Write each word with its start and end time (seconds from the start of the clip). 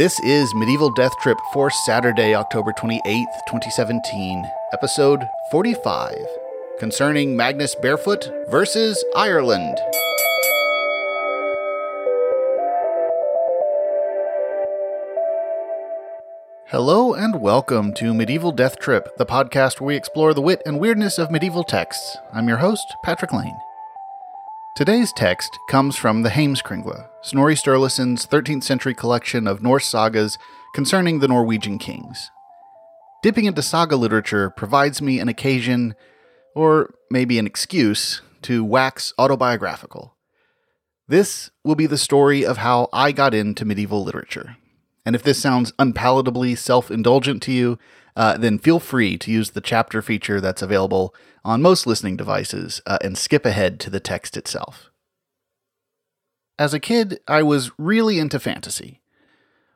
This 0.00 0.18
is 0.20 0.54
Medieval 0.54 0.88
Death 0.88 1.12
Trip 1.18 1.36
for 1.52 1.68
Saturday, 1.68 2.34
October 2.34 2.72
28th, 2.72 3.26
2017, 3.46 4.50
episode 4.72 5.22
45, 5.50 6.16
concerning 6.78 7.36
Magnus 7.36 7.74
Barefoot 7.74 8.32
versus 8.48 9.04
Ireland. 9.14 9.76
Hello 16.68 17.12
and 17.12 17.42
welcome 17.42 17.92
to 17.92 18.14
Medieval 18.14 18.52
Death 18.52 18.78
Trip, 18.78 19.14
the 19.18 19.26
podcast 19.26 19.82
where 19.82 19.88
we 19.88 19.96
explore 19.96 20.32
the 20.32 20.40
wit 20.40 20.62
and 20.64 20.80
weirdness 20.80 21.18
of 21.18 21.30
medieval 21.30 21.62
texts. 21.62 22.16
I'm 22.32 22.48
your 22.48 22.56
host, 22.56 22.94
Patrick 23.04 23.34
Lane. 23.34 23.58
Today's 24.80 25.12
text 25.12 25.58
comes 25.68 25.94
from 25.94 26.22
the 26.22 26.30
Heimskringla, 26.30 27.06
Snorri 27.20 27.54
Sturluson's 27.54 28.24
13th 28.24 28.64
century 28.64 28.94
collection 28.94 29.46
of 29.46 29.62
Norse 29.62 29.86
sagas 29.86 30.38
concerning 30.74 31.18
the 31.18 31.28
Norwegian 31.28 31.76
kings. 31.76 32.30
Dipping 33.22 33.44
into 33.44 33.60
saga 33.60 33.94
literature 33.96 34.48
provides 34.48 35.02
me 35.02 35.20
an 35.20 35.28
occasion, 35.28 35.94
or 36.54 36.94
maybe 37.10 37.38
an 37.38 37.46
excuse, 37.46 38.22
to 38.40 38.64
wax 38.64 39.12
autobiographical. 39.18 40.16
This 41.06 41.50
will 41.62 41.74
be 41.74 41.84
the 41.84 41.98
story 41.98 42.46
of 42.46 42.56
how 42.56 42.88
I 42.90 43.12
got 43.12 43.34
into 43.34 43.66
medieval 43.66 44.02
literature. 44.02 44.56
And 45.04 45.14
if 45.14 45.22
this 45.22 45.38
sounds 45.38 45.72
unpalatably 45.72 46.56
self 46.56 46.90
indulgent 46.90 47.42
to 47.42 47.52
you, 47.52 47.78
uh, 48.16 48.36
then 48.36 48.58
feel 48.58 48.80
free 48.80 49.16
to 49.18 49.30
use 49.30 49.50
the 49.50 49.60
chapter 49.60 50.02
feature 50.02 50.40
that's 50.40 50.62
available 50.62 51.14
on 51.44 51.62
most 51.62 51.86
listening 51.86 52.16
devices 52.16 52.80
uh, 52.86 52.98
and 53.02 53.16
skip 53.16 53.46
ahead 53.46 53.80
to 53.80 53.90
the 53.90 54.00
text 54.00 54.36
itself. 54.36 54.90
As 56.58 56.74
a 56.74 56.80
kid, 56.80 57.20
I 57.26 57.42
was 57.42 57.70
really 57.78 58.18
into 58.18 58.38
fantasy. 58.38 59.00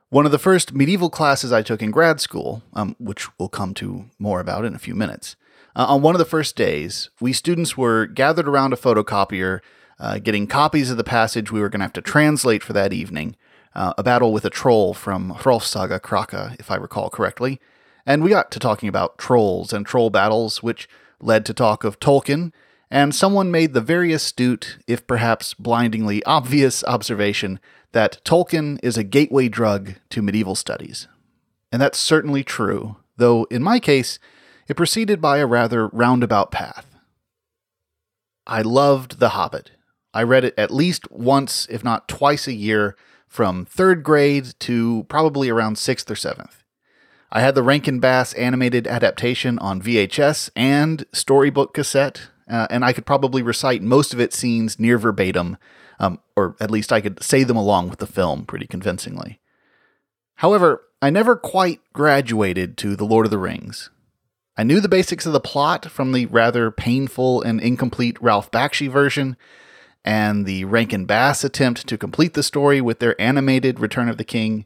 One 0.09 0.25
of 0.25 0.31
the 0.31 0.37
first 0.37 0.73
medieval 0.73 1.09
classes 1.09 1.51
I 1.51 1.63
took 1.63 1.81
in 1.81 1.91
grad 1.91 2.21
school, 2.21 2.61
um, 2.73 2.95
which 2.99 3.27
we'll 3.39 3.49
come 3.49 3.73
to 3.75 4.05
more 4.19 4.39
about 4.39 4.63
in 4.63 4.75
a 4.75 4.79
few 4.79 4.93
minutes, 4.93 5.35
uh, 5.75 5.85
on 5.89 6.01
one 6.01 6.15
of 6.15 6.19
the 6.19 6.25
first 6.25 6.55
days, 6.55 7.09
we 7.19 7.33
students 7.33 7.75
were 7.75 8.05
gathered 8.05 8.47
around 8.47 8.71
a 8.71 8.77
photocopier, 8.77 9.59
uh, 9.99 10.19
getting 10.19 10.47
copies 10.47 10.91
of 10.91 10.97
the 10.97 11.03
passage 11.03 11.51
we 11.51 11.59
were 11.59 11.69
going 11.69 11.79
to 11.79 11.85
have 11.85 11.93
to 11.93 12.01
translate 12.01 12.63
for 12.63 12.73
that 12.73 12.93
evening. 12.93 13.35
Uh, 13.73 13.93
a 13.97 14.03
battle 14.03 14.31
with 14.31 14.45
a 14.45 14.49
troll 14.49 14.93
from 14.93 15.33
Hrolfsaga 15.33 15.99
Kraka, 15.99 16.55
if 16.59 16.71
I 16.71 16.75
recall 16.75 17.09
correctly. 17.09 17.59
And 18.05 18.23
we 18.23 18.29
got 18.29 18.51
to 18.51 18.59
talking 18.59 18.87
about 18.87 19.17
trolls 19.17 19.73
and 19.73 19.85
troll 19.85 20.09
battles, 20.09 20.61
which 20.61 20.87
led 21.19 21.45
to 21.45 21.53
talk 21.53 21.83
of 21.83 21.99
Tolkien, 21.99 22.51
and 22.91 23.15
someone 23.15 23.49
made 23.49 23.73
the 23.73 23.81
very 23.81 24.13
astute, 24.13 24.77
if 24.87 25.07
perhaps 25.07 25.53
blindingly 25.53 26.23
obvious, 26.23 26.83
observation 26.83 27.59
that 27.93 28.23
Tolkien 28.23 28.77
is 28.83 28.97
a 28.97 29.03
gateway 29.03 29.47
drug 29.47 29.95
to 30.09 30.21
medieval 30.21 30.55
studies. 30.55 31.07
And 31.71 31.81
that's 31.81 31.97
certainly 31.97 32.43
true, 32.43 32.97
though 33.17 33.45
in 33.45 33.63
my 33.63 33.79
case, 33.79 34.19
it 34.67 34.77
proceeded 34.77 35.21
by 35.21 35.37
a 35.37 35.47
rather 35.47 35.87
roundabout 35.87 36.51
path. 36.51 36.95
I 38.45 38.61
loved 38.61 39.19
The 39.19 39.29
Hobbit. 39.29 39.71
I 40.13 40.23
read 40.23 40.45
it 40.45 40.53
at 40.57 40.71
least 40.71 41.11
once, 41.11 41.67
if 41.69 41.83
not 41.83 42.07
twice 42.07 42.47
a 42.47 42.53
year, 42.53 42.95
from 43.27 43.65
third 43.65 44.03
grade 44.03 44.53
to 44.59 45.05
probably 45.09 45.49
around 45.49 45.77
sixth 45.77 46.09
or 46.09 46.15
seventh. 46.15 46.64
I 47.35 47.41
had 47.41 47.53
the 47.53 47.63
Rankin 47.63 47.99
Bass 47.99 48.31
animated 48.35 48.87
adaptation 48.87 49.59
on 49.59 49.81
VHS 49.81 50.51
and 50.55 51.05
storybook 51.11 51.73
cassette, 51.73 52.29
uh, 52.49 52.67
and 52.69 52.85
I 52.85 52.93
could 52.93 53.05
probably 53.05 53.41
recite 53.41 53.81
most 53.81 54.13
of 54.13 54.21
its 54.21 54.37
scenes 54.37 54.79
near 54.79 54.97
verbatim, 54.97 55.57
um, 55.99 56.21
or 56.37 56.55
at 56.61 56.71
least 56.71 56.93
I 56.93 57.01
could 57.01 57.21
say 57.21 57.43
them 57.43 57.57
along 57.57 57.89
with 57.89 57.99
the 57.99 58.07
film 58.07 58.45
pretty 58.45 58.65
convincingly. 58.65 59.41
However, 60.35 60.83
I 61.01 61.09
never 61.09 61.35
quite 61.35 61.81
graduated 61.91 62.77
to 62.77 62.95
The 62.95 63.03
Lord 63.03 63.25
of 63.25 63.31
the 63.31 63.37
Rings. 63.37 63.89
I 64.55 64.63
knew 64.63 64.79
the 64.79 64.87
basics 64.87 65.25
of 65.25 65.33
the 65.33 65.41
plot 65.41 65.91
from 65.91 66.13
the 66.13 66.27
rather 66.27 66.71
painful 66.71 67.41
and 67.41 67.59
incomplete 67.59 68.15
Ralph 68.21 68.49
Bakshi 68.49 68.89
version, 68.89 69.35
and 70.05 70.45
the 70.45 70.63
Rankin 70.63 71.05
Bass 71.05 71.43
attempt 71.43 71.85
to 71.87 71.97
complete 71.97 72.33
the 72.33 72.43
story 72.43 72.79
with 72.79 72.99
their 72.99 73.19
animated 73.19 73.81
Return 73.81 74.07
of 74.07 74.17
the 74.17 74.23
King. 74.23 74.65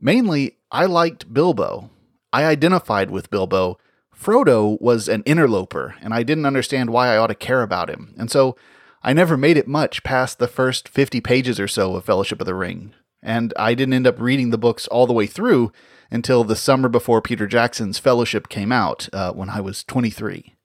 Mainly, 0.00 0.56
I 0.76 0.84
liked 0.84 1.32
Bilbo. 1.32 1.88
I 2.34 2.44
identified 2.44 3.10
with 3.10 3.30
Bilbo. 3.30 3.78
Frodo 4.14 4.78
was 4.78 5.08
an 5.08 5.22
interloper, 5.24 5.94
and 6.02 6.12
I 6.12 6.22
didn't 6.22 6.44
understand 6.44 6.90
why 6.90 7.08
I 7.08 7.16
ought 7.16 7.28
to 7.28 7.34
care 7.34 7.62
about 7.62 7.88
him. 7.88 8.14
And 8.18 8.30
so 8.30 8.56
I 9.02 9.14
never 9.14 9.38
made 9.38 9.56
it 9.56 9.66
much 9.66 10.02
past 10.02 10.38
the 10.38 10.46
first 10.46 10.86
50 10.86 11.22
pages 11.22 11.58
or 11.58 11.66
so 11.66 11.96
of 11.96 12.04
Fellowship 12.04 12.42
of 12.42 12.46
the 12.46 12.54
Ring. 12.54 12.92
And 13.22 13.54
I 13.56 13.72
didn't 13.72 13.94
end 13.94 14.06
up 14.06 14.20
reading 14.20 14.50
the 14.50 14.58
books 14.58 14.86
all 14.88 15.06
the 15.06 15.14
way 15.14 15.26
through 15.26 15.72
until 16.10 16.44
the 16.44 16.54
summer 16.54 16.90
before 16.90 17.22
Peter 17.22 17.46
Jackson's 17.46 17.98
Fellowship 17.98 18.50
came 18.50 18.70
out 18.70 19.08
uh, 19.14 19.32
when 19.32 19.48
I 19.48 19.62
was 19.62 19.82
23. 19.82 20.56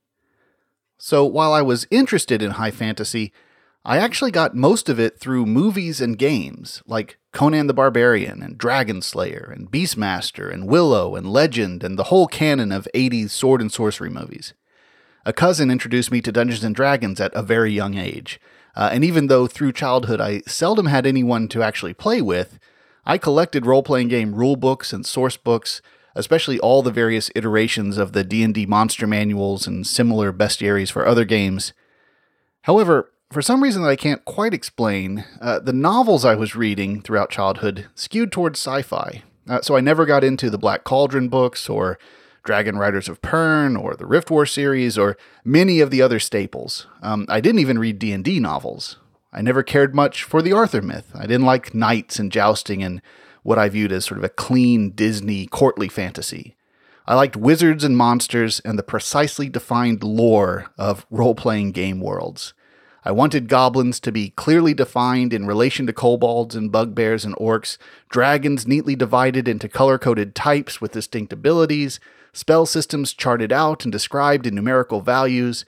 So 0.98 1.24
while 1.24 1.54
I 1.54 1.62
was 1.62 1.88
interested 1.90 2.42
in 2.42 2.52
high 2.52 2.72
fantasy, 2.72 3.32
I 3.86 3.98
actually 3.98 4.32
got 4.32 4.58
most 4.58 4.90
of 4.90 5.00
it 5.00 5.22
through 5.22 5.46
movies 5.46 6.02
and 6.02 6.18
games 6.18 6.84
like 6.86 7.18
Conan 7.32 7.68
the 7.68 7.74
Barbarian 7.74 8.42
and 8.44 8.58
Dragon 8.58 9.02
Slayer 9.02 9.54
and 9.56 9.72
Beastmaster 9.72 10.54
and 10.54 10.68
Willow 10.68 11.16
and 11.16 11.32
Legend 11.32 11.84
and 11.84 11.98
the 11.98 12.06
whole 12.06 12.28
canon 12.28 12.72
of 12.72 12.88
80s 12.94 13.30
sword 13.30 13.62
and 13.62 13.72
sorcery 13.72 14.10
movies. 14.10 14.54
A 15.26 15.32
cousin 15.32 15.72
introduced 15.72 16.12
me 16.12 16.20
to 16.22 16.32
Dungeons 16.32 16.64
and 16.64 16.76
Dragons 16.76 17.22
at 17.22 17.34
a 17.34 17.44
very 17.44 17.72
young 17.72 17.98
age, 17.98 18.40
uh, 18.76 18.90
and 18.92 19.04
even 19.06 19.28
though 19.28 19.48
through 19.48 19.72
childhood 19.72 20.20
I 20.20 20.42
seldom 20.42 20.88
had 20.88 21.06
anyone 21.06 21.48
to 21.50 21.64
actually 21.64 21.94
play 21.94 22.22
with, 22.22 22.60
I 23.06 23.18
collected 23.18 23.66
role-playing 23.66 24.10
game 24.10 24.36
rule 24.36 24.56
books 24.56 24.92
and 24.92 25.06
source 25.06 25.38
books, 25.38 25.82
especially 26.16 26.60
all 26.60 26.82
the 26.82 26.92
various 26.92 27.32
iterations 27.36 27.98
of 27.98 28.14
the 28.14 28.24
D&D 28.24 28.66
monster 28.66 29.08
manuals 29.08 29.68
and 29.68 29.88
similar 29.88 30.34
bestiaries 30.34 30.92
for 30.92 31.08
other 31.08 31.26
games. 31.26 31.72
However, 32.64 33.12
for 33.32 33.42
some 33.42 33.64
reason 33.64 33.82
that 33.82 33.90
I 33.90 33.96
can't 33.96 34.24
quite 34.26 34.54
explain, 34.54 35.26
uh, 35.40 35.60
the 35.60 35.74
novels 35.74 36.26
I 36.26 36.36
was 36.36 36.56
reading 36.56 37.02
throughout 37.02 37.30
childhood 37.30 37.88
skewed 37.96 38.32
towards 38.32 38.60
sci 38.60 38.82
fi. 38.82 39.24
Uh, 39.48 39.62
so 39.62 39.76
I 39.76 39.82
never 39.82 40.06
got 40.06 40.24
into 40.24 40.50
the 40.50 40.58
Black 40.58 40.84
Cauldron 40.84 41.30
books 41.30 41.70
or 41.70 41.98
Dragon 42.44 42.78
Riders 42.78 43.08
of 43.08 43.22
Pern 43.22 43.82
or 43.82 43.96
the 43.96 44.06
Rift 44.06 44.32
War 44.32 44.46
series 44.46 44.98
or 44.98 45.18
many 45.44 45.80
of 45.80 45.92
the 45.92 46.02
other 46.02 46.20
staples. 46.20 46.88
Um, 47.02 47.26
I 47.30 47.42
didn't 47.42 47.60
even 47.60 47.80
read 47.80 48.00
D&D 48.00 48.40
novels. 48.40 48.98
I 49.34 49.42
never 49.42 49.64
cared 49.64 49.96
much 49.96 50.24
for 50.24 50.42
the 50.42 50.54
Arthur 50.54 50.82
myth. 50.82 51.12
I 51.16 51.22
didn't 51.22 51.46
like 51.46 51.74
knights 51.74 52.20
and 52.20 52.32
jousting 52.32 52.84
and 52.84 53.02
what 53.44 53.58
I 53.58 53.70
viewed 53.70 53.92
as 53.92 54.06
sort 54.06 54.18
of 54.18 54.24
a 54.24 54.30
clean 54.30 54.92
Disney 54.92 55.48
courtly 55.48 55.88
fantasy. 55.88 56.56
I 57.08 57.16
liked 57.16 57.36
wizards 57.36 57.84
and 57.84 57.98
monsters 57.98 58.60
and 58.60 58.78
the 58.78 58.84
precisely 58.84 59.50
defined 59.50 60.04
lore 60.04 60.68
of 60.78 61.06
role 61.10 61.36
playing 61.36 61.72
game 61.72 62.00
worlds. 62.00 62.54
I 63.04 63.12
wanted 63.12 63.50
goblins 63.50 64.00
to 64.02 64.12
be 64.12 64.30
clearly 64.30 64.74
defined 64.76 65.34
in 65.34 65.48
relation 65.48 65.88
to 65.88 65.94
kobolds 65.94 66.56
and 66.56 66.72
bugbears 66.72 67.26
and 67.26 67.36
orcs, 67.38 67.78
dragons 68.10 68.68
neatly 68.68 68.96
divided 68.96 69.48
into 69.48 69.68
color 69.68 69.98
coded 69.98 70.36
types 70.36 70.80
with 70.80 70.92
distinct 70.92 71.34
abilities, 71.34 72.00
spell 72.32 72.66
systems 72.68 73.14
charted 73.14 73.52
out 73.52 73.84
and 73.84 73.92
described 73.92 74.46
in 74.46 74.54
numerical 74.54 75.02
values, 75.02 75.66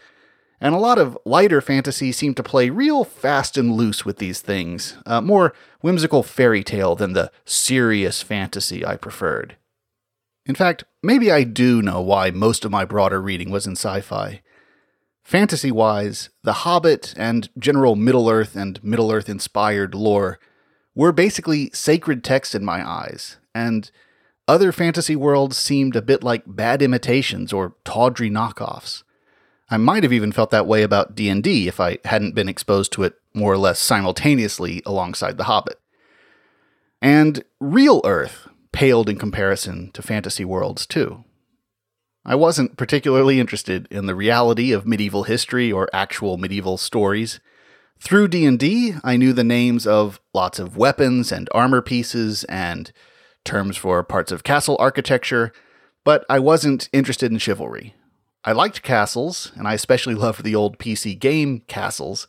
and 0.62 0.76
a 0.76 0.80
lot 0.80 1.00
of 1.00 1.18
lighter 1.26 1.60
fantasy 1.60 2.12
seemed 2.12 2.38
to 2.38 2.44
play 2.44 2.70
real 2.70 3.04
fast 3.04 3.58
and 3.58 3.74
loose 3.74 4.06
with 4.06 4.18
these 4.18 4.40
things, 4.40 4.96
uh, 5.06 5.20
more 5.20 5.54
whimsical 5.82 6.24
fairy 6.24 6.64
tale 6.64 6.96
than 6.96 7.14
the 7.14 7.32
serious 7.46 8.22
fantasy 8.22 8.86
I 8.86 8.96
preferred. 8.96 9.58
In 10.46 10.56
fact, 10.56 10.84
maybe 11.02 11.32
I 11.32 11.44
do 11.44 11.82
know 11.82 12.00
why 12.00 12.30
most 12.30 12.64
of 12.64 12.72
my 12.72 12.86
broader 12.86 13.22
reading 13.22 13.50
was 13.50 13.66
in 13.66 13.74
sci 13.74 14.02
fi. 14.02 14.42
Fantasy 15.24 15.72
wise, 15.72 16.30
The 16.44 16.54
Hobbit 16.54 17.14
and 17.18 17.50
general 17.58 17.96
Middle 17.96 18.30
Earth 18.30 18.56
and 18.56 18.84
Middle 18.84 19.12
Earth 19.12 19.30
inspired 19.30 19.96
lore 19.96 20.38
were 20.96 21.12
basically 21.12 21.72
sacred 21.74 22.24
texts 22.24 22.54
in 22.54 22.64
my 22.66 22.88
eyes, 22.88 23.38
and 23.56 23.90
other 24.48 24.72
fantasy 24.72 25.16
worlds 25.16 25.58
seemed 25.58 25.96
a 25.96 26.02
bit 26.02 26.24
like 26.24 26.44
bad 26.46 26.82
imitations 26.82 27.54
or 27.54 27.76
tawdry 27.86 28.30
knockoffs. 28.30 29.04
I 29.70 29.78
might 29.78 30.04
have 30.04 30.14
even 30.14 30.34
felt 30.34 30.52
that 30.52 30.68
way 30.68 30.84
about 30.84 31.16
D&D 31.16 31.68
if 31.68 31.80
I 31.80 31.98
hadn't 32.06 32.36
been 32.36 32.50
exposed 32.50 32.92
to 32.94 33.04
it 33.04 33.16
more 33.34 33.54
or 33.54 33.58
less 33.58 33.80
simultaneously 33.80 34.84
alongside 34.86 35.38
The 35.38 35.46
Hobbit. 35.46 35.80
And 37.02 37.44
real 37.60 38.02
Earth 38.04 38.50
paled 38.72 39.10
in 39.10 39.18
comparison 39.18 39.90
to 39.92 40.02
fantasy 40.02 40.44
worlds 40.44 40.86
too. 40.86 41.24
I 42.26 42.36
wasn't 42.36 42.78
particularly 42.78 43.40
interested 43.40 43.88
in 43.92 44.06
the 44.06 44.16
reality 44.16 44.72
of 44.72 44.88
medieval 44.88 45.24
history 45.24 45.72
or 45.72 45.90
actual 45.92 46.38
medieval 46.38 46.78
stories. 46.78 47.42
Through 48.00 48.30
D&D, 48.30 48.96
I 49.04 49.18
knew 49.18 49.34
the 49.34 49.44
names 49.44 49.86
of 49.86 50.22
lots 50.34 50.58
of 50.58 50.78
weapons 50.78 51.32
and 51.32 51.50
armor 51.54 51.82
pieces 51.82 52.46
and 52.46 52.92
terms 53.44 53.76
for 53.76 54.04
parts 54.04 54.32
of 54.32 54.44
castle 54.44 54.78
architecture, 54.80 55.52
but 56.06 56.26
I 56.30 56.40
wasn't 56.40 56.90
interested 56.94 57.32
in 57.32 57.40
chivalry. 57.40 57.94
I 58.46 58.54
liked 58.54 58.84
castles, 58.84 59.52
and 59.56 59.68
I 59.68 59.74
especially 59.74 60.16
loved 60.16 60.44
the 60.44 60.56
old 60.56 60.78
PC 60.78 61.20
game 61.20 61.62
castles, 61.68 62.28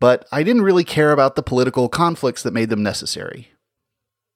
but 0.00 0.26
I 0.30 0.42
didn't 0.44 0.62
really 0.62 0.84
care 0.84 1.12
about 1.12 1.34
the 1.34 1.42
political 1.42 1.88
conflicts 1.88 2.42
that 2.42 2.54
made 2.54 2.68
them 2.68 2.82
necessary. 2.82 3.52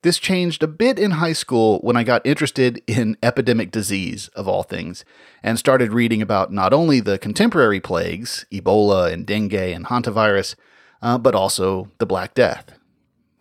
This 0.02 0.18
changed 0.18 0.62
a 0.62 0.66
bit 0.66 0.98
in 0.98 1.10
high 1.12 1.34
school 1.34 1.78
when 1.80 1.94
I 1.94 2.04
got 2.04 2.24
interested 2.24 2.82
in 2.86 3.18
epidemic 3.22 3.70
disease, 3.70 4.28
of 4.28 4.48
all 4.48 4.62
things, 4.62 5.04
and 5.42 5.58
started 5.58 5.92
reading 5.92 6.22
about 6.22 6.50
not 6.50 6.72
only 6.72 7.00
the 7.00 7.18
contemporary 7.18 7.80
plagues, 7.80 8.46
Ebola 8.50 9.12
and 9.12 9.26
dengue 9.26 9.52
and 9.52 9.86
hantavirus, 9.86 10.54
uh, 11.02 11.18
but 11.18 11.34
also 11.34 11.90
the 11.98 12.06
Black 12.06 12.32
Death. 12.32 12.72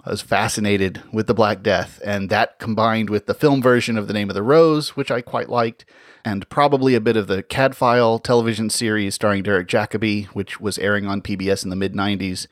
I 0.04 0.10
was 0.10 0.22
fascinated 0.22 1.02
with 1.14 1.28
the 1.28 1.34
Black 1.34 1.64
Death, 1.64 2.02
and 2.04 2.30
that 2.30 2.60
combined 2.60 3.10
with 3.10 3.26
the 3.26 3.34
film 3.34 3.62
version 3.62 3.98
of 3.98 4.08
The 4.08 4.14
Name 4.14 4.30
of 4.30 4.36
the 4.36 4.44
Rose, 4.44 4.98
which 4.98 5.12
I 5.12 5.22
quite 5.22 5.48
liked, 5.48 5.86
and 6.26 6.50
probably 6.50 6.94
a 6.94 7.02
bit 7.02 7.16
of 7.16 7.28
the 7.28 7.42
Cadfael 7.42 8.22
television 8.22 8.70
series 8.70 9.16
starring 9.16 9.44
Derek 9.44 9.70
Jacobi, 9.70 10.26
which 10.28 10.60
was 10.60 10.78
airing 10.80 11.06
on 11.06 11.22
PBS 11.22 11.64
in 11.64 11.70
the 11.70 11.78
mid 11.78 11.94
90s, 11.94 12.48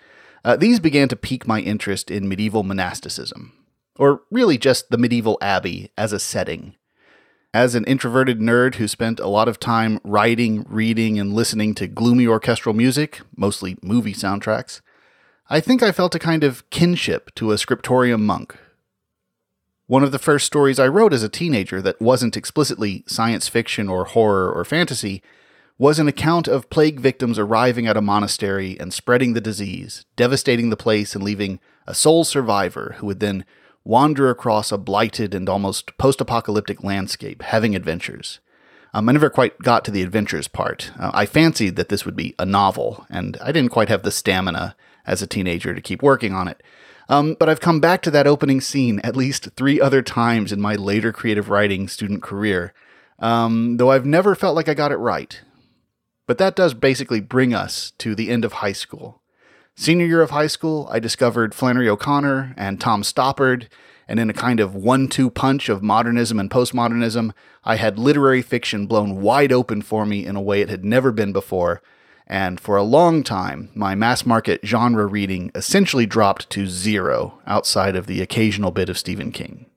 uh, 0.46 0.56
these 0.56 0.80
began 0.80 1.10
to 1.10 1.18
pique 1.18 1.46
my 1.46 1.60
interest 1.60 2.10
in 2.10 2.30
medieval 2.30 2.64
monasticism, 2.64 3.52
or 3.98 4.22
really 4.32 4.58
just 4.58 4.90
the 4.90 4.98
medieval 4.98 5.38
abbey 5.42 5.92
as 5.98 6.14
a 6.14 6.20
setting. 6.20 6.76
As 7.54 7.76
an 7.76 7.86
introverted 7.86 8.40
nerd 8.40 8.76
who 8.76 8.88
spent 8.88 9.20
a 9.20 9.28
lot 9.28 9.48
of 9.48 9.60
time 9.60 10.00
writing, 10.04 10.66
reading, 10.68 11.20
and 11.20 11.34
listening 11.34 11.74
to 11.76 11.88
gloomy 11.88 12.28
orchestral 12.28 12.76
music, 12.76 13.22
mostly 13.36 13.78
movie 13.82 14.14
soundtracks, 14.14 14.82
I 15.50 15.60
think 15.60 15.82
I 15.82 15.92
felt 15.92 16.14
a 16.14 16.20
kind 16.20 16.44
of 16.44 16.70
kinship 16.70 17.34
to 17.36 17.52
a 17.52 17.58
scriptorium 17.58 18.26
monk. 18.26 18.58
One 19.88 20.04
of 20.04 20.12
the 20.12 20.20
first 20.20 20.46
stories 20.46 20.80
I 20.80 20.90
wrote 20.90 21.14
as 21.14 21.24
a 21.24 21.30
teenager 21.30 21.82
that 21.82 22.02
wasn't 22.02 22.36
explicitly 22.36 23.06
science 23.08 23.48
fiction 23.48 23.88
or 23.88 24.04
horror 24.04 24.52
or 24.52 24.66
fantasy 24.66 25.24
was 25.78 26.00
an 26.00 26.08
account 26.10 26.48
of 26.48 26.70
plague 26.70 27.00
victims 27.00 27.40
arriving 27.40 27.88
at 27.88 27.96
a 27.96 28.02
monastery 28.02 28.78
and 28.80 28.94
spreading 28.94 29.34
the 29.34 29.42
disease, 29.42 30.06
devastating 30.18 30.70
the 30.70 30.76
place 30.76 31.16
and 31.16 31.24
leaving 31.24 31.62
a 31.86 31.96
sole 31.96 32.26
survivor 32.26 32.96
who 32.98 33.06
would 33.06 33.22
then 33.22 33.46
wander 33.88 34.30
across 34.30 34.72
a 34.72 34.78
blighted 34.78 35.34
and 35.34 35.48
almost 35.48 35.98
post 35.98 36.20
apocalyptic 36.20 36.84
landscape, 36.84 37.42
having 37.42 37.74
adventures. 37.74 38.40
Um, 38.94 39.08
I 39.08 39.14
never 39.14 39.30
quite 39.30 39.58
got 39.60 39.86
to 39.86 39.92
the 39.92 40.02
adventures 40.02 40.48
part. 40.48 40.92
Uh, 41.00 41.12
I 41.14 41.26
fancied 41.26 41.78
that 41.78 41.88
this 41.88 42.06
would 42.06 42.16
be 42.16 42.36
a 42.38 42.46
novel, 42.46 43.06
and 43.10 43.38
I 43.42 43.52
didn't 43.52 43.72
quite 43.72 43.90
have 43.90 44.04
the 44.04 44.12
stamina 44.12 44.76
as 45.06 45.22
a 45.22 45.28
teenager 45.28 45.74
to 45.74 45.82
keep 45.82 46.04
working 46.04 46.34
on 46.34 46.50
it. 46.50 46.62
Um, 47.08 47.38
but 47.40 47.48
I've 47.48 47.62
come 47.62 47.80
back 47.80 48.02
to 48.02 48.12
that 48.12 48.28
opening 48.28 48.60
scene 48.60 49.00
at 49.06 49.16
least 49.16 49.50
three 49.56 49.80
other 49.80 50.02
times 50.02 50.52
in 50.52 50.60
my 50.60 50.76
later 50.76 51.14
creative 51.14 51.50
writing 51.50 51.88
student 51.88 52.22
career, 52.22 52.74
um, 53.20 53.78
though 53.78 53.92
I've 53.92 54.06
never 54.06 54.36
felt 54.36 54.56
like 54.56 54.68
I 54.68 54.74
got 54.74 54.92
it 54.92 54.98
right. 54.98 55.40
But 56.26 56.38
that 56.40 56.58
does 56.58 56.74
basically 56.74 57.22
bring 57.22 57.54
us 57.54 57.94
to 58.00 58.16
the 58.16 58.30
end 58.30 58.44
of 58.44 58.54
high 58.54 58.74
school. 58.74 59.17
Senior 59.80 60.08
year 60.08 60.24
of 60.24 60.32
high 60.32 60.48
school, 60.48 60.90
I 60.92 60.98
discovered 60.98 61.54
Flannery 61.54 61.88
O'Connor 61.88 62.56
and 62.58 62.82
Tom 62.82 63.04
Stoppard, 63.04 63.68
and 64.08 64.20
in 64.20 64.28
a 64.28 64.34
kind 64.34 64.60
of 64.60 64.74
one 64.74 65.08
two 65.08 65.30
punch 65.30 65.70
of 65.70 65.84
modernism 65.84 66.40
and 66.40 66.50
postmodernism, 66.50 67.32
I 67.64 67.76
had 67.76 68.00
literary 68.00 68.42
fiction 68.42 68.88
blown 68.88 69.22
wide 69.22 69.52
open 69.52 69.84
for 69.84 70.08
me 70.08 70.26
in 70.26 70.36
a 70.36 70.42
way 70.42 70.62
it 70.62 70.70
had 70.70 70.84
never 70.84 71.12
been 71.12 71.32
before. 71.32 71.84
And 72.26 72.60
for 72.60 72.76
a 72.76 72.82
long 72.82 73.24
time, 73.24 73.70
my 73.76 73.94
mass 73.94 74.26
market 74.26 74.62
genre 74.66 75.06
reading 75.06 75.52
essentially 75.54 76.08
dropped 76.08 76.50
to 76.50 76.66
zero 76.66 77.40
outside 77.46 77.96
of 77.96 78.08
the 78.08 78.20
occasional 78.20 78.72
bit 78.72 78.90
of 78.90 78.98
Stephen 78.98 79.32
King. 79.32 79.68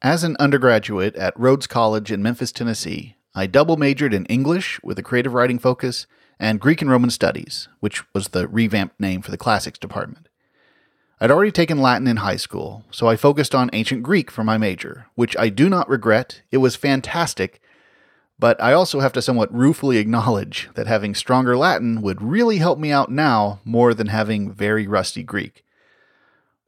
As 0.00 0.24
an 0.24 0.38
undergraduate 0.40 1.16
at 1.16 1.38
Rhodes 1.38 1.66
College 1.66 2.10
in 2.10 2.22
Memphis, 2.22 2.50
Tennessee, 2.50 3.16
I 3.34 3.46
double 3.46 3.76
majored 3.76 4.14
in 4.14 4.24
English 4.26 4.80
with 4.82 4.98
a 4.98 5.02
creative 5.02 5.34
writing 5.34 5.58
focus 5.58 6.06
and 6.42 6.58
Greek 6.58 6.82
and 6.82 6.90
Roman 6.90 7.08
Studies, 7.08 7.68
which 7.78 8.02
was 8.12 8.28
the 8.28 8.48
revamped 8.48 8.98
name 8.98 9.22
for 9.22 9.30
the 9.30 9.38
classics 9.38 9.78
department. 9.78 10.28
I'd 11.20 11.30
already 11.30 11.52
taken 11.52 11.78
Latin 11.78 12.08
in 12.08 12.16
high 12.16 12.36
school, 12.36 12.84
so 12.90 13.06
I 13.06 13.14
focused 13.14 13.54
on 13.54 13.70
ancient 13.72 14.02
Greek 14.02 14.28
for 14.28 14.42
my 14.42 14.58
major, 14.58 15.06
which 15.14 15.36
I 15.38 15.50
do 15.50 15.68
not 15.68 15.88
regret. 15.88 16.42
It 16.50 16.56
was 16.56 16.74
fantastic, 16.74 17.60
but 18.40 18.60
I 18.60 18.72
also 18.72 18.98
have 18.98 19.12
to 19.12 19.22
somewhat 19.22 19.54
ruefully 19.54 19.98
acknowledge 19.98 20.68
that 20.74 20.88
having 20.88 21.14
stronger 21.14 21.56
Latin 21.56 22.02
would 22.02 22.20
really 22.20 22.56
help 22.58 22.80
me 22.80 22.90
out 22.90 23.08
now 23.08 23.60
more 23.64 23.94
than 23.94 24.08
having 24.08 24.50
very 24.50 24.88
rusty 24.88 25.22
Greek. 25.22 25.64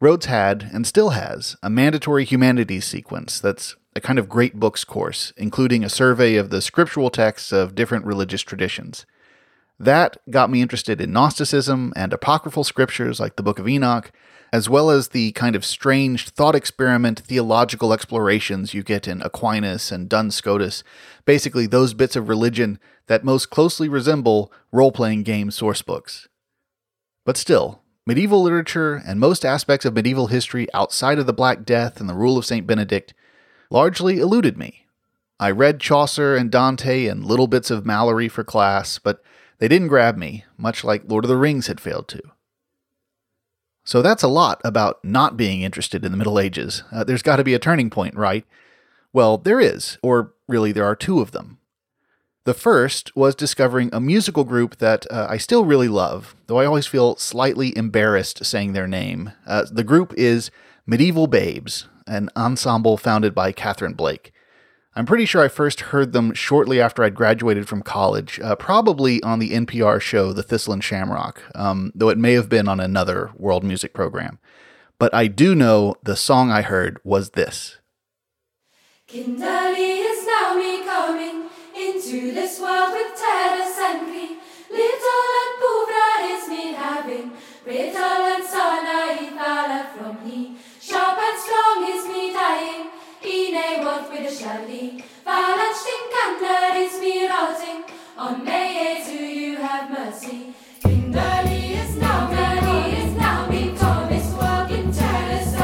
Rhodes 0.00 0.26
had, 0.26 0.70
and 0.72 0.86
still 0.86 1.10
has, 1.10 1.56
a 1.64 1.68
mandatory 1.68 2.24
humanities 2.24 2.84
sequence 2.84 3.40
that's 3.40 3.74
a 3.96 4.00
kind 4.00 4.20
of 4.20 4.28
great 4.28 4.60
books 4.60 4.84
course, 4.84 5.32
including 5.36 5.82
a 5.82 5.88
survey 5.88 6.36
of 6.36 6.50
the 6.50 6.62
scriptural 6.62 7.10
texts 7.10 7.50
of 7.50 7.74
different 7.74 8.04
religious 8.04 8.42
traditions. 8.42 9.04
That 9.78 10.16
got 10.30 10.50
me 10.50 10.62
interested 10.62 11.00
in 11.00 11.12
Gnosticism 11.12 11.92
and 11.96 12.12
apocryphal 12.12 12.64
scriptures 12.64 13.18
like 13.18 13.36
the 13.36 13.42
Book 13.42 13.58
of 13.58 13.68
Enoch, 13.68 14.12
as 14.52 14.68
well 14.68 14.88
as 14.88 15.08
the 15.08 15.32
kind 15.32 15.56
of 15.56 15.64
strange 15.64 16.28
thought 16.28 16.54
experiment 16.54 17.18
theological 17.18 17.92
explorations 17.92 18.72
you 18.72 18.84
get 18.84 19.08
in 19.08 19.20
Aquinas 19.20 19.90
and 19.90 20.08
Duns 20.08 20.36
Scotus, 20.36 20.84
basically 21.24 21.66
those 21.66 21.92
bits 21.92 22.14
of 22.14 22.28
religion 22.28 22.78
that 23.08 23.24
most 23.24 23.50
closely 23.50 23.88
resemble 23.88 24.52
role 24.70 24.92
playing 24.92 25.24
game 25.24 25.50
sourcebooks. 25.50 26.28
But 27.24 27.36
still, 27.36 27.82
medieval 28.06 28.42
literature 28.42 29.02
and 29.04 29.18
most 29.18 29.44
aspects 29.44 29.84
of 29.84 29.94
medieval 29.94 30.28
history 30.28 30.68
outside 30.72 31.18
of 31.18 31.26
the 31.26 31.32
Black 31.32 31.64
Death 31.64 31.98
and 31.98 32.08
the 32.08 32.14
rule 32.14 32.38
of 32.38 32.46
St. 32.46 32.64
Benedict 32.64 33.12
largely 33.70 34.20
eluded 34.20 34.56
me. 34.56 34.86
I 35.40 35.50
read 35.50 35.80
Chaucer 35.80 36.36
and 36.36 36.48
Dante 36.48 37.06
and 37.06 37.24
little 37.24 37.48
bits 37.48 37.72
of 37.72 37.82
Malory 37.82 38.30
for 38.30 38.44
class, 38.44 39.00
but 39.00 39.20
they 39.64 39.68
didn't 39.68 39.88
grab 39.88 40.18
me, 40.18 40.44
much 40.58 40.84
like 40.84 41.08
Lord 41.08 41.24
of 41.24 41.30
the 41.30 41.38
Rings 41.38 41.68
had 41.68 41.80
failed 41.80 42.06
to. 42.08 42.20
So 43.82 44.02
that's 44.02 44.22
a 44.22 44.28
lot 44.28 44.60
about 44.62 45.02
not 45.02 45.38
being 45.38 45.62
interested 45.62 46.04
in 46.04 46.12
the 46.12 46.18
Middle 46.18 46.38
Ages. 46.38 46.82
Uh, 46.92 47.02
there's 47.02 47.22
got 47.22 47.36
to 47.36 47.44
be 47.44 47.54
a 47.54 47.58
turning 47.58 47.88
point, 47.88 48.14
right? 48.14 48.44
Well, 49.14 49.38
there 49.38 49.60
is, 49.60 49.96
or 50.02 50.34
really, 50.46 50.70
there 50.70 50.84
are 50.84 50.94
two 50.94 51.18
of 51.18 51.30
them. 51.30 51.60
The 52.44 52.52
first 52.52 53.16
was 53.16 53.34
discovering 53.34 53.88
a 53.90 54.02
musical 54.02 54.44
group 54.44 54.76
that 54.80 55.06
uh, 55.10 55.28
I 55.30 55.38
still 55.38 55.64
really 55.64 55.88
love, 55.88 56.36
though 56.46 56.58
I 56.58 56.66
always 56.66 56.86
feel 56.86 57.16
slightly 57.16 57.74
embarrassed 57.74 58.44
saying 58.44 58.74
their 58.74 58.86
name. 58.86 59.32
Uh, 59.46 59.64
the 59.72 59.82
group 59.82 60.12
is 60.18 60.50
Mediaeval 60.86 61.28
Baebes, 61.28 61.86
an 62.06 62.28
ensemble 62.36 62.98
founded 62.98 63.34
by 63.34 63.50
Katharine 63.50 63.94
Blake. 63.94 64.30
I'm 64.96 65.06
pretty 65.06 65.26
sure 65.26 65.42
I 65.42 65.48
first 65.48 65.80
heard 65.80 66.12
them 66.12 66.34
shortly 66.34 66.80
after 66.80 67.02
I'd 67.02 67.16
graduated 67.16 67.66
from 67.66 67.82
college, 67.82 68.38
uh, 68.38 68.54
probably 68.54 69.20
on 69.24 69.40
the 69.40 69.50
NPR 69.50 70.00
show 70.00 70.32
The 70.32 70.44
Thistle 70.44 70.72
and 70.72 70.84
Shamrock, 70.84 71.42
um, 71.56 71.90
though 71.96 72.10
it 72.10 72.18
may 72.18 72.34
have 72.34 72.48
been 72.48 72.68
on 72.68 72.78
another 72.78 73.32
world 73.36 73.64
music 73.64 73.92
program. 73.92 74.38
But 75.00 75.12
I 75.12 75.26
do 75.26 75.56
know 75.56 75.96
the 76.04 76.14
song 76.14 76.52
I 76.52 76.62
heard 76.62 77.00
was 77.02 77.30
this. 77.30 77.78
Kinderly 79.08 79.98
is 79.98 80.26
now 80.26 80.54
me 80.54 80.84
coming 80.84 81.50
into 81.76 82.32
this 82.32 82.60
world 82.60 82.92
with 82.92 83.18
terrors 83.18 83.76
and 83.80 84.06
grief. 84.06 84.38
Little 84.70 85.28
and 85.42 85.54
poor 85.58 85.84
is 86.22 86.48
me 86.48 86.72
having, 86.72 87.32
brittle 87.64 88.00
and 88.00 88.44
son 88.44 88.86
I 88.86 89.90
from 89.96 90.24
me. 90.24 90.56
Sharp 90.80 91.18
and 91.18 91.38
strong 91.42 91.84
is 91.90 92.06
me 92.06 92.32
dying. 92.32 92.93
Ine 93.26 93.84
wolf 93.84 94.10
with 94.10 94.30
a 94.30 94.34
shelly. 94.34 95.02
Valent 95.24 95.76
stinkantler 95.76 96.76
is 96.76 97.00
me 97.00 97.26
routing. 97.26 97.84
On 98.18 98.44
May 98.44 99.02
to 99.06 99.24
you 99.26 99.56
have 99.56 99.90
mercy. 99.90 100.54
Kimberly 100.80 101.74
is 101.74 101.96
now, 101.96 102.28
Kimberly 102.28 102.96
is. 102.98 103.14
Thomas 103.78 104.32
walking 104.34 104.86
walking 104.86 104.92
terrace. 104.92 105.54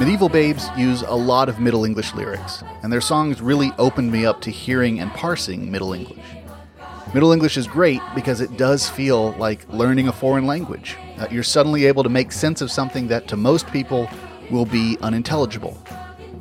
Mediaeval 0.00 0.30
Baebes 0.30 0.78
use 0.78 1.02
a 1.02 1.14
lot 1.14 1.50
of 1.50 1.60
Middle 1.60 1.84
English 1.84 2.14
lyrics, 2.14 2.64
and 2.82 2.90
their 2.90 3.02
songs 3.02 3.42
really 3.42 3.70
opened 3.76 4.10
me 4.10 4.24
up 4.24 4.40
to 4.40 4.50
hearing 4.50 4.98
and 4.98 5.10
parsing 5.12 5.70
Middle 5.70 5.92
English. 5.92 6.24
Middle 7.12 7.32
English 7.32 7.58
is 7.58 7.66
great 7.66 8.00
because 8.14 8.40
it 8.40 8.56
does 8.56 8.88
feel 8.88 9.32
like 9.32 9.70
learning 9.70 10.08
a 10.08 10.12
foreign 10.12 10.46
language. 10.46 10.96
Uh, 11.20 11.26
you're 11.30 11.42
suddenly 11.42 11.84
able 11.84 12.02
to 12.02 12.08
make 12.08 12.32
sense 12.32 12.62
of 12.62 12.70
something 12.70 13.06
that 13.08 13.28
to 13.28 13.36
most 13.36 13.66
people 13.66 14.08
will 14.50 14.64
be 14.64 14.96
unintelligible. 15.02 15.76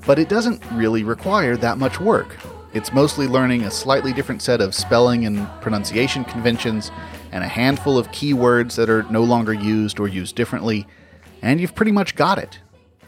But 0.05 0.17
it 0.17 0.29
doesn't 0.29 0.63
really 0.71 1.03
require 1.03 1.57
that 1.57 1.77
much 1.77 1.99
work. 1.99 2.37
It's 2.73 2.93
mostly 2.93 3.27
learning 3.27 3.63
a 3.63 3.71
slightly 3.71 4.13
different 4.13 4.41
set 4.41 4.61
of 4.61 4.73
spelling 4.73 5.25
and 5.25 5.47
pronunciation 5.59 6.23
conventions 6.23 6.91
and 7.31 7.43
a 7.43 7.47
handful 7.47 7.97
of 7.97 8.07
keywords 8.11 8.75
that 8.75 8.89
are 8.89 9.03
no 9.03 9.23
longer 9.23 9.53
used 9.53 9.99
or 9.99 10.07
used 10.07 10.35
differently, 10.35 10.87
and 11.41 11.59
you've 11.59 11.75
pretty 11.75 11.91
much 11.91 12.15
got 12.15 12.37
it. 12.37 12.59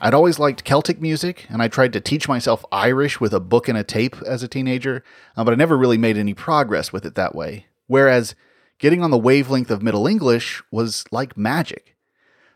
I'd 0.02 0.14
always 0.16 0.40
liked 0.40 0.64
Celtic 0.64 1.00
music, 1.00 1.46
and 1.50 1.62
I 1.62 1.68
tried 1.68 1.94
to 1.94 2.02
teach 2.02 2.28
myself 2.28 2.66
Irish 2.72 3.22
with 3.22 3.34
a 3.34 3.40
book 3.40 3.70
and 3.70 3.78
a 3.78 3.84
tape 3.84 4.16
as 4.26 4.42
a 4.42 4.48
teenager, 4.48 5.04
uh, 5.38 5.44
but 5.44 5.54
I 5.54 5.56
never 5.56 5.78
really 5.78 5.98
made 5.98 6.18
any 6.18 6.34
progress 6.34 6.92
with 6.92 7.06
it 7.06 7.16
that 7.16 7.36
way. 7.36 7.68
Whereas 7.86 8.36
getting 8.82 9.04
on 9.04 9.12
the 9.12 9.18
wavelength 9.18 9.70
of 9.70 9.84
Middle 9.84 10.08
English 10.08 10.62
was 10.72 11.06
like 11.12 11.38
magic. 11.38 11.96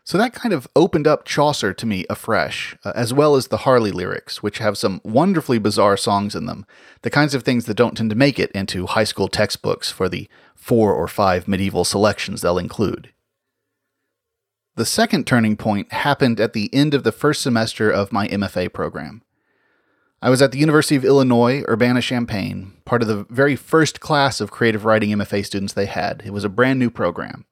So 0.02 0.18
that 0.18 0.34
kind 0.34 0.52
of 0.52 0.68
opened 0.74 1.06
up 1.06 1.24
Chaucer 1.24 1.72
to 1.72 1.86
me 1.86 2.04
afresh, 2.10 2.76
uh, 2.84 2.92
as 2.96 3.14
well 3.14 3.36
as 3.36 3.46
the 3.46 3.58
Harley 3.58 3.92
lyrics, 3.92 4.42
which 4.42 4.58
have 4.58 4.76
some 4.76 5.00
wonderfully 5.04 5.58
bizarre 5.58 5.96
songs 5.96 6.34
in 6.34 6.46
them, 6.46 6.66
the 7.02 7.10
kinds 7.10 7.32
of 7.34 7.44
things 7.44 7.66
that 7.66 7.76
don't 7.76 7.96
tend 7.96 8.10
to 8.10 8.16
make 8.16 8.40
it 8.40 8.50
into 8.52 8.86
high 8.86 9.04
school 9.04 9.28
textbooks 9.28 9.90
for 9.90 10.08
the 10.08 10.28
four 10.54 10.92
or 10.92 11.06
five 11.06 11.46
medieval 11.46 11.84
selections 11.84 12.40
they'll 12.40 12.58
include. 12.58 13.12
The 14.74 14.84
second 14.84 15.26
turning 15.26 15.56
point 15.56 15.92
happened 15.92 16.40
at 16.40 16.54
the 16.54 16.74
end 16.74 16.92
of 16.92 17.04
the 17.04 17.12
first 17.12 17.40
semester 17.40 17.88
of 17.88 18.12
my 18.12 18.26
MFA 18.28 18.72
program. 18.72 19.22
I 20.26 20.28
was 20.28 20.42
at 20.42 20.50
the 20.50 20.58
University 20.58 20.96
of 20.96 21.04
Illinois, 21.04 21.62
Urbana 21.68 22.02
Champaign, 22.02 22.72
part 22.84 23.00
of 23.00 23.06
the 23.06 23.26
very 23.30 23.54
first 23.54 24.00
class 24.00 24.40
of 24.40 24.50
creative 24.50 24.84
writing 24.84 25.10
MFA 25.10 25.46
students 25.46 25.72
they 25.72 25.86
had. 25.86 26.20
It 26.26 26.32
was 26.32 26.42
a 26.42 26.48
brand 26.48 26.80
new 26.80 26.90
program. 26.90 27.44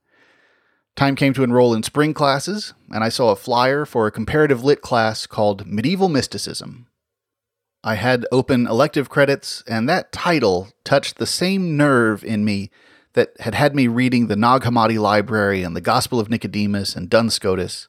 Time 0.96 1.14
came 1.14 1.32
to 1.34 1.44
enroll 1.44 1.72
in 1.72 1.84
spring 1.84 2.12
classes, 2.12 2.74
and 2.90 3.04
I 3.04 3.10
saw 3.10 3.30
a 3.30 3.36
flyer 3.36 3.84
for 3.86 4.08
a 4.08 4.10
comparative 4.10 4.64
lit 4.64 4.80
class 4.80 5.24
called 5.24 5.68
Medieval 5.68 6.08
Mysticism. 6.08 6.88
I 7.84 7.94
had 7.94 8.26
open 8.32 8.66
elective 8.66 9.08
credits, 9.08 9.62
and 9.68 9.88
that 9.88 10.10
title 10.10 10.72
touched 10.82 11.18
the 11.18 11.26
same 11.26 11.76
nerve 11.76 12.24
in 12.24 12.44
me 12.44 12.72
that 13.12 13.38
had 13.38 13.54
had 13.54 13.76
me 13.76 13.86
reading 13.86 14.26
the 14.26 14.34
Nag 14.34 14.62
Hammadi 14.62 14.98
Library 14.98 15.62
and 15.62 15.76
the 15.76 15.80
Gospel 15.80 16.18
of 16.18 16.28
Nicodemus 16.28 16.96
and 16.96 17.08
Duns 17.08 17.34
Scotus, 17.34 17.86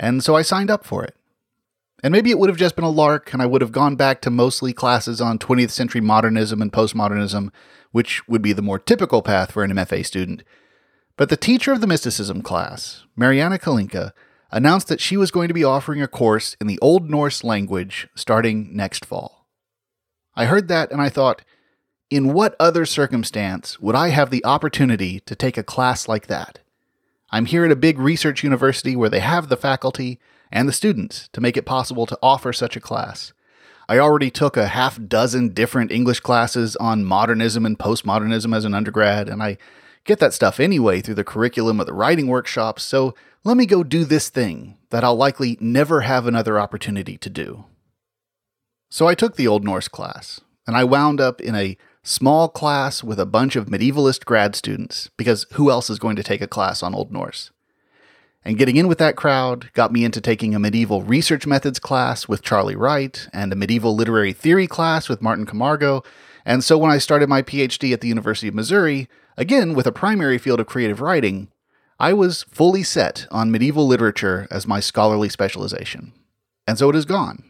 and 0.00 0.24
so 0.24 0.34
I 0.34 0.42
signed 0.42 0.68
up 0.68 0.84
for 0.84 1.04
it. 1.04 1.14
And 2.02 2.12
maybe 2.12 2.30
it 2.30 2.38
would 2.38 2.50
have 2.50 2.58
just 2.58 2.76
been 2.76 2.84
a 2.84 2.90
lark, 2.90 3.32
and 3.32 3.40
I 3.40 3.46
would 3.46 3.62
have 3.62 3.72
gone 3.72 3.96
back 3.96 4.20
to 4.20 4.30
mostly 4.30 4.72
classes 4.72 5.20
on 5.20 5.38
20th 5.38 5.70
century 5.70 6.00
modernism 6.00 6.60
and 6.60 6.72
postmodernism, 6.72 7.50
which 7.90 8.26
would 8.28 8.42
be 8.42 8.52
the 8.52 8.62
more 8.62 8.78
typical 8.78 9.22
path 9.22 9.52
for 9.52 9.64
an 9.64 9.72
MFA 9.72 10.04
student. 10.04 10.42
But 11.16 11.30
the 11.30 11.36
teacher 11.36 11.72
of 11.72 11.80
the 11.80 11.86
mysticism 11.86 12.42
class, 12.42 13.04
Marianne 13.16 13.52
Kalinke, 13.52 14.12
announced 14.50 14.88
that 14.88 15.00
she 15.00 15.16
was 15.16 15.30
going 15.30 15.48
to 15.48 15.54
be 15.54 15.64
offering 15.64 16.02
a 16.02 16.08
course 16.08 16.56
in 16.60 16.66
the 16.66 16.78
Old 16.80 17.10
Norse 17.10 17.42
language 17.42 18.08
starting 18.14 18.76
next 18.76 19.04
fall. 19.04 19.46
I 20.34 20.44
heard 20.44 20.68
that 20.68 20.92
and 20.92 21.00
I 21.00 21.08
thought, 21.08 21.42
in 22.10 22.34
what 22.34 22.54
other 22.60 22.86
circumstance 22.86 23.80
would 23.80 23.94
I 23.96 24.08
have 24.08 24.30
the 24.30 24.44
opportunity 24.44 25.20
to 25.20 25.34
take 25.34 25.56
a 25.56 25.64
class 25.64 26.06
like 26.06 26.26
that? 26.28 26.60
I'm 27.30 27.46
here 27.46 27.64
at 27.64 27.72
a 27.72 27.76
big 27.76 27.98
research 27.98 28.44
university 28.44 28.94
where 28.94 29.08
they 29.08 29.20
have 29.20 29.48
the 29.48 29.56
faculty 29.56 30.20
and 30.50 30.68
the 30.68 30.72
students 30.72 31.28
to 31.32 31.40
make 31.40 31.56
it 31.56 31.66
possible 31.66 32.06
to 32.06 32.18
offer 32.22 32.52
such 32.52 32.76
a 32.76 32.80
class. 32.80 33.32
I 33.88 33.98
already 33.98 34.30
took 34.30 34.56
a 34.56 34.66
half 34.66 34.98
dozen 35.06 35.50
different 35.50 35.92
English 35.92 36.20
classes 36.20 36.74
on 36.76 37.04
modernism 37.04 37.64
and 37.64 37.78
postmodernism 37.78 38.54
as 38.54 38.64
an 38.64 38.74
undergrad, 38.74 39.28
and 39.28 39.42
I 39.42 39.58
get 40.04 40.18
that 40.18 40.34
stuff 40.34 40.58
anyway 40.58 41.00
through 41.00 41.14
the 41.14 41.24
curriculum 41.24 41.80
of 41.80 41.86
the 41.86 41.94
writing 41.94 42.26
workshops, 42.26 42.82
so 42.82 43.14
let 43.44 43.56
me 43.56 43.66
go 43.66 43.84
do 43.84 44.04
this 44.04 44.28
thing 44.28 44.76
that 44.90 45.04
I'll 45.04 45.16
likely 45.16 45.56
never 45.60 46.00
have 46.00 46.26
another 46.26 46.58
opportunity 46.58 47.16
to 47.18 47.30
do. 47.30 47.64
So 48.88 49.06
I 49.06 49.14
took 49.14 49.36
the 49.36 49.46
Old 49.48 49.64
Norse 49.64 49.88
class, 49.88 50.40
and 50.66 50.76
I 50.76 50.84
wound 50.84 51.20
up 51.20 51.40
in 51.40 51.54
a 51.54 51.76
small 52.02 52.48
class 52.48 53.04
with 53.04 53.20
a 53.20 53.26
bunch 53.26 53.56
of 53.56 53.66
medievalist 53.66 54.24
grad 54.24 54.56
students, 54.56 55.10
because 55.16 55.46
who 55.52 55.70
else 55.70 55.90
is 55.90 55.98
going 55.98 56.16
to 56.16 56.22
take 56.22 56.40
a 56.40 56.48
class 56.48 56.82
on 56.82 56.94
Old 56.94 57.12
Norse? 57.12 57.50
And 58.46 58.56
getting 58.56 58.76
in 58.76 58.86
with 58.86 58.98
that 58.98 59.16
crowd 59.16 59.72
got 59.72 59.90
me 59.90 60.04
into 60.04 60.20
taking 60.20 60.54
a 60.54 60.60
medieval 60.60 61.02
research 61.02 61.48
methods 61.48 61.80
class 61.80 62.28
with 62.28 62.44
Charlie 62.44 62.76
Wright 62.76 63.26
and 63.32 63.52
a 63.52 63.56
medieval 63.56 63.96
literary 63.96 64.32
theory 64.32 64.68
class 64.68 65.08
with 65.08 65.20
Martin 65.20 65.46
Camargo. 65.46 66.04
And 66.44 66.62
so 66.62 66.78
when 66.78 66.92
I 66.92 66.98
started 66.98 67.28
my 67.28 67.42
PhD 67.42 67.92
at 67.92 68.02
the 68.02 68.06
University 68.06 68.46
of 68.46 68.54
Missouri, 68.54 69.08
again 69.36 69.74
with 69.74 69.84
a 69.84 69.90
primary 69.90 70.38
field 70.38 70.60
of 70.60 70.68
creative 70.68 71.00
writing, 71.00 71.48
I 71.98 72.12
was 72.12 72.44
fully 72.44 72.84
set 72.84 73.26
on 73.32 73.50
medieval 73.50 73.84
literature 73.84 74.46
as 74.48 74.64
my 74.64 74.78
scholarly 74.78 75.28
specialization. 75.28 76.12
And 76.68 76.78
so 76.78 76.88
it 76.88 76.94
is 76.94 77.04
gone. 77.04 77.42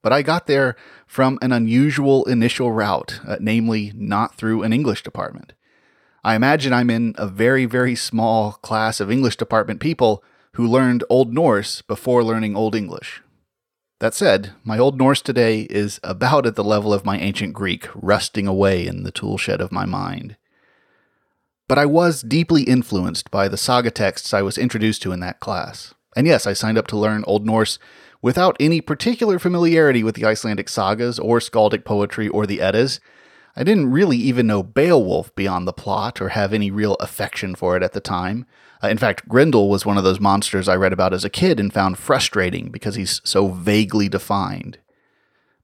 But 0.00 0.14
I 0.14 0.22
got 0.22 0.46
there 0.46 0.74
from 1.06 1.38
an 1.42 1.52
unusual 1.52 2.24
initial 2.24 2.72
route, 2.72 3.20
uh, 3.28 3.36
namely, 3.40 3.92
not 3.94 4.36
through 4.36 4.62
an 4.62 4.72
English 4.72 5.02
department. 5.02 5.52
I 6.24 6.34
imagine 6.36 6.72
I'm 6.72 6.88
in 6.88 7.14
a 7.18 7.26
very, 7.26 7.66
very 7.66 7.94
small 7.94 8.52
class 8.52 8.98
of 8.98 9.10
English 9.10 9.36
department 9.36 9.78
people 9.78 10.24
who 10.54 10.66
learned 10.66 11.04
Old 11.10 11.34
Norse 11.34 11.82
before 11.82 12.24
learning 12.24 12.56
Old 12.56 12.74
English. 12.74 13.20
That 14.00 14.14
said, 14.14 14.52
my 14.64 14.78
Old 14.78 14.96
Norse 14.96 15.20
today 15.20 15.62
is 15.62 16.00
about 16.02 16.46
at 16.46 16.56
the 16.56 16.64
level 16.64 16.94
of 16.94 17.04
my 17.04 17.18
ancient 17.18 17.52
Greek, 17.52 17.88
rusting 17.94 18.46
away 18.46 18.86
in 18.86 19.02
the 19.02 19.10
toolshed 19.10 19.60
of 19.60 19.70
my 19.70 19.84
mind. 19.84 20.36
But 21.68 21.78
I 21.78 21.84
was 21.84 22.22
deeply 22.22 22.62
influenced 22.62 23.30
by 23.30 23.46
the 23.46 23.58
saga 23.58 23.90
texts 23.90 24.32
I 24.32 24.40
was 24.40 24.56
introduced 24.56 25.02
to 25.02 25.12
in 25.12 25.20
that 25.20 25.40
class. 25.40 25.92
And 26.16 26.26
yes, 26.26 26.46
I 26.46 26.54
signed 26.54 26.78
up 26.78 26.86
to 26.88 26.96
learn 26.96 27.24
Old 27.26 27.44
Norse 27.44 27.78
without 28.22 28.56
any 28.58 28.80
particular 28.80 29.38
familiarity 29.38 30.02
with 30.02 30.14
the 30.14 30.24
Icelandic 30.24 30.70
sagas 30.70 31.18
or 31.18 31.38
skaldic 31.38 31.84
poetry 31.84 32.28
or 32.28 32.46
the 32.46 32.62
Eddas. 32.62 32.98
I 33.56 33.62
didn't 33.62 33.90
really 33.90 34.16
even 34.16 34.46
know 34.46 34.62
Beowulf 34.62 35.34
beyond 35.34 35.66
the 35.66 35.72
plot 35.72 36.20
or 36.20 36.30
have 36.30 36.52
any 36.52 36.70
real 36.70 36.94
affection 36.96 37.54
for 37.54 37.76
it 37.76 37.82
at 37.82 37.92
the 37.92 38.00
time. 38.00 38.46
Uh, 38.82 38.88
in 38.88 38.98
fact, 38.98 39.28
Grendel 39.28 39.68
was 39.68 39.86
one 39.86 39.96
of 39.96 40.04
those 40.04 40.20
monsters 40.20 40.68
I 40.68 40.76
read 40.76 40.92
about 40.92 41.14
as 41.14 41.24
a 41.24 41.30
kid 41.30 41.60
and 41.60 41.72
found 41.72 41.98
frustrating 41.98 42.70
because 42.70 42.96
he's 42.96 43.20
so 43.24 43.48
vaguely 43.48 44.08
defined. 44.08 44.78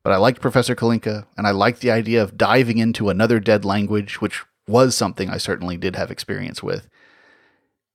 But 0.02 0.12
I 0.12 0.16
liked 0.16 0.40
Professor 0.40 0.74
Kalinke, 0.74 1.26
and 1.36 1.46
I 1.46 1.50
liked 1.50 1.80
the 1.80 1.90
idea 1.90 2.22
of 2.22 2.38
diving 2.38 2.78
into 2.78 3.10
another 3.10 3.40
dead 3.40 3.64
language, 3.64 4.20
which 4.20 4.42
was 4.66 4.96
something 4.96 5.28
I 5.28 5.36
certainly 5.36 5.76
did 5.76 5.96
have 5.96 6.10
experience 6.10 6.62
with 6.62 6.88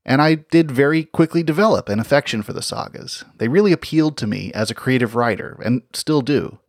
and 0.06 0.22
I 0.22 0.36
did 0.36 0.72
very 0.72 1.04
quickly 1.04 1.42
develop 1.42 1.90
an 1.90 2.00
affection 2.00 2.44
for 2.44 2.54
the 2.54 2.62
sagas. 2.62 3.26
They 3.38 3.48
really 3.48 3.72
appealed 3.72 4.18
to 4.18 4.28
me 4.28 4.52
as 4.54 4.70
a 4.70 4.76
creative 4.76 5.16
writer, 5.16 5.60
and 5.66 5.82
still 5.94 6.22
do. 6.22 6.60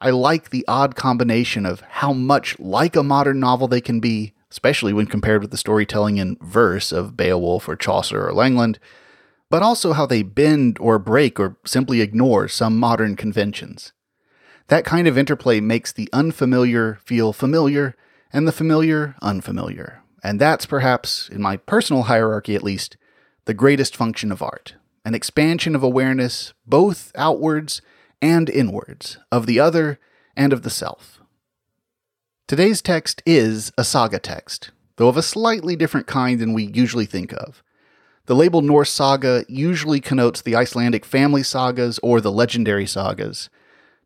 I 0.00 0.10
like 0.10 0.50
the 0.50 0.64
odd 0.68 0.94
combination 0.94 1.64
of 1.64 1.80
how 1.80 2.12
much 2.12 2.58
like 2.58 2.96
a 2.96 3.02
modern 3.02 3.40
novel 3.40 3.68
they 3.68 3.80
can 3.80 4.00
be, 4.00 4.34
especially 4.50 4.92
when 4.92 5.06
compared 5.06 5.42
with 5.42 5.50
the 5.50 5.56
storytelling 5.56 6.18
in 6.18 6.36
verse 6.40 6.92
of 6.92 7.16
Beowulf 7.16 7.68
or 7.68 7.76
Chaucer 7.76 8.26
or 8.26 8.32
Langland, 8.32 8.78
but 9.48 9.62
also 9.62 9.92
how 9.92 10.06
they 10.06 10.22
bend 10.22 10.76
or 10.80 10.98
break 10.98 11.40
or 11.40 11.56
simply 11.64 12.00
ignore 12.00 12.48
some 12.48 12.78
modern 12.78 13.16
conventions. 13.16 13.92
That 14.68 14.84
kind 14.84 15.06
of 15.06 15.16
interplay 15.16 15.60
makes 15.60 15.92
the 15.92 16.08
unfamiliar 16.12 16.98
feel 17.04 17.32
familiar 17.32 17.94
and 18.32 18.46
the 18.46 18.52
familiar 18.52 19.14
unfamiliar, 19.22 20.02
and 20.22 20.40
that's 20.40 20.66
perhaps, 20.66 21.28
in 21.28 21.40
my 21.40 21.56
personal 21.56 22.04
hierarchy 22.04 22.56
at 22.56 22.64
least, 22.64 22.96
the 23.44 23.54
greatest 23.54 23.96
function 23.96 24.32
of 24.32 24.42
art 24.42 24.74
an 25.04 25.14
expansion 25.14 25.76
of 25.76 25.84
awareness, 25.84 26.52
both 26.66 27.12
outwards 27.14 27.80
and 28.20 28.48
inwards, 28.48 29.18
of 29.30 29.46
the 29.46 29.60
other 29.60 29.98
and 30.36 30.52
of 30.52 30.62
the 30.62 30.70
self. 30.70 31.20
Today's 32.46 32.80
text 32.80 33.22
is 33.26 33.72
a 33.76 33.84
saga 33.84 34.18
text, 34.18 34.70
though 34.96 35.08
of 35.08 35.16
a 35.16 35.22
slightly 35.22 35.76
different 35.76 36.06
kind 36.06 36.38
than 36.38 36.52
we 36.52 36.64
usually 36.64 37.06
think 37.06 37.32
of. 37.32 37.62
The 38.26 38.36
label 38.36 38.62
Norse 38.62 38.90
saga 38.90 39.44
usually 39.48 40.00
connotes 40.00 40.42
the 40.42 40.56
Icelandic 40.56 41.04
family 41.04 41.42
sagas 41.42 41.98
or 42.02 42.20
the 42.20 42.32
legendary 42.32 42.86
sagas. 42.86 43.48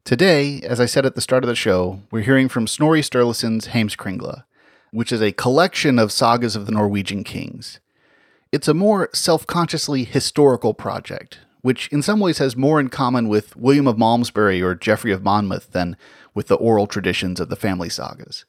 Today, 0.04 0.60
as 0.62 0.80
I 0.80 0.86
said 0.86 1.06
at 1.06 1.14
the 1.14 1.20
start 1.20 1.44
of 1.44 1.48
the 1.48 1.54
show, 1.54 2.00
we're 2.10 2.22
hearing 2.22 2.48
from 2.48 2.66
Snorri 2.66 3.02
Sturluson's 3.02 3.68
Heimskringla, 3.68 4.44
which 4.90 5.12
is 5.12 5.22
a 5.22 5.32
collection 5.32 5.98
of 5.98 6.12
sagas 6.12 6.56
of 6.56 6.66
the 6.66 6.72
Norwegian 6.72 7.24
kings. 7.24 7.80
It's 8.52 8.68
a 8.68 8.74
more 8.74 9.08
self 9.12 9.46
consciously 9.46 10.04
historical 10.04 10.74
project, 10.74 11.38
which 11.62 11.88
in 11.88 12.02
some 12.02 12.20
ways 12.20 12.38
has 12.38 12.56
more 12.56 12.80
in 12.80 12.88
common 12.88 13.28
with 13.28 13.56
William 13.56 13.86
of 13.86 13.98
Malmesbury 13.98 14.62
or 14.62 14.74
Geoffrey 14.74 15.12
of 15.12 15.22
Monmouth 15.22 15.72
than 15.72 15.96
with 16.34 16.48
the 16.48 16.56
oral 16.56 16.86
traditions 16.86 17.40
of 17.40 17.48
the 17.48 17.56
family 17.56 17.88
sagas. 17.88 18.44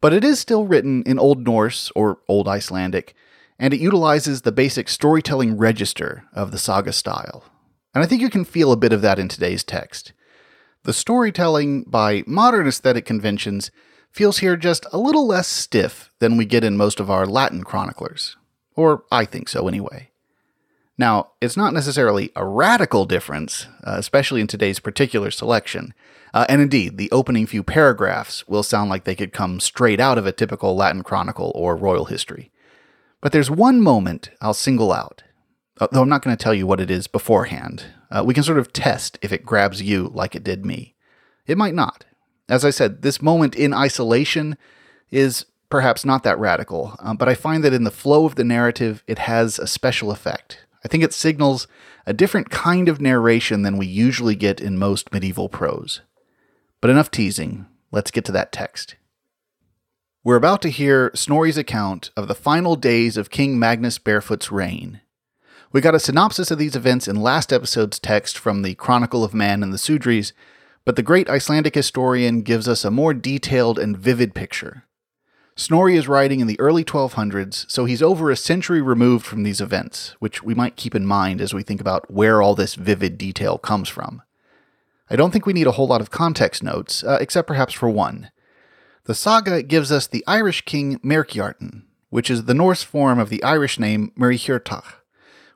But 0.00 0.12
it 0.12 0.24
is 0.24 0.38
still 0.38 0.66
written 0.66 1.02
in 1.04 1.18
Old 1.18 1.44
Norse 1.44 1.90
or 1.94 2.20
Old 2.28 2.46
Icelandic, 2.46 3.14
and 3.58 3.74
it 3.74 3.80
utilizes 3.80 4.42
the 4.42 4.52
basic 4.52 4.88
storytelling 4.88 5.56
register 5.56 6.24
of 6.32 6.52
the 6.52 6.58
saga 6.58 6.92
style. 6.92 7.44
And 7.94 8.04
I 8.04 8.06
think 8.06 8.22
you 8.22 8.30
can 8.30 8.44
feel 8.44 8.70
a 8.70 8.76
bit 8.76 8.92
of 8.92 9.02
that 9.02 9.18
in 9.18 9.28
today's 9.28 9.64
text. 9.64 10.12
The 10.84 10.92
storytelling, 10.92 11.82
by 11.84 12.22
modern 12.26 12.68
aesthetic 12.68 13.04
conventions, 13.04 13.70
feels 14.10 14.38
here 14.38 14.56
just 14.56 14.86
a 14.92 14.98
little 14.98 15.26
less 15.26 15.48
stiff 15.48 16.12
than 16.20 16.36
we 16.36 16.44
get 16.44 16.64
in 16.64 16.76
most 16.76 17.00
of 17.00 17.10
our 17.10 17.26
Latin 17.26 17.64
chroniclers. 17.64 18.36
Or 18.76 19.02
I 19.10 19.24
think 19.24 19.48
so 19.48 19.66
anyway. 19.66 20.07
Now, 20.98 21.28
it's 21.40 21.56
not 21.56 21.72
necessarily 21.72 22.32
a 22.34 22.44
radical 22.44 23.06
difference, 23.06 23.66
uh, 23.84 23.94
especially 23.96 24.40
in 24.40 24.48
today's 24.48 24.80
particular 24.80 25.30
selection. 25.30 25.94
Uh, 26.34 26.44
and 26.48 26.60
indeed, 26.60 26.98
the 26.98 27.10
opening 27.12 27.46
few 27.46 27.62
paragraphs 27.62 28.46
will 28.48 28.64
sound 28.64 28.90
like 28.90 29.04
they 29.04 29.14
could 29.14 29.32
come 29.32 29.60
straight 29.60 30.00
out 30.00 30.18
of 30.18 30.26
a 30.26 30.32
typical 30.32 30.74
Latin 30.74 31.04
chronicle 31.04 31.52
or 31.54 31.76
royal 31.76 32.06
history. 32.06 32.50
But 33.20 33.30
there's 33.30 33.50
one 33.50 33.80
moment 33.80 34.30
I'll 34.40 34.54
single 34.54 34.92
out, 34.92 35.22
uh, 35.80 35.86
though 35.92 36.02
I'm 36.02 36.08
not 36.08 36.22
going 36.22 36.36
to 36.36 36.42
tell 36.42 36.52
you 36.52 36.66
what 36.66 36.80
it 36.80 36.90
is 36.90 37.06
beforehand. 37.06 37.84
Uh, 38.10 38.24
we 38.26 38.34
can 38.34 38.42
sort 38.42 38.58
of 38.58 38.72
test 38.72 39.18
if 39.22 39.32
it 39.32 39.46
grabs 39.46 39.80
you 39.80 40.10
like 40.12 40.34
it 40.34 40.44
did 40.44 40.66
me. 40.66 40.94
It 41.46 41.56
might 41.58 41.74
not. 41.74 42.04
As 42.48 42.64
I 42.64 42.70
said, 42.70 43.02
this 43.02 43.22
moment 43.22 43.54
in 43.54 43.72
isolation 43.72 44.56
is 45.10 45.46
perhaps 45.70 46.04
not 46.04 46.24
that 46.24 46.38
radical, 46.38 46.96
um, 46.98 47.16
but 47.16 47.28
I 47.28 47.34
find 47.34 47.62
that 47.62 47.74
in 47.74 47.84
the 47.84 47.90
flow 47.90 48.24
of 48.24 48.34
the 48.34 48.44
narrative, 48.44 49.04
it 49.06 49.20
has 49.20 49.58
a 49.58 49.66
special 49.66 50.10
effect. 50.10 50.64
I 50.84 50.88
think 50.88 51.02
it 51.02 51.12
signals 51.12 51.66
a 52.06 52.12
different 52.12 52.50
kind 52.50 52.88
of 52.88 53.00
narration 53.00 53.62
than 53.62 53.76
we 53.76 53.86
usually 53.86 54.34
get 54.34 54.60
in 54.60 54.78
most 54.78 55.12
medieval 55.12 55.48
prose. 55.48 56.00
But 56.80 56.90
enough 56.90 57.10
teasing, 57.10 57.66
let's 57.90 58.10
get 58.10 58.24
to 58.26 58.32
that 58.32 58.52
text. 58.52 58.96
We're 60.24 60.36
about 60.36 60.62
to 60.62 60.68
hear 60.68 61.10
Snorri's 61.14 61.58
account 61.58 62.10
of 62.16 62.28
the 62.28 62.34
final 62.34 62.76
days 62.76 63.16
of 63.16 63.30
King 63.30 63.58
Magnus 63.58 63.98
Barefoot's 63.98 64.52
reign. 64.52 65.00
We 65.70 65.80
got 65.80 65.94
a 65.94 66.00
synopsis 66.00 66.50
of 66.50 66.58
these 66.58 66.76
events 66.76 67.06
in 67.08 67.16
last 67.16 67.52
episode's 67.52 67.98
text 67.98 68.38
from 68.38 68.62
the 68.62 68.74
Chronicle 68.74 69.22
of 69.22 69.34
Man 69.34 69.62
and 69.62 69.72
the 69.72 69.78
Sudreys, 69.78 70.32
but 70.84 70.96
the 70.96 71.02
great 71.02 71.28
Icelandic 71.28 71.74
historian 71.74 72.42
gives 72.42 72.66
us 72.66 72.84
a 72.84 72.90
more 72.90 73.12
detailed 73.12 73.78
and 73.78 73.96
vivid 73.96 74.34
picture. 74.34 74.84
Snorri 75.58 75.96
is 75.96 76.06
writing 76.06 76.38
in 76.38 76.46
the 76.46 76.58
early 76.60 76.84
1200s, 76.84 77.68
so 77.68 77.84
he's 77.84 78.00
over 78.00 78.30
a 78.30 78.36
century 78.36 78.80
removed 78.80 79.26
from 79.26 79.42
these 79.42 79.60
events, 79.60 80.14
which 80.20 80.40
we 80.40 80.54
might 80.54 80.76
keep 80.76 80.94
in 80.94 81.04
mind 81.04 81.40
as 81.40 81.52
we 81.52 81.64
think 81.64 81.80
about 81.80 82.08
where 82.08 82.40
all 82.40 82.54
this 82.54 82.76
vivid 82.76 83.18
detail 83.18 83.58
comes 83.58 83.88
from. 83.88 84.22
I 85.10 85.16
don't 85.16 85.32
think 85.32 85.46
we 85.46 85.52
need 85.52 85.66
a 85.66 85.72
whole 85.72 85.88
lot 85.88 86.00
of 86.00 86.12
context 86.12 86.62
notes, 86.62 87.02
uh, 87.02 87.18
except 87.20 87.48
perhaps 87.48 87.74
for 87.74 87.90
one. 87.90 88.30
The 89.06 89.16
saga 89.16 89.64
gives 89.64 89.90
us 89.90 90.06
the 90.06 90.22
Irish 90.28 90.64
king 90.64 91.00
Merkjartan, 91.00 91.82
which 92.08 92.30
is 92.30 92.44
the 92.44 92.54
Norse 92.54 92.84
form 92.84 93.18
of 93.18 93.28
the 93.28 93.42
Irish 93.42 93.80
name 93.80 94.12
Muirchertach, 94.16 94.84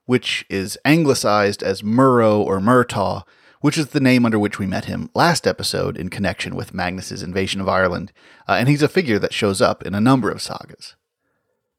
which 0.07 0.45
is 0.51 0.77
anglicized 0.85 1.63
as 1.63 1.83
Murro 1.83 2.41
or 2.41 2.59
Murtaugh, 2.59 3.23
which 3.63 3.79
is 3.79 3.89
the 3.89 4.01
name 4.01 4.27
under 4.27 4.39
which 4.39 4.59
we 4.59 4.67
met 4.67 4.85
him 4.85 5.09
last 5.15 5.47
episode 5.47 5.97
in 5.97 6.11
connection 6.11 6.55
with 6.55 6.75
Magnus's 6.75 7.23
invasion 7.23 7.61
of 7.61 7.69
Ireland, 7.69 8.13
uh, 8.49 8.57
and 8.59 8.69
he's 8.69 8.83
a 8.83 8.89
figure 8.89 9.19
that 9.21 9.33
shows 9.33 9.63
up 9.63 9.83
in 9.85 9.95
a 9.95 10.01
number 10.01 10.31
of 10.31 10.43
sagas. 10.43 10.97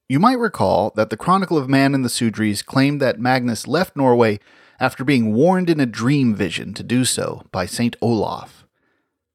You 0.07 0.19
might 0.19 0.39
recall 0.39 0.91
that 0.95 1.09
the 1.09 1.17
Chronicle 1.17 1.57
of 1.57 1.69
Man 1.69 1.93
and 1.93 2.03
the 2.03 2.09
Sudreys 2.09 2.65
claimed 2.65 3.01
that 3.01 3.19
Magnus 3.19 3.67
left 3.67 3.95
Norway 3.95 4.39
after 4.79 5.03
being 5.03 5.33
warned 5.33 5.69
in 5.69 5.79
a 5.79 5.85
dream 5.85 6.33
vision 6.33 6.73
to 6.73 6.83
do 6.83 7.05
so 7.05 7.43
by 7.51 7.65
Saint 7.65 7.95
Olaf. 8.01 8.65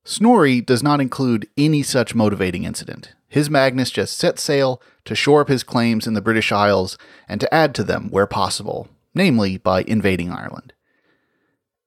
Snorri 0.04 0.62
does 0.62 0.82
not 0.82 1.02
include 1.02 1.48
any 1.58 1.82
such 1.82 2.14
motivating 2.14 2.64
incident. 2.64 3.12
His 3.28 3.50
Magnus 3.50 3.90
just 3.90 4.16
set 4.16 4.38
sail 4.38 4.80
to 5.04 5.14
shore 5.14 5.42
up 5.42 5.48
his 5.48 5.62
claims 5.62 6.06
in 6.06 6.14
the 6.14 6.22
British 6.22 6.50
Isles 6.50 6.96
and 7.28 7.42
to 7.42 7.54
add 7.54 7.74
to 7.74 7.84
them 7.84 8.08
where 8.08 8.26
possible, 8.26 8.88
namely 9.14 9.58
by 9.58 9.82
invading 9.82 10.30
Ireland. 10.30 10.72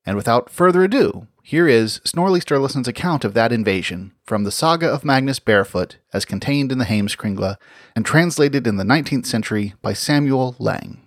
And 0.05 0.15
without 0.15 0.49
further 0.49 0.83
ado, 0.83 1.27
here 1.43 1.67
is 1.67 2.01
Snorri 2.03 2.39
Sturluson's 2.39 2.87
account 2.87 3.23
of 3.23 3.33
that 3.33 3.51
invasion 3.51 4.13
from 4.23 4.43
the 4.43 4.51
saga 4.51 4.87
of 4.87 5.05
Magnus 5.05 5.39
Barefoot 5.39 5.97
as 6.13 6.25
contained 6.25 6.71
in 6.71 6.77
the 6.77 6.85
Heimskringla 6.85 7.57
and 7.95 8.05
translated 8.05 8.65
in 8.65 8.77
the 8.77 8.83
19th 8.83 9.25
century 9.25 9.73
by 9.81 9.93
Samuel 9.93 10.55
Laing. 10.59 11.01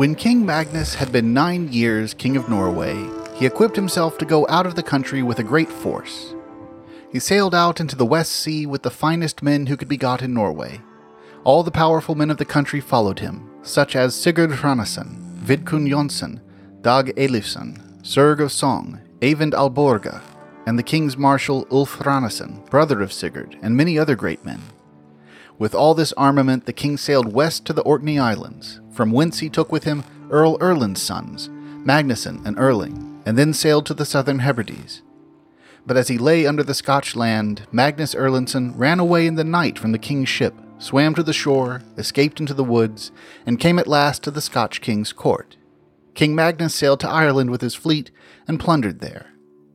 When 0.00 0.14
King 0.14 0.46
Magnus 0.46 0.94
had 0.94 1.12
been 1.12 1.34
nine 1.34 1.70
years 1.70 2.14
King 2.14 2.34
of 2.38 2.48
Norway, 2.48 3.06
he 3.34 3.44
equipped 3.44 3.76
himself 3.76 4.16
to 4.16 4.24
go 4.24 4.46
out 4.48 4.64
of 4.64 4.74
the 4.74 4.82
country 4.82 5.22
with 5.22 5.38
a 5.38 5.44
great 5.44 5.68
force. 5.68 6.34
He 7.12 7.18
sailed 7.18 7.54
out 7.54 7.80
into 7.80 7.96
the 7.96 8.06
West 8.06 8.32
Sea 8.32 8.64
with 8.64 8.80
the 8.82 8.90
finest 8.90 9.42
men 9.42 9.66
who 9.66 9.76
could 9.76 9.90
be 9.90 9.98
got 9.98 10.22
in 10.22 10.32
Norway. 10.32 10.80
All 11.44 11.62
the 11.62 11.70
powerful 11.70 12.14
men 12.14 12.30
of 12.30 12.38
the 12.38 12.46
country 12.46 12.80
followed 12.80 13.18
him, 13.18 13.50
such 13.60 13.94
as 13.94 14.14
Sigurd 14.14 14.52
Hranesson, 14.52 15.18
Vidkun 15.38 15.86
Jonsson, 15.86 16.40
Dag 16.80 17.14
Eilifsson, 17.16 18.00
Serk 18.00 18.40
of 18.40 18.48
Sogn, 18.48 19.02
Eyvind 19.20 19.52
Olboga, 19.52 20.22
and 20.66 20.78
the 20.78 20.82
king's 20.82 21.18
marshal 21.18 21.66
Ulf 21.70 21.98
Hranesson, 21.98 22.64
brother 22.70 23.02
of 23.02 23.12
Sigurd, 23.12 23.58
and 23.60 23.76
many 23.76 23.98
other 23.98 24.16
great 24.16 24.46
men. 24.46 24.62
With 25.60 25.74
all 25.74 25.92
this 25.92 26.14
armament, 26.14 26.64
the 26.64 26.72
king 26.72 26.96
sailed 26.96 27.34
west 27.34 27.66
to 27.66 27.74
the 27.74 27.82
Orkney 27.82 28.18
Islands, 28.18 28.80
from 28.90 29.12
whence 29.12 29.40
he 29.40 29.50
took 29.50 29.70
with 29.70 29.84
him 29.84 30.04
Earl 30.30 30.56
Erlend's 30.58 31.02
sons, 31.02 31.50
Magnusson 31.84 32.46
and 32.46 32.58
Erling, 32.58 33.20
and 33.26 33.36
then 33.36 33.52
sailed 33.52 33.84
to 33.84 33.92
the 33.92 34.06
southern 34.06 34.38
Hebrides. 34.38 35.02
But 35.84 35.98
as 35.98 36.08
he 36.08 36.16
lay 36.16 36.46
under 36.46 36.62
the 36.62 36.72
Scotch 36.72 37.14
land, 37.14 37.66
Magnus 37.70 38.14
Erlendsson 38.14 38.72
ran 38.74 38.98
away 38.98 39.26
in 39.26 39.34
the 39.34 39.44
night 39.44 39.78
from 39.78 39.92
the 39.92 39.98
king's 39.98 40.30
ship, 40.30 40.54
swam 40.78 41.14
to 41.14 41.22
the 41.22 41.34
shore, 41.34 41.82
escaped 41.98 42.40
into 42.40 42.54
the 42.54 42.64
woods, 42.64 43.12
and 43.44 43.60
came 43.60 43.78
at 43.78 43.86
last 43.86 44.22
to 44.22 44.30
the 44.30 44.40
Scotch 44.40 44.80
king's 44.80 45.12
court. 45.12 45.58
King 46.14 46.34
Magnus 46.34 46.74
sailed 46.74 47.00
to 47.00 47.08
Ireland 47.10 47.50
with 47.50 47.60
his 47.60 47.74
fleet 47.74 48.10
and 48.48 48.58
plundered 48.58 49.00
there. 49.00 49.26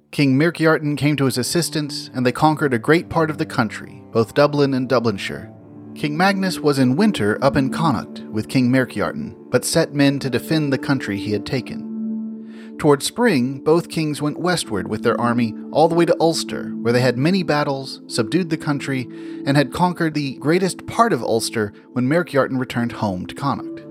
King 0.09 0.35
Myrkjartan 0.35 0.97
came 0.97 1.15
to 1.17 1.25
his 1.25 1.37
assistance, 1.37 2.09
and 2.11 2.25
they 2.25 2.31
conquered 2.31 2.73
a 2.73 2.79
great 2.79 3.07
part 3.07 3.29
of 3.29 3.37
the 3.37 3.45
country, 3.45 4.01
both 4.11 4.33
Dublin 4.33 4.73
and 4.73 4.89
Dublinshire, 4.89 5.51
King 5.95 6.17
Magnus 6.17 6.59
was 6.59 6.77
in 6.77 6.97
winter 6.97 7.41
up 7.41 7.55
in 7.55 7.71
Connacht 7.71 8.19
with 8.23 8.49
King 8.49 8.69
Merkjartan, 8.69 9.33
but 9.49 9.63
set 9.63 9.93
men 9.93 10.19
to 10.19 10.29
defend 10.29 10.73
the 10.73 10.77
country 10.77 11.17
he 11.17 11.31
had 11.31 11.45
taken. 11.45 12.75
Toward 12.77 13.01
spring, 13.01 13.61
both 13.61 13.89
kings 13.89 14.21
went 14.21 14.37
westward 14.37 14.89
with 14.89 15.03
their 15.03 15.19
army 15.19 15.55
all 15.71 15.87
the 15.87 15.95
way 15.95 16.03
to 16.03 16.15
Ulster, 16.19 16.71
where 16.81 16.91
they 16.91 16.99
had 16.99 17.17
many 17.17 17.43
battles, 17.43 18.01
subdued 18.07 18.49
the 18.49 18.57
country, 18.57 19.07
and 19.45 19.55
had 19.55 19.71
conquered 19.71 20.13
the 20.13 20.35
greatest 20.35 20.85
part 20.85 21.13
of 21.13 21.23
Ulster 21.23 21.71
when 21.93 22.09
Merkjartan 22.09 22.59
returned 22.59 22.91
home 22.91 23.25
to 23.27 23.33
Connacht. 23.33 23.85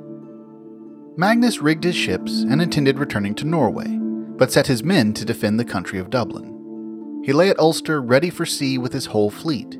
Magnus 1.17 1.63
rigged 1.63 1.85
his 1.85 1.97
ships 1.97 2.43
and 2.43 2.61
intended 2.61 2.99
returning 2.99 3.35
to 3.37 3.47
Norway, 3.47 3.89
but 4.37 4.53
set 4.53 4.67
his 4.67 4.85
men 4.85 5.15
to 5.15 5.25
defend 5.25 5.59
the 5.59 5.65
country 5.65 5.99
of 5.99 6.11
Dublin. 6.11 7.23
He 7.25 7.33
lay 7.33 7.49
at 7.49 7.59
Ulster 7.59 8.03
ready 8.03 8.29
for 8.29 8.45
sea 8.45 8.77
with 8.77 8.93
his 8.93 9.07
whole 9.07 9.31
fleet. 9.31 9.79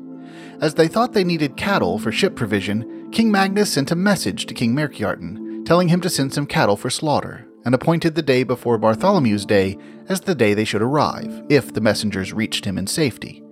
As 0.61 0.73
they 0.73 0.87
thought 0.87 1.13
they 1.13 1.23
needed 1.23 1.57
cattle 1.57 1.99
for 1.99 2.11
ship 2.11 2.35
provision, 2.35 3.09
King 3.11 3.31
Magnus 3.31 3.71
sent 3.71 3.91
a 3.91 3.95
message 3.95 4.45
to 4.45 4.53
King 4.53 4.73
Merkjartan, 4.73 5.65
telling 5.65 5.89
him 5.89 6.01
to 6.01 6.09
send 6.09 6.33
some 6.33 6.45
cattle 6.45 6.77
for 6.77 6.89
slaughter, 6.89 7.47
and 7.65 7.75
appointed 7.75 8.15
the 8.15 8.21
day 8.21 8.43
before 8.43 8.77
Bartholomew's 8.77 9.45
Day 9.45 9.77
as 10.07 10.21
the 10.21 10.35
day 10.35 10.53
they 10.53 10.65
should 10.65 10.81
arrive, 10.81 11.43
if 11.49 11.73
the 11.73 11.81
messengers 11.81 12.33
reached 12.33 12.65
him 12.65 12.77
in 12.77 12.87
safety. 12.87 13.43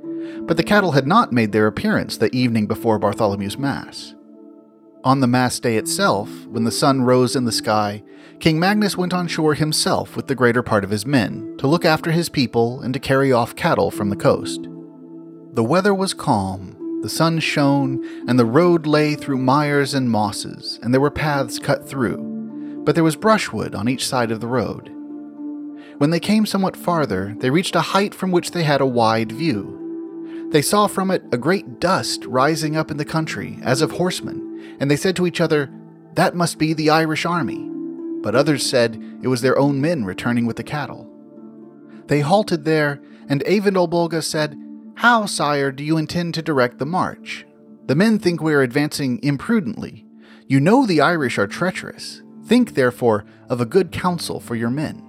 But 0.41 0.57
the 0.57 0.63
cattle 0.63 0.91
had 0.91 1.07
not 1.07 1.33
made 1.33 1.51
their 1.51 1.67
appearance 1.67 2.17
the 2.17 2.33
evening 2.35 2.67
before 2.67 2.99
Bartholomew's 2.99 3.57
Mass. 3.57 4.15
On 5.03 5.19
the 5.19 5.27
Mass 5.27 5.59
day 5.59 5.75
itself, 5.75 6.29
when 6.47 6.63
the 6.63 6.71
sun 6.71 7.01
rose 7.01 7.35
in 7.35 7.43
the 7.43 7.51
sky, 7.51 8.03
King 8.39 8.59
Magnus 8.59 8.95
went 8.97 9.13
on 9.13 9.27
shore 9.27 9.53
himself 9.53 10.15
with 10.15 10.27
the 10.27 10.35
greater 10.35 10.63
part 10.63 10.83
of 10.83 10.89
his 10.89 11.05
men, 11.05 11.55
to 11.57 11.67
look 11.67 11.83
after 11.83 12.11
his 12.11 12.29
people 12.29 12.81
and 12.81 12.93
to 12.93 12.99
carry 12.99 13.31
off 13.31 13.55
cattle 13.55 13.91
from 13.91 14.09
the 14.09 14.15
coast. 14.15 14.67
The 15.53 15.63
weather 15.63 15.93
was 15.93 16.13
calm, 16.13 16.72
the 17.03 17.09
sun 17.09 17.37
shone, 17.37 18.01
and 18.29 18.39
the 18.39 18.45
road 18.45 18.87
lay 18.87 19.13
through 19.13 19.37
mires 19.37 19.93
and 19.93 20.09
mosses, 20.09 20.79
and 20.81 20.93
there 20.93 21.01
were 21.01 21.11
paths 21.11 21.59
cut 21.59 21.87
through, 21.87 22.81
but 22.85 22.95
there 22.95 23.03
was 23.03 23.17
brushwood 23.17 23.75
on 23.75 23.89
each 23.89 24.07
side 24.07 24.31
of 24.31 24.39
the 24.39 24.47
road. 24.47 24.89
When 25.97 26.11
they 26.11 26.21
came 26.21 26.45
somewhat 26.45 26.77
farther, 26.77 27.35
they 27.39 27.49
reached 27.49 27.75
a 27.75 27.81
height 27.81 28.15
from 28.15 28.31
which 28.31 28.51
they 28.51 28.63
had 28.63 28.79
a 28.79 28.85
wide 28.85 29.33
view. 29.33 30.47
They 30.51 30.61
saw 30.61 30.87
from 30.87 31.11
it 31.11 31.23
a 31.33 31.37
great 31.37 31.81
dust 31.81 32.25
rising 32.25 32.77
up 32.77 32.89
in 32.89 32.95
the 32.95 33.03
country, 33.03 33.59
as 33.61 33.81
of 33.81 33.91
horsemen, 33.91 34.77
and 34.79 34.89
they 34.89 34.95
said 34.95 35.17
to 35.17 35.27
each 35.27 35.41
other, 35.41 35.69
That 36.13 36.35
must 36.35 36.57
be 36.57 36.73
the 36.73 36.89
Irish 36.89 37.25
army. 37.25 37.69
But 38.21 38.33
others 38.33 38.65
said 38.65 38.95
it 39.21 39.27
was 39.27 39.41
their 39.41 39.59
own 39.59 39.81
men 39.81 40.05
returning 40.05 40.45
with 40.45 40.55
the 40.55 40.63
cattle. 40.63 41.09
They 42.07 42.21
halted 42.21 42.63
there, 42.63 43.01
and 43.27 43.43
Eyvind 43.43 43.75
Olboga 43.75 44.23
said, 44.23 44.57
how, 44.95 45.25
sire, 45.25 45.71
do 45.71 45.83
you 45.83 45.97
intend 45.97 46.33
to 46.35 46.41
direct 46.41 46.77
the 46.77 46.85
march? 46.85 47.45
The 47.87 47.95
men 47.95 48.19
think 48.19 48.41
we 48.41 48.53
are 48.53 48.61
advancing 48.61 49.19
imprudently. 49.23 50.05
You 50.47 50.59
know 50.59 50.85
the 50.85 51.01
Irish 51.01 51.37
are 51.37 51.47
treacherous. 51.47 52.21
Think, 52.45 52.73
therefore, 52.73 53.25
of 53.49 53.59
a 53.59 53.65
good 53.65 53.91
counsel 53.91 54.39
for 54.39 54.55
your 54.55 54.69
men. 54.69 55.03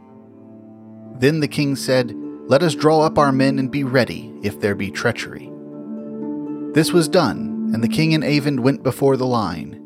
Then 1.18 1.40
the 1.40 1.48
king 1.48 1.76
said, 1.76 2.12
Let 2.46 2.62
us 2.62 2.74
draw 2.74 3.02
up 3.02 3.18
our 3.18 3.32
men 3.32 3.58
and 3.58 3.70
be 3.70 3.84
ready, 3.84 4.32
if 4.42 4.60
there 4.60 4.74
be 4.74 4.90
treachery. 4.90 5.50
This 6.72 6.92
was 6.92 7.08
done, 7.08 7.70
and 7.72 7.82
the 7.82 7.88
king 7.88 8.14
and 8.14 8.24
Eyvind 8.24 8.60
went 8.60 8.82
before 8.82 9.16
the 9.16 9.26
line. 9.26 9.80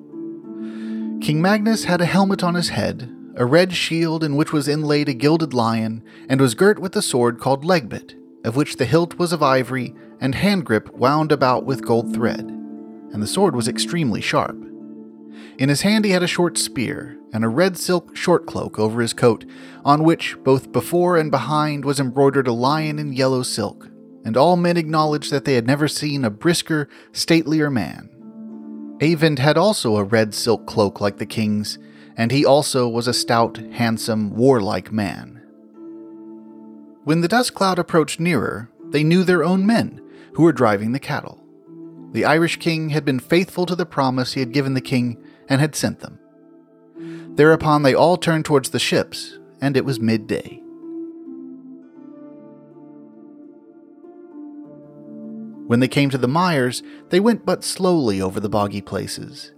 King 1.21 1.43
Magnus 1.43 1.85
had 1.85 2.01
a 2.01 2.07
helmet 2.07 2.43
on 2.43 2.55
his 2.55 2.71
head, 2.71 3.15
a 3.37 3.45
red 3.45 3.75
shield 3.75 4.25
in 4.25 4.37
which 4.37 4.53
was 4.53 4.69
inlaid 4.69 5.09
a 5.09 5.15
gilded 5.15 5.53
lion, 5.53 6.03
and 6.29 6.41
was 6.41 6.55
girt 6.55 6.79
with 6.79 6.97
a 6.97 7.03
sword 7.03 7.39
called 7.39 7.65
legbit, 7.65 8.15
of 8.49 8.57
which 8.57 8.77
the 8.77 8.87
hilt 8.87 9.19
was 9.19 9.33
of 9.33 9.43
ivory 9.43 9.95
and 10.21 10.35
hand 10.35 10.65
grip 10.65 10.91
wound 10.95 11.31
about 11.31 11.67
with 11.67 11.85
gold 11.85 12.15
thread, 12.15 12.41
and 12.41 13.23
the 13.23 13.27
sword 13.27 13.55
was 13.55 13.69
extremely 13.69 14.23
sharp. 14.23 14.57
In 15.59 15.69
his 15.69 15.83
hand 15.83 16.07
he 16.07 16.13
had 16.13 16.23
a 16.23 16.27
short 16.27 16.57
spear, 16.57 17.19
and 17.33 17.45
a 17.45 17.49
red 17.49 17.77
silk 17.77 18.17
short 18.17 18.47
cloak 18.47 18.79
over 18.79 19.03
his 19.03 19.13
coat, 19.13 19.45
on 19.85 20.03
which, 20.03 20.35
both 20.45 20.73
before 20.73 21.19
and 21.19 21.31
behind, 21.31 21.85
was 21.85 22.01
embroidered 22.01 22.49
a 22.49 22.53
lion 22.53 22.99
in 22.99 23.13
yellow 23.13 23.43
silk, 23.43 23.91
and 24.25 24.35
all 24.35 24.57
men 24.57 24.79
acknowledged 24.79 25.31
that 25.31 25.45
they 25.45 25.55
had 25.55 25.67
never 25.67 25.87
seen 25.87 26.25
a 26.25 26.31
brisker, 26.31 26.89
statelier 27.13 27.71
man. 27.71 28.09
Eyvind 29.01 29.41
had 29.41 29.59
also 29.59 29.97
a 29.97 30.05
red 30.05 30.35
silk 30.35 30.67
cloak 30.67 31.03
like 31.03 31.19
the 31.19 31.27
king's, 31.27 31.79
and 32.17 32.33
he 32.33 32.47
also 32.47 32.89
was 32.89 33.07
a 33.07 33.13
stout, 33.13 33.59
handsome, 33.73 34.35
warlike 34.35 34.91
man. 34.91 35.38
When 37.09 37.23
the 37.23 37.27
dust 37.29 37.55
cloud 37.55 37.79
approached 37.79 38.21
nearer, 38.21 38.69
they 38.91 39.03
knew 39.03 39.25
their 39.25 39.43
own 39.43 39.65
men, 39.65 40.03
who 40.35 40.43
were 40.43 40.53
driving 40.53 40.93
the 40.93 40.99
cattle. 40.99 41.43
The 42.13 42.27
Irish 42.27 42.59
king 42.59 42.91
had 42.91 43.07
been 43.07 43.19
faithful 43.19 43.65
to 43.65 43.75
the 43.75 43.87
promise 43.87 44.35
he 44.35 44.41
had 44.41 44.53
given 44.53 44.75
the 44.75 44.83
king 44.83 45.17
and 45.49 45.59
had 45.59 45.75
sent 45.75 46.01
them. 46.01 46.19
Thereupon 47.35 47.83
they 47.83 47.95
all 47.95 48.19
turned 48.19 48.45
towards 48.45 48.69
the 48.69 48.79
ships, 48.79 49.39
and 49.59 49.75
it 49.75 49.87
was 49.87 49.99
midday. 49.99 50.61
When 55.67 55.81
they 55.81 55.89
came 55.89 56.11
to 56.11 56.19
the 56.19 56.29
mires, 56.29 56.83
they 57.09 57.21
went 57.21 57.47
but 57.47 57.65
slowly 57.65 58.21
over 58.21 58.39
the 58.39 58.51
boggy 58.51 58.83
places. 58.83 59.55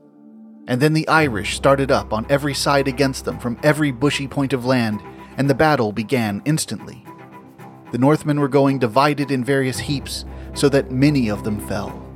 And 0.69 0.81
then 0.81 0.93
the 0.93 1.09
Irish 1.09 1.57
started 1.57 1.91
up 1.91 2.13
on 2.13 2.31
every 2.31 2.55
side 2.55 2.87
against 2.87 3.25
them 3.25 3.41
from 3.41 3.59
every 3.65 3.91
bushy 3.91 4.29
point 4.29 4.53
of 4.53 4.65
land, 4.65 5.03
and 5.37 5.51
the 5.51 5.55
battle 5.57 5.91
began 5.91 6.43
instantly. 6.45 7.05
The 7.93 7.99
Northmen 7.99 8.41
were 8.41 8.49
going 8.49 8.79
divided 8.79 9.31
in 9.31 9.45
various 9.45 9.79
heaps, 9.79 10.25
so 10.55 10.69
that 10.69 10.91
many 10.91 11.29
of 11.29 11.45
them 11.45 11.61
fell. 11.67 12.07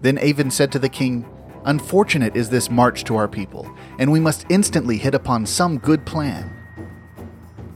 Then 0.00 0.18
Eyvind 0.18 0.52
said 0.52 0.70
to 0.72 0.78
the 0.78 0.88
king, 0.88 1.26
Unfortunate 1.64 2.36
is 2.36 2.50
this 2.50 2.70
march 2.70 3.04
to 3.04 3.16
our 3.16 3.28
people, 3.28 3.70
and 3.98 4.12
we 4.12 4.20
must 4.20 4.46
instantly 4.50 4.98
hit 4.98 5.14
upon 5.14 5.46
some 5.46 5.78
good 5.78 6.04
plan. 6.04 6.54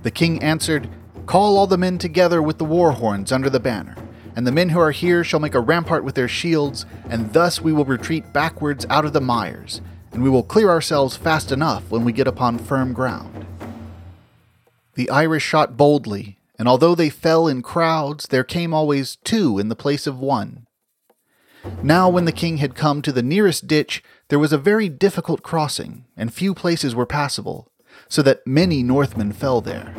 The 0.02 0.10
king 0.10 0.42
answered, 0.42 0.88
Call 1.26 1.56
all 1.56 1.66
the 1.66 1.78
men 1.78 1.98
together 1.98 2.42
with 2.42 2.58
the 2.58 2.64
war 2.64 2.92
horns 2.92 3.32
under 3.32 3.48
the 3.48 3.60
banner 3.60 3.96
and 4.38 4.46
the 4.46 4.52
men 4.52 4.68
who 4.68 4.78
are 4.78 4.92
here 4.92 5.24
shall 5.24 5.40
make 5.40 5.56
a 5.56 5.60
rampart 5.60 6.04
with 6.04 6.14
their 6.14 6.28
shields, 6.28 6.86
and 7.10 7.32
thus 7.32 7.60
we 7.60 7.72
will 7.72 7.84
retreat 7.84 8.32
backwards 8.32 8.86
out 8.88 9.04
of 9.04 9.12
the 9.12 9.20
mires, 9.20 9.80
and 10.12 10.22
we 10.22 10.30
will 10.30 10.44
clear 10.44 10.70
ourselves 10.70 11.16
fast 11.16 11.50
enough 11.50 11.90
when 11.90 12.04
we 12.04 12.12
get 12.12 12.28
upon 12.28 12.56
firm 12.56 12.92
ground. 12.92 13.44
The 14.94 15.10
Irish 15.10 15.42
shot 15.42 15.76
boldly, 15.76 16.37
and 16.58 16.66
although 16.66 16.94
they 16.94 17.08
fell 17.08 17.46
in 17.46 17.62
crowds, 17.62 18.26
there 18.26 18.44
came 18.44 18.74
always 18.74 19.16
two 19.24 19.58
in 19.58 19.68
the 19.68 19.76
place 19.76 20.06
of 20.06 20.18
one. 20.18 20.66
Now, 21.82 22.08
when 22.08 22.24
the 22.24 22.32
king 22.32 22.58
had 22.58 22.74
come 22.74 23.02
to 23.02 23.12
the 23.12 23.22
nearest 23.22 23.66
ditch, 23.66 24.02
there 24.28 24.38
was 24.38 24.52
a 24.52 24.58
very 24.58 24.88
difficult 24.88 25.42
crossing, 25.42 26.04
and 26.16 26.32
few 26.32 26.54
places 26.54 26.94
were 26.94 27.06
passable, 27.06 27.70
so 28.08 28.22
that 28.22 28.46
many 28.46 28.82
Northmen 28.82 29.32
fell 29.32 29.60
there. 29.60 29.94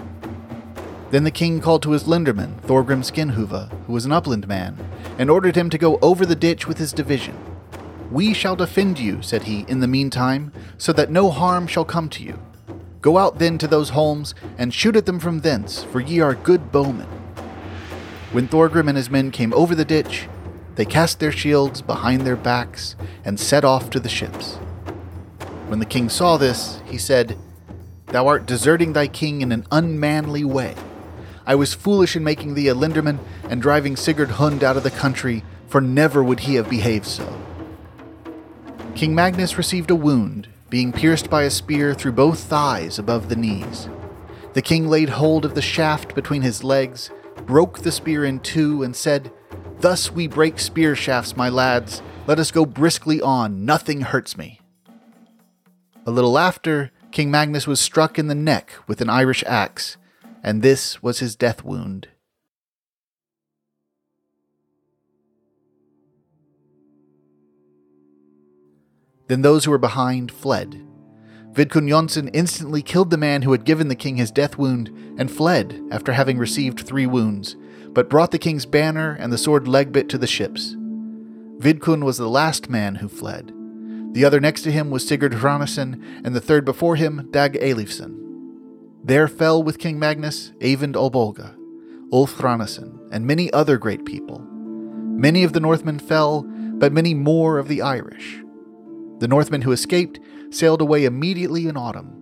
Then 1.12 1.24
the 1.24 1.32
king 1.32 1.60
called 1.60 1.82
to 1.84 1.92
his 1.92 2.04
lenderman, 2.04 2.62
Thorgrim 2.62 3.04
Skinhuva, 3.04 3.72
who 3.86 3.94
was 3.94 4.06
an 4.06 4.12
upland 4.12 4.48
man, 4.48 4.78
and 5.18 5.30
ordered 5.30 5.56
him 5.56 5.70
to 5.72 5.78
go 5.78 5.98
over 6.02 6.26
the 6.26 6.36
ditch 6.36 6.68
with 6.68 6.78
his 6.78 6.94
division. 6.94 7.38
We 8.12 8.34
shall 8.34 8.56
defend 8.56 9.00
you, 9.00 9.22
said 9.22 9.44
he, 9.44 9.66
in 9.68 9.80
the 9.80 9.88
meantime, 9.88 10.52
so 10.78 10.94
that 10.94 11.12
no 11.12 11.30
harm 11.30 11.68
shall 11.68 11.86
come 11.86 12.10
to 12.10 12.24
you. 12.24 12.40
Go 13.02 13.18
out 13.18 13.40
then 13.40 13.58
to 13.60 13.68
those 13.68 13.92
holms, 13.92 14.34
and 14.58 14.74
shoot 14.74 14.96
at 14.96 15.06
them 15.06 15.20
from 15.20 15.40
thence, 15.40 15.84
for 15.84 16.02
ye 16.02 16.20
are 16.20 16.36
good 16.36 16.72
bowmen. 16.72 17.08
When 18.32 18.48
Thorgrim 18.48 18.88
and 18.88 18.98
his 18.98 19.10
men 19.10 19.32
came 19.32 19.54
over 19.54 19.74
the 19.74 19.86
ditch, 19.86 20.28
they 20.76 20.86
cast 20.86 21.20
their 21.20 21.32
shields 21.32 21.82
behind 21.82 22.22
their 22.22 22.36
backs, 22.36 22.96
and 23.24 23.40
set 23.40 23.64
off 23.64 23.90
to 23.92 24.00
the 24.00 24.10
ships. 24.10 24.56
When 25.68 25.80
the 25.80 25.86
king 25.86 26.10
saw 26.10 26.38
this, 26.38 26.82
he 26.86 26.98
said, 26.98 27.38
Thou 28.08 28.28
art 28.28 28.46
deserting 28.46 28.94
thy 28.94 29.08
king 29.08 29.42
in 29.42 29.52
an 29.52 29.66
unmanly 29.72 30.44
way. 30.44 30.76
I 31.46 31.56
was 31.56 31.74
foolish 31.74 32.16
in 32.16 32.24
making 32.24 32.54
thee 32.54 32.68
a 32.68 32.76
lenderman 32.76 33.20
and 33.50 33.62
driving 33.62 33.96
Sigurd 33.96 34.32
Hund 34.32 34.64
out 34.64 34.78
of 34.78 34.84
the 34.84 34.92
country, 34.92 35.44
for 35.68 35.80
never 35.80 36.24
would 36.24 36.42
he 36.42 36.56
have 36.56 36.70
behaved 36.70 37.06
so. 37.06 37.40
King 38.96 39.16
Magnus 39.16 39.58
received 39.58 39.90
a 39.90 39.96
wound, 39.96 40.48
being 40.70 40.92
pierced 40.92 41.30
by 41.30 41.44
a 41.44 41.50
spear 41.50 41.94
through 41.94 42.12
both 42.12 42.40
thighs 42.40 43.00
above 43.00 43.30
the 43.30 43.36
knees. 43.36 43.90
The 44.54 44.62
king 44.62 44.88
laid 44.88 45.10
hold 45.10 45.46
of 45.46 45.56
the 45.56 45.62
shaft 45.62 46.16
between 46.16 46.42
his 46.42 46.64
legs, 46.64 47.12
broke 47.46 47.80
the 47.80 47.92
spear 47.92 48.26
in 48.26 48.40
two, 48.40 48.84
and 48.84 48.96
said, 48.96 49.32
Thus 49.80 50.12
we 50.12 50.28
break 50.28 50.60
spear 50.60 50.96
shafts, 50.96 51.38
my 51.38 51.50
lads. 51.50 52.02
Let 52.28 52.40
us 52.40 52.52
go 52.52 52.66
briskly 52.66 53.22
on. 53.22 53.66
Nothing 53.66 54.02
hurts 54.02 54.38
me. 54.38 54.60
A 56.06 56.12
little 56.12 56.38
after, 56.38 56.92
King 57.12 57.32
Magnus 57.32 57.66
was 57.66 57.80
struck 57.80 58.20
in 58.20 58.28
the 58.28 58.36
neck 58.36 58.74
with 58.88 59.02
an 59.02 59.10
Irish 59.10 59.44
axe, 59.48 59.98
and 60.44 60.62
this 60.62 61.02
was 61.02 61.20
his 61.20 61.36
death 61.36 61.64
wound. 61.64 62.10
Then 69.30 69.44
those 69.44 69.64
who 69.64 69.72
were 69.72 69.78
behind 69.78 70.32
fled. 70.32 70.86
Vidkun 71.54 71.88
Jonsson 71.88 72.30
instantly 72.34 72.82
killed 72.82 73.12
the 73.12 73.18
man 73.18 73.44
who 73.44 73.52
had 73.52 73.64
given 73.64 73.88
the 73.88 73.96
king 73.96 74.18
his 74.18 74.32
death 74.32 74.58
wound 74.58 74.90
and 75.18 75.32
fled 75.32 75.82
after 75.92 76.14
having 76.14 76.38
received 76.38 76.82
three 76.82 77.06
wounds, 77.06 77.56
but 77.90 78.10
brought 78.10 78.32
the 78.32 78.40
king's 78.40 78.66
banner 78.66 79.16
and 79.20 79.32
the 79.32 79.38
sword 79.38 79.66
Legbit 79.66 80.10
to 80.10 80.18
the 80.18 80.28
ships. 80.28 80.76
Vidkun 81.60 82.04
was 82.04 82.18
the 82.18 82.30
last 82.30 82.70
man 82.70 82.96
who 82.96 83.08
fled. 83.08 83.54
The 84.14 84.26
other 84.26 84.40
next 84.40 84.64
to 84.64 84.72
him 84.72 84.90
was 84.90 85.08
Sigurd 85.08 85.34
Hranesson, 85.34 86.02
and 86.24 86.36
the 86.36 86.42
third 86.42 86.66
before 86.66 86.96
him, 86.96 87.28
Dag 87.32 87.54
Eilifsson. 87.54 88.18
There 89.04 89.28
fell 89.28 89.62
with 89.62 89.78
King 89.78 90.00
Magnus 90.00 90.54
Eyvind 90.60 90.96
Olboga, 90.96 91.56
Ulf 92.12 92.36
Hranesson, 92.38 92.98
and 93.12 93.28
many 93.28 93.52
other 93.54 93.78
great 93.78 94.06
people. 94.06 94.40
Many 94.40 95.44
of 95.44 95.54
the 95.54 95.60
Northmen 95.60 96.00
fell, 96.00 96.44
but 96.44 96.94
many 96.94 97.14
more 97.14 97.60
of 97.60 97.68
the 97.68 97.82
Irish. 97.82 98.42
The 99.20 99.28
Northmen 99.28 99.62
who 99.62 99.72
escaped 99.72 100.20
sailed 100.50 100.82
away 100.82 101.06
immediately 101.06 101.68
in 101.68 101.78
autumn. 101.78 102.16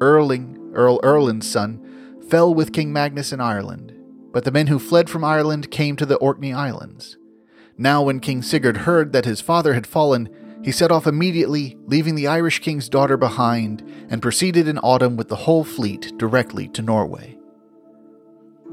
Erling, 0.00 0.72
Earl 0.74 1.00
Erlend's 1.02 1.50
son, 1.50 1.80
fell 2.28 2.54
with 2.54 2.72
King 2.72 2.92
Magnus 2.92 3.32
in 3.32 3.40
Ireland, 3.40 3.92
but 4.32 4.44
the 4.44 4.52
men 4.52 4.66
who 4.66 4.78
fled 4.78 5.08
from 5.10 5.24
Ireland 5.24 5.70
came 5.70 5.96
to 5.96 6.06
the 6.06 6.16
Orkney 6.16 6.52
Islands. 6.52 7.16
Now, 7.78 8.02
when 8.02 8.20
King 8.20 8.42
Sigurd 8.42 8.78
heard 8.78 9.12
that 9.12 9.24
his 9.24 9.40
father 9.40 9.74
had 9.74 9.86
fallen, 9.86 10.28
he 10.62 10.72
set 10.72 10.90
off 10.90 11.06
immediately, 11.06 11.76
leaving 11.86 12.14
the 12.14 12.26
Irish 12.26 12.60
king's 12.60 12.88
daughter 12.88 13.16
behind, 13.16 13.82
and 14.08 14.22
proceeded 14.22 14.66
in 14.66 14.78
autumn 14.78 15.16
with 15.16 15.28
the 15.28 15.36
whole 15.36 15.64
fleet 15.64 16.12
directly 16.18 16.68
to 16.68 16.82
Norway. 16.82 17.38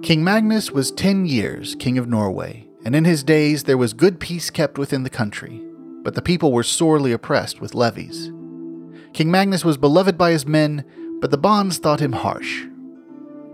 King 0.02 0.24
Magnus 0.24 0.72
was 0.72 0.92
ten 0.92 1.26
years 1.26 1.76
king 1.76 1.98
of 1.98 2.08
Norway, 2.08 2.68
and 2.84 2.96
in 2.96 3.06
his 3.06 3.24
days 3.24 3.64
there 3.64 3.78
was 3.78 3.94
good 3.94 4.20
peace 4.20 4.50
kept 4.50 4.78
within 4.78 5.04
the 5.04 5.10
country, 5.10 5.62
but 6.04 6.16
the 6.16 6.22
people 6.22 6.52
were 6.52 6.64
sorely 6.64 7.12
oppressed 7.12 7.62
with 7.62 7.74
levies. 7.74 8.32
King 9.14 9.32
Magnus 9.32 9.64
was 9.64 9.78
beloved 9.78 10.18
by 10.18 10.32
his 10.32 10.46
men, 10.46 10.84
but 11.22 11.32
the 11.32 11.38
bonds 11.38 11.78
thought 11.78 12.02
him 12.02 12.14
harsh. 12.14 12.66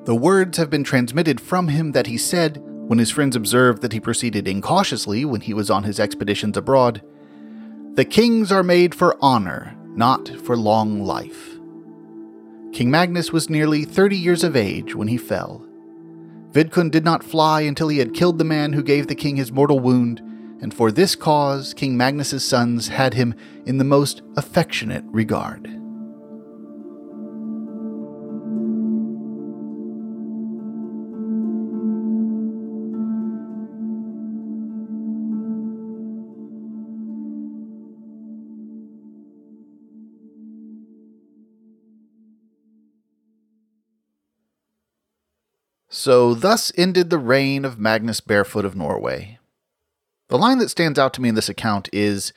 The 0.05 0.15
words 0.15 0.57
have 0.57 0.69
been 0.69 0.83
transmitted 0.83 1.39
from 1.39 1.67
him 1.67 1.91
that 1.91 2.07
he 2.07 2.17
said, 2.17 2.61
when 2.63 2.97
his 2.97 3.11
friends 3.11 3.35
observed 3.35 3.83
that 3.83 3.93
he 3.93 3.99
proceeded 3.99 4.47
incautiously 4.47 5.23
when 5.23 5.41
he 5.41 5.53
was 5.53 5.69
on 5.69 5.83
his 5.83 5.99
expeditions 5.99 6.57
abroad, 6.57 7.03
the 7.93 8.05
kings 8.05 8.51
are 8.51 8.63
made 8.63 8.95
for 8.95 9.17
honor, 9.21 9.75
not 9.95 10.29
for 10.29 10.57
long 10.57 11.03
life. 11.03 11.59
King 12.71 12.89
Magnus 12.89 13.31
was 13.31 13.49
nearly 13.49 13.83
30 13.83 14.15
years 14.15 14.43
of 14.43 14.55
age 14.55 14.95
when 14.95 15.07
he 15.07 15.17
fell. 15.17 15.65
Vidkun 16.51 16.89
did 16.89 17.05
not 17.05 17.23
fly 17.23 17.61
until 17.61 17.89
he 17.89 17.99
had 17.99 18.13
killed 18.13 18.37
the 18.37 18.43
man 18.43 18.73
who 18.73 18.81
gave 18.81 19.07
the 19.07 19.15
king 19.15 19.35
his 19.35 19.51
mortal 19.51 19.79
wound, 19.79 20.21
and 20.61 20.73
for 20.73 20.91
this 20.91 21.15
cause 21.15 21.73
King 21.73 21.97
Magnus's 21.97 22.45
sons 22.45 22.89
had 22.89 23.13
him 23.13 23.33
in 23.65 23.77
the 23.77 23.83
most 23.83 24.21
affectionate 24.35 25.03
regard. 25.07 25.67
So, 45.91 46.35
thus 46.35 46.71
ended 46.77 47.09
the 47.09 47.17
reign 47.17 47.65
of 47.65 47.79
Magnus 47.79 48.21
Barefoot 48.21 48.63
of 48.63 48.75
Norway. 48.75 49.38
The 50.29 50.37
line 50.37 50.59
that 50.59 50.69
stands 50.69 50.99
out 50.99 51.13
to 51.15 51.21
me 51.21 51.29
in 51.29 51.35
this 51.35 51.49
account 51.49 51.89
is 51.91 52.33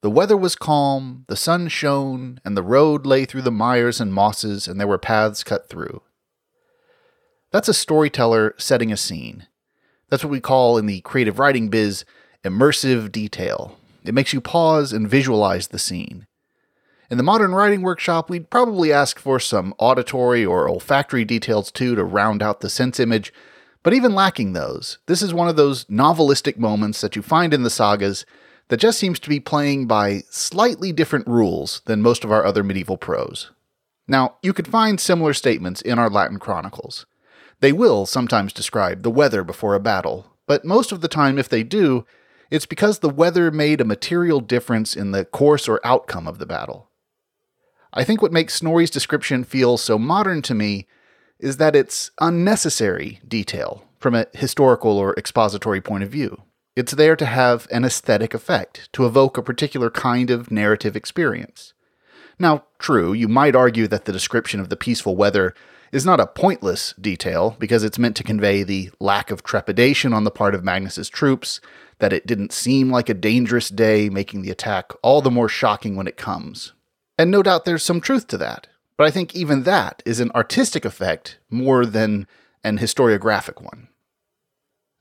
The 0.00 0.10
weather 0.10 0.36
was 0.36 0.54
calm, 0.54 1.24
the 1.26 1.36
sun 1.36 1.68
shone, 1.68 2.40
and 2.44 2.56
the 2.56 2.62
road 2.62 3.04
lay 3.04 3.24
through 3.24 3.42
the 3.42 3.50
mires 3.50 4.00
and 4.00 4.14
mosses, 4.14 4.68
and 4.68 4.78
there 4.78 4.86
were 4.86 4.98
paths 4.98 5.42
cut 5.42 5.68
through. 5.68 6.02
That's 7.50 7.68
a 7.68 7.74
storyteller 7.74 8.54
setting 8.58 8.92
a 8.92 8.96
scene. 8.96 9.48
That's 10.08 10.22
what 10.22 10.30
we 10.30 10.40
call 10.40 10.78
in 10.78 10.86
the 10.86 11.00
creative 11.00 11.40
writing 11.40 11.68
biz 11.68 12.04
immersive 12.44 13.10
detail. 13.10 13.76
It 14.04 14.14
makes 14.14 14.32
you 14.32 14.40
pause 14.40 14.92
and 14.92 15.10
visualize 15.10 15.68
the 15.68 15.80
scene. 15.80 16.28
In 17.10 17.16
the 17.16 17.24
modern 17.24 17.52
writing 17.52 17.82
workshop, 17.82 18.30
we'd 18.30 18.50
probably 18.50 18.92
ask 18.92 19.18
for 19.18 19.40
some 19.40 19.74
auditory 19.78 20.44
or 20.44 20.68
olfactory 20.68 21.24
details 21.24 21.72
too 21.72 21.96
to 21.96 22.04
round 22.04 22.42
out 22.42 22.60
the 22.60 22.70
sense 22.70 23.00
image, 23.00 23.32
but 23.86 23.94
even 23.94 24.16
lacking 24.16 24.52
those, 24.52 24.98
this 25.06 25.22
is 25.22 25.32
one 25.32 25.46
of 25.46 25.54
those 25.54 25.84
novelistic 25.84 26.58
moments 26.58 27.00
that 27.00 27.14
you 27.14 27.22
find 27.22 27.54
in 27.54 27.62
the 27.62 27.70
sagas 27.70 28.26
that 28.66 28.80
just 28.80 28.98
seems 28.98 29.20
to 29.20 29.28
be 29.28 29.38
playing 29.38 29.86
by 29.86 30.24
slightly 30.28 30.90
different 30.90 31.28
rules 31.28 31.82
than 31.84 32.02
most 32.02 32.24
of 32.24 32.32
our 32.32 32.44
other 32.44 32.64
medieval 32.64 32.96
prose. 32.96 33.52
Now, 34.08 34.38
you 34.42 34.52
could 34.52 34.66
find 34.66 34.98
similar 34.98 35.32
statements 35.32 35.80
in 35.82 36.00
our 36.00 36.10
Latin 36.10 36.40
chronicles. 36.40 37.06
They 37.60 37.72
will 37.72 38.06
sometimes 38.06 38.52
describe 38.52 39.04
the 39.04 39.10
weather 39.10 39.44
before 39.44 39.76
a 39.76 39.78
battle, 39.78 40.32
but 40.48 40.64
most 40.64 40.90
of 40.90 41.00
the 41.00 41.06
time, 41.06 41.38
if 41.38 41.48
they 41.48 41.62
do, 41.62 42.04
it's 42.50 42.66
because 42.66 42.98
the 42.98 43.08
weather 43.08 43.52
made 43.52 43.80
a 43.80 43.84
material 43.84 44.40
difference 44.40 44.96
in 44.96 45.12
the 45.12 45.24
course 45.24 45.68
or 45.68 45.80
outcome 45.84 46.26
of 46.26 46.38
the 46.38 46.46
battle. 46.46 46.90
I 47.92 48.02
think 48.02 48.20
what 48.20 48.32
makes 48.32 48.54
Snorri's 48.54 48.90
description 48.90 49.44
feel 49.44 49.76
so 49.76 49.96
modern 49.96 50.42
to 50.42 50.56
me 50.56 50.88
is 51.38 51.56
that 51.58 51.76
it's 51.76 52.10
unnecessary 52.20 53.20
detail 53.26 53.84
from 53.98 54.14
a 54.14 54.26
historical 54.32 54.98
or 54.98 55.14
expository 55.14 55.80
point 55.80 56.04
of 56.04 56.10
view. 56.10 56.42
It's 56.74 56.92
there 56.92 57.16
to 57.16 57.26
have 57.26 57.66
an 57.70 57.84
aesthetic 57.84 58.34
effect, 58.34 58.90
to 58.92 59.06
evoke 59.06 59.38
a 59.38 59.42
particular 59.42 59.90
kind 59.90 60.30
of 60.30 60.50
narrative 60.50 60.94
experience. 60.94 61.72
Now, 62.38 62.64
true, 62.78 63.12
you 63.14 63.28
might 63.28 63.56
argue 63.56 63.86
that 63.88 64.04
the 64.04 64.12
description 64.12 64.60
of 64.60 64.68
the 64.68 64.76
peaceful 64.76 65.16
weather 65.16 65.54
is 65.92 66.04
not 66.04 66.20
a 66.20 66.26
pointless 66.26 66.92
detail 67.00 67.56
because 67.58 67.82
it's 67.82 67.98
meant 67.98 68.16
to 68.16 68.24
convey 68.24 68.62
the 68.62 68.90
lack 69.00 69.30
of 69.30 69.42
trepidation 69.42 70.12
on 70.12 70.24
the 70.24 70.30
part 70.30 70.54
of 70.54 70.64
Magnus's 70.64 71.08
troops, 71.08 71.60
that 71.98 72.12
it 72.12 72.26
didn't 72.26 72.52
seem 72.52 72.90
like 72.90 73.08
a 73.08 73.14
dangerous 73.14 73.70
day, 73.70 74.10
making 74.10 74.42
the 74.42 74.50
attack 74.50 74.92
all 75.02 75.22
the 75.22 75.30
more 75.30 75.48
shocking 75.48 75.96
when 75.96 76.06
it 76.06 76.18
comes. 76.18 76.74
And 77.18 77.30
no 77.30 77.42
doubt 77.42 77.64
there's 77.64 77.82
some 77.82 78.02
truth 78.02 78.26
to 78.28 78.38
that, 78.38 78.66
but 78.96 79.06
I 79.06 79.10
think 79.10 79.34
even 79.34 79.64
that 79.64 80.02
is 80.06 80.20
an 80.20 80.30
artistic 80.34 80.84
effect 80.84 81.38
more 81.50 81.84
than 81.84 82.26
an 82.64 82.78
historiographic 82.78 83.62
one. 83.62 83.88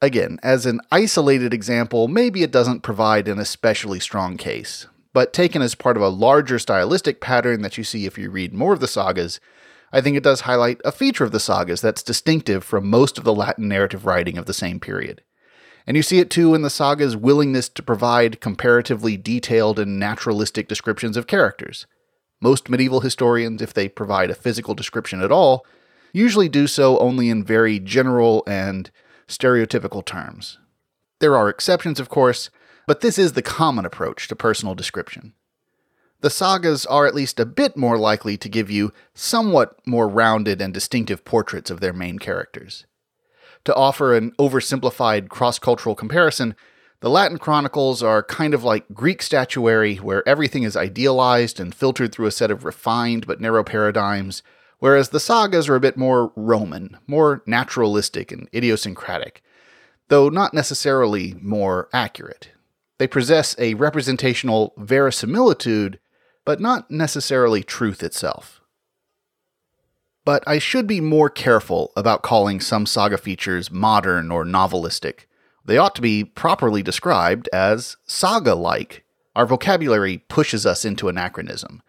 Again, 0.02 0.38
as 0.44 0.66
an 0.66 0.82
isolated 0.92 1.54
example, 1.54 2.08
maybe 2.08 2.44
it 2.44 2.52
doesn't 2.52 2.82
provide 2.82 3.28
an 3.28 3.40
especially 3.40 4.00
strong 4.00 4.38
case, 4.38 4.88
but 5.14 5.34
taken 5.34 5.62
as 5.62 5.74
part 5.74 5.96
of 5.98 6.04
a 6.04 6.10
larger 6.10 6.60
stylistic 6.60 7.22
pattern 7.22 7.62
that 7.62 7.78
you 7.78 7.84
see 7.84 8.06
if 8.06 8.18
you 8.18 8.30
read 8.30 8.54
more 8.54 8.74
of 8.74 8.82
the 8.82 8.88
sagas, 8.88 9.40
I 9.94 10.02
think 10.02 10.18
it 10.18 10.24
does 10.24 10.42
highlight 10.42 10.82
a 10.84 10.92
feature 10.92 11.24
of 11.24 11.32
the 11.32 11.40
sagas 11.40 11.80
that's 11.80 12.04
distinctive 12.04 12.64
from 12.64 12.90
most 12.90 13.18
of 13.18 13.24
the 13.24 13.34
Latin 13.34 13.70
narrative 13.70 14.06
writing 14.06 14.38
of 14.38 14.46
the 14.46 14.54
same 14.54 14.80
period. 14.80 15.24
And 15.88 15.96
you 15.96 16.04
see 16.04 16.20
it 16.20 16.30
too 16.30 16.54
in 16.54 16.64
the 16.64 16.70
saga's 16.70 17.16
willingness 17.16 17.70
to 17.70 17.84
provide 17.84 18.42
comparatively 18.42 19.16
detailed 19.16 19.80
and 19.80 19.98
naturalistic 19.98 20.68
descriptions 20.68 21.16
of 21.16 21.28
characters. 21.28 21.88
Most 22.42 22.70
medieval 22.70 23.02
historians, 23.02 23.62
if 23.62 23.74
they 23.74 23.88
provide 23.90 24.30
a 24.30 24.36
physical 24.36 24.76
description 24.76 25.22
at 25.22 25.32
all, 25.32 25.66
usually 26.14 26.50
do 26.50 26.68
so 26.68 26.98
only 27.00 27.30
in 27.30 27.44
very 27.44 27.80
general 27.80 28.44
and 28.48 28.92
stereotypical 29.28 30.04
terms. 30.04 30.60
There 31.20 31.36
are 31.36 31.50
exceptions, 31.50 32.00
of 32.00 32.10
course, 32.10 32.50
but 32.88 33.02
this 33.02 33.18
is 33.18 33.34
the 33.34 33.42
common 33.42 33.86
approach 33.86 34.28
to 34.28 34.36
personal 34.36 34.76
description. 34.76 35.34
The 36.22 36.30
sagas 36.30 36.86
are 36.86 37.06
at 37.06 37.16
least 37.16 37.40
a 37.40 37.46
bit 37.46 37.78
more 37.78 37.98
likely 37.98 38.38
to 38.38 38.50
give 38.50 38.72
you 38.72 38.92
somewhat 39.14 39.80
more 39.86 40.08
rounded 40.08 40.62
and 40.62 40.74
distinctive 40.74 41.26
portraits 41.26 41.70
of 41.70 41.82
their 41.82 41.94
main 41.94 42.20
characters. 42.20 42.86
To 43.66 43.76
offer 43.76 44.16
an 44.16 44.32
oversimplified 44.40 45.30
cross 45.30 45.60
cultural 45.60 45.96
comparison, 45.96 46.56
the 47.06 47.12
Latin 47.12 47.38
chronicles 47.38 48.02
are 48.02 48.24
kind 48.24 48.56
of 48.56 48.64
like 48.64 48.92
Greek 48.92 49.22
statuary, 49.22 49.98
where 49.98 50.28
everything 50.28 50.64
is 50.64 50.76
idealized 50.76 51.60
and 51.60 51.76
filtered 51.76 52.12
through 52.12 52.26
a 52.26 52.32
set 52.32 52.50
of 52.50 52.66
refined 52.66 53.28
but 53.28 53.40
narrow 53.40 53.64
paradigms, 53.64 54.42
whereas 54.80 55.10
the 55.10 55.20
sagas 55.20 55.70
are 55.70 55.76
a 55.76 55.80
bit 55.80 55.98
more 55.98 56.34
Roman, 56.36 56.98
more 57.06 57.44
naturalistic 57.46 58.32
and 58.32 58.50
idiosyncratic, 58.56 59.44
though 60.08 60.30
not 60.30 60.56
necessarily 60.56 61.36
more 61.44 61.90
accurate. 61.94 62.50
They 62.98 63.06
possess 63.06 63.56
a 63.60 63.76
representational 63.76 64.74
verisimilitude, 64.76 66.00
but 66.44 66.60
not 66.60 66.90
necessarily 66.90 67.62
truth 67.62 68.02
itself. 68.02 68.62
But 70.26 70.44
I 70.48 70.58
should 70.58 70.88
be 70.88 71.02
more 71.02 71.30
careful 71.30 71.94
about 71.96 72.24
calling 72.24 72.60
some 72.60 72.88
saga 72.88 73.20
features 73.20 73.70
modern 73.70 74.32
or 74.32 74.44
novelistic. 74.44 75.26
They 75.66 75.78
ought 75.78 75.96
to 75.96 76.02
be 76.02 76.24
properly 76.24 76.84
described 76.84 77.50
as 77.52 77.98
saga 78.06 78.54
like. 78.56 79.04
Our 79.36 79.46
vocabulary 79.46 80.20
pushes 80.30 80.66
us 80.66 80.86
into 80.86 81.10
anachronism. 81.10 81.82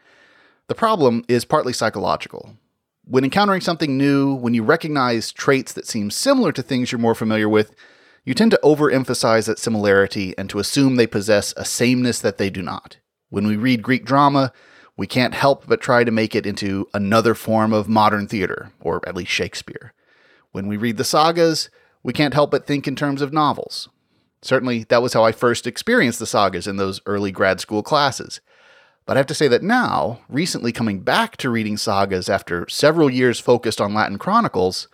The 0.68 0.74
problem 0.74 1.24
is 1.28 1.44
partly 1.44 1.72
psychological. 1.72 2.56
When 3.04 3.22
encountering 3.22 3.60
something 3.60 3.96
new, 3.96 4.34
when 4.34 4.54
you 4.54 4.64
recognize 4.64 5.30
traits 5.30 5.72
that 5.74 5.86
seem 5.86 6.10
similar 6.10 6.50
to 6.52 6.62
things 6.62 6.90
you're 6.90 6.98
more 6.98 7.14
familiar 7.14 7.48
with, 7.48 7.72
you 8.24 8.34
tend 8.34 8.50
to 8.50 8.60
overemphasize 8.64 9.46
that 9.46 9.60
similarity 9.60 10.34
and 10.36 10.50
to 10.50 10.58
assume 10.58 10.96
they 10.96 11.06
possess 11.06 11.54
a 11.56 11.64
sameness 11.64 12.18
that 12.18 12.38
they 12.38 12.50
do 12.50 12.62
not. 12.62 12.96
When 13.28 13.46
we 13.46 13.54
read 13.56 13.82
Greek 13.82 14.04
drama, 14.04 14.52
we 14.96 15.06
can't 15.06 15.34
help 15.34 15.68
but 15.68 15.80
try 15.80 16.02
to 16.02 16.10
make 16.10 16.34
it 16.34 16.46
into 16.46 16.88
another 16.92 17.34
form 17.34 17.72
of 17.72 17.88
modern 17.88 18.26
theater, 18.26 18.72
or 18.80 19.06
at 19.06 19.14
least 19.14 19.30
Shakespeare. 19.30 19.92
When 20.50 20.66
we 20.66 20.76
read 20.76 20.96
the 20.96 21.04
sagas, 21.04 21.70
we 22.06 22.12
can't 22.12 22.34
help 22.34 22.52
but 22.52 22.68
think 22.68 22.86
in 22.86 22.94
terms 22.94 23.20
of 23.20 23.32
novels. 23.32 23.88
Certainly, 24.40 24.84
that 24.90 25.02
was 25.02 25.12
how 25.12 25.24
I 25.24 25.32
first 25.32 25.66
experienced 25.66 26.20
the 26.20 26.26
sagas 26.26 26.68
in 26.68 26.76
those 26.76 27.00
early 27.04 27.32
grad 27.32 27.58
school 27.58 27.82
classes. 27.82 28.40
But 29.06 29.16
I 29.16 29.18
have 29.18 29.26
to 29.26 29.34
say 29.34 29.48
that 29.48 29.64
now, 29.64 30.20
recently 30.28 30.70
coming 30.70 31.00
back 31.00 31.36
to 31.38 31.50
reading 31.50 31.76
sagas 31.76 32.28
after 32.28 32.68
several 32.68 33.10
years 33.10 33.40
focused 33.40 33.80
on 33.80 33.92
Latin 33.92 34.18
chronicles, 34.18 34.86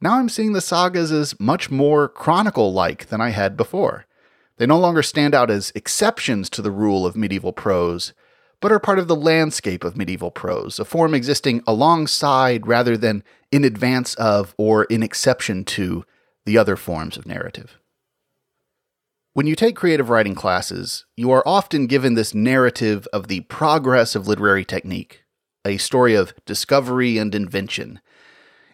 now 0.00 0.20
I'm 0.20 0.28
seeing 0.28 0.52
the 0.52 0.60
sagas 0.60 1.10
as 1.10 1.38
much 1.40 1.68
more 1.68 2.08
chronicle 2.08 2.72
like 2.72 3.06
than 3.06 3.20
I 3.20 3.30
had 3.30 3.56
before. 3.56 4.06
They 4.56 4.66
no 4.66 4.78
longer 4.78 5.02
stand 5.02 5.34
out 5.34 5.50
as 5.50 5.72
exceptions 5.74 6.48
to 6.50 6.62
the 6.62 6.70
rule 6.70 7.06
of 7.06 7.16
medieval 7.16 7.52
prose, 7.52 8.12
but 8.60 8.70
are 8.70 8.78
part 8.78 9.00
of 9.00 9.08
the 9.08 9.16
landscape 9.16 9.82
of 9.82 9.96
medieval 9.96 10.30
prose, 10.30 10.78
a 10.78 10.84
form 10.84 11.12
existing 11.12 11.64
alongside 11.66 12.68
rather 12.68 12.96
than 12.96 13.24
in 13.50 13.64
advance 13.64 14.14
of 14.14 14.54
or 14.56 14.84
in 14.84 15.02
exception 15.02 15.64
to 15.64 16.04
the 16.50 16.58
other 16.58 16.74
forms 16.74 17.16
of 17.16 17.26
narrative. 17.26 17.78
When 19.34 19.46
you 19.46 19.54
take 19.54 19.76
creative 19.76 20.10
writing 20.10 20.34
classes, 20.34 21.06
you 21.16 21.30
are 21.30 21.46
often 21.46 21.86
given 21.86 22.14
this 22.14 22.34
narrative 22.34 23.06
of 23.12 23.28
the 23.28 23.42
progress 23.42 24.16
of 24.16 24.26
literary 24.26 24.64
technique, 24.64 25.22
a 25.64 25.76
story 25.76 26.16
of 26.16 26.34
discovery 26.46 27.18
and 27.18 27.32
invention. 27.36 28.00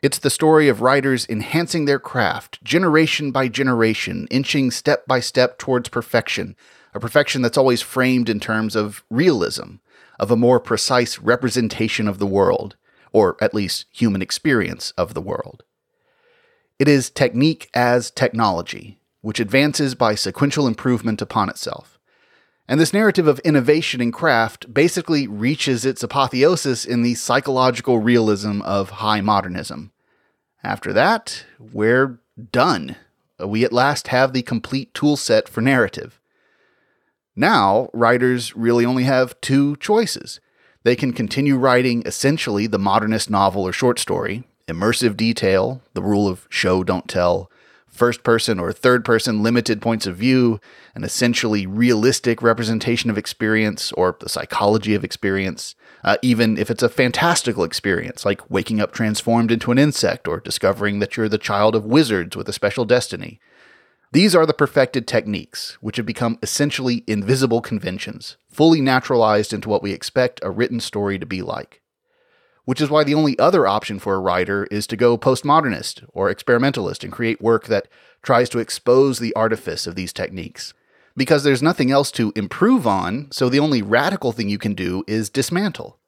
It's 0.01 0.19
the 0.19 0.31
story 0.31 0.71
of 0.71 0.81
writers 0.81 1.27
enhancing 1.29 1.85
their 1.85 1.99
craft, 1.99 2.65
generation 2.65 3.31
by 3.31 3.49
generation, 3.49 4.27
inching 4.31 4.71
step 4.71 5.07
by 5.07 5.21
step 5.21 5.59
towards 5.59 5.91
perfection, 5.91 6.57
a 6.95 6.99
perfection 6.99 7.43
that's 7.43 7.59
always 7.59 7.83
framed 7.83 8.31
in 8.31 8.41
terms 8.41 8.75
of 8.75 9.05
realism, 9.11 9.75
of 10.19 10.31
a 10.31 10.37
more 10.37 10.61
precise 10.61 11.19
representation 11.19 12.09
of 12.09 12.19
the 12.19 12.27
world, 12.27 12.77
or 13.12 13.37
at 13.43 13.53
least 13.53 13.85
human 13.93 14.23
experience 14.23 14.93
of 14.93 15.12
the 15.12 15.21
world. 15.21 15.62
It 16.79 16.89
is 16.89 17.09
technique 17.09 17.71
as 17.73 18.11
technology, 18.11 18.99
which 19.23 19.41
advances 19.41 19.95
by 19.95 20.15
sequential 20.15 20.67
improvement 20.67 21.23
upon 21.23 21.49
itself. 21.49 21.99
And 22.69 22.79
this 22.79 22.93
narrative 22.93 23.27
of 23.27 23.39
innovation 23.41 24.01
in 24.01 24.12
craft 24.12 24.73
basically 24.75 25.27
reaches 25.27 25.85
its 25.85 26.03
apotheosis 26.03 26.85
in 26.85 27.03
the 27.03 27.15
psychological 27.15 27.99
realism 27.99 28.61
of 28.62 28.91
high 28.91 29.21
modernism. 29.21 29.93
After 30.62 30.93
that, 30.93 31.45
we're 31.59 32.21
done. 32.51 32.97
We 33.39 33.65
at 33.65 33.73
last 33.73 34.09
have 34.09 34.33
the 34.33 34.43
complete 34.43 34.93
tool 34.93 35.17
set 35.17 35.49
for 35.49 35.61
narrative. 35.61 36.21
Now, 37.37 37.89
writers 37.93 38.57
really 38.57 38.85
only 38.85 39.05
have 39.05 39.41
two 39.41 39.77
choices. 39.77 40.41
They 40.83 40.97
can 40.97 41.12
continue 41.12 41.57
writing 41.57 42.03
essentially 42.05 42.67
the 42.67 42.79
modernist 42.79 43.31
novel 43.31 43.62
or 43.62 43.73
short 43.73 43.99
story, 43.99 44.45
immersive 44.68 45.16
detail, 45.16 45.81
the 45.94 46.02
rule 46.02 46.29
of 46.29 46.46
show, 46.50 46.83
don't 46.83 47.09
tell, 47.09 47.50
first 47.87 48.22
person 48.22 48.61
or 48.61 48.72
third 48.72 49.05
person 49.05 49.42
limited 49.42 49.81
points 49.81 50.07
of 50.07 50.16
view, 50.16 50.61
an 50.94 51.02
essentially 51.02 51.66
realistic 51.66 52.42
representation 52.42 53.09
of 53.09 53.16
experience 53.16 53.90
or 53.92 54.16
the 54.20 54.29
psychology 54.29 54.94
of 54.94 55.05
experience, 55.05 55.74
uh, 56.05 56.16
even 56.22 56.59
if 56.59 56.70
it's 56.70 56.83
a 56.83 56.88
fantastical 56.88 57.64
experience, 57.64 58.24
like 58.24 58.48
waking 58.50 58.81
up 58.81 58.92
transformed 58.92 59.50
into 59.50 59.72
an 59.72 59.79
insect 59.79 60.29
or 60.29 60.40
discovering 60.40 60.98
that 60.98 61.16
you're 61.16 61.29
the 61.29 61.38
child 61.38 61.74
of 61.74 61.85
wizards 61.85 62.37
with 62.37 62.48
a 62.48 62.52
special 62.52 62.85
destiny. 62.85 63.40
These 64.12 64.35
are 64.35 64.46
the 64.46 64.55
perfected 64.55 65.07
techniques, 65.07 65.76
which 65.81 65.96
have 65.96 66.07
become 66.07 66.38
essentially 66.42 67.02
invisible 67.07 67.61
conventions, 67.61 68.37
fully 68.48 68.81
naturalized 68.81 69.52
into 69.52 69.68
what 69.68 69.83
we 69.83 69.92
expect 69.92 70.40
a 70.42 70.50
written 70.50 70.81
story 70.81 71.18
to 71.18 71.26
be 71.26 71.42
like 71.42 71.83
which 72.66 72.81
is 72.81 72.90
why 72.90 73.02
the 73.02 73.14
only 73.14 73.38
other 73.38 73.66
option 73.66 73.98
for 73.98 74.14
a 74.14 74.20
writer 74.20 74.66
is 74.70 74.87
to 74.87 74.96
go 74.96 75.16
postmodernist 75.16 76.05
or 76.12 76.29
experimentalist 76.29 77.02
and 77.02 77.12
create 77.12 77.40
work 77.40 77.66
that 77.66 77.88
tries 78.22 78.48
to 78.50 78.59
expose 78.59 79.18
the 79.18 79.33
artifice 79.35 79.87
of 79.87 79.94
these 79.94 80.12
techniques. 80.12 80.74
because 81.16 81.42
there's 81.44 81.62
nothing 81.62 81.90
else 81.90 82.11
to 82.12 82.33
improve 82.37 82.87
on, 82.87 83.29
so 83.33 83.48
the 83.48 83.59
only 83.59 83.83
radical 83.83 84.33
thing 84.33 84.48
you 84.48 84.59
can 84.59 84.74
do 84.74 85.02
is 85.07 85.31
dismantle. 85.31 85.98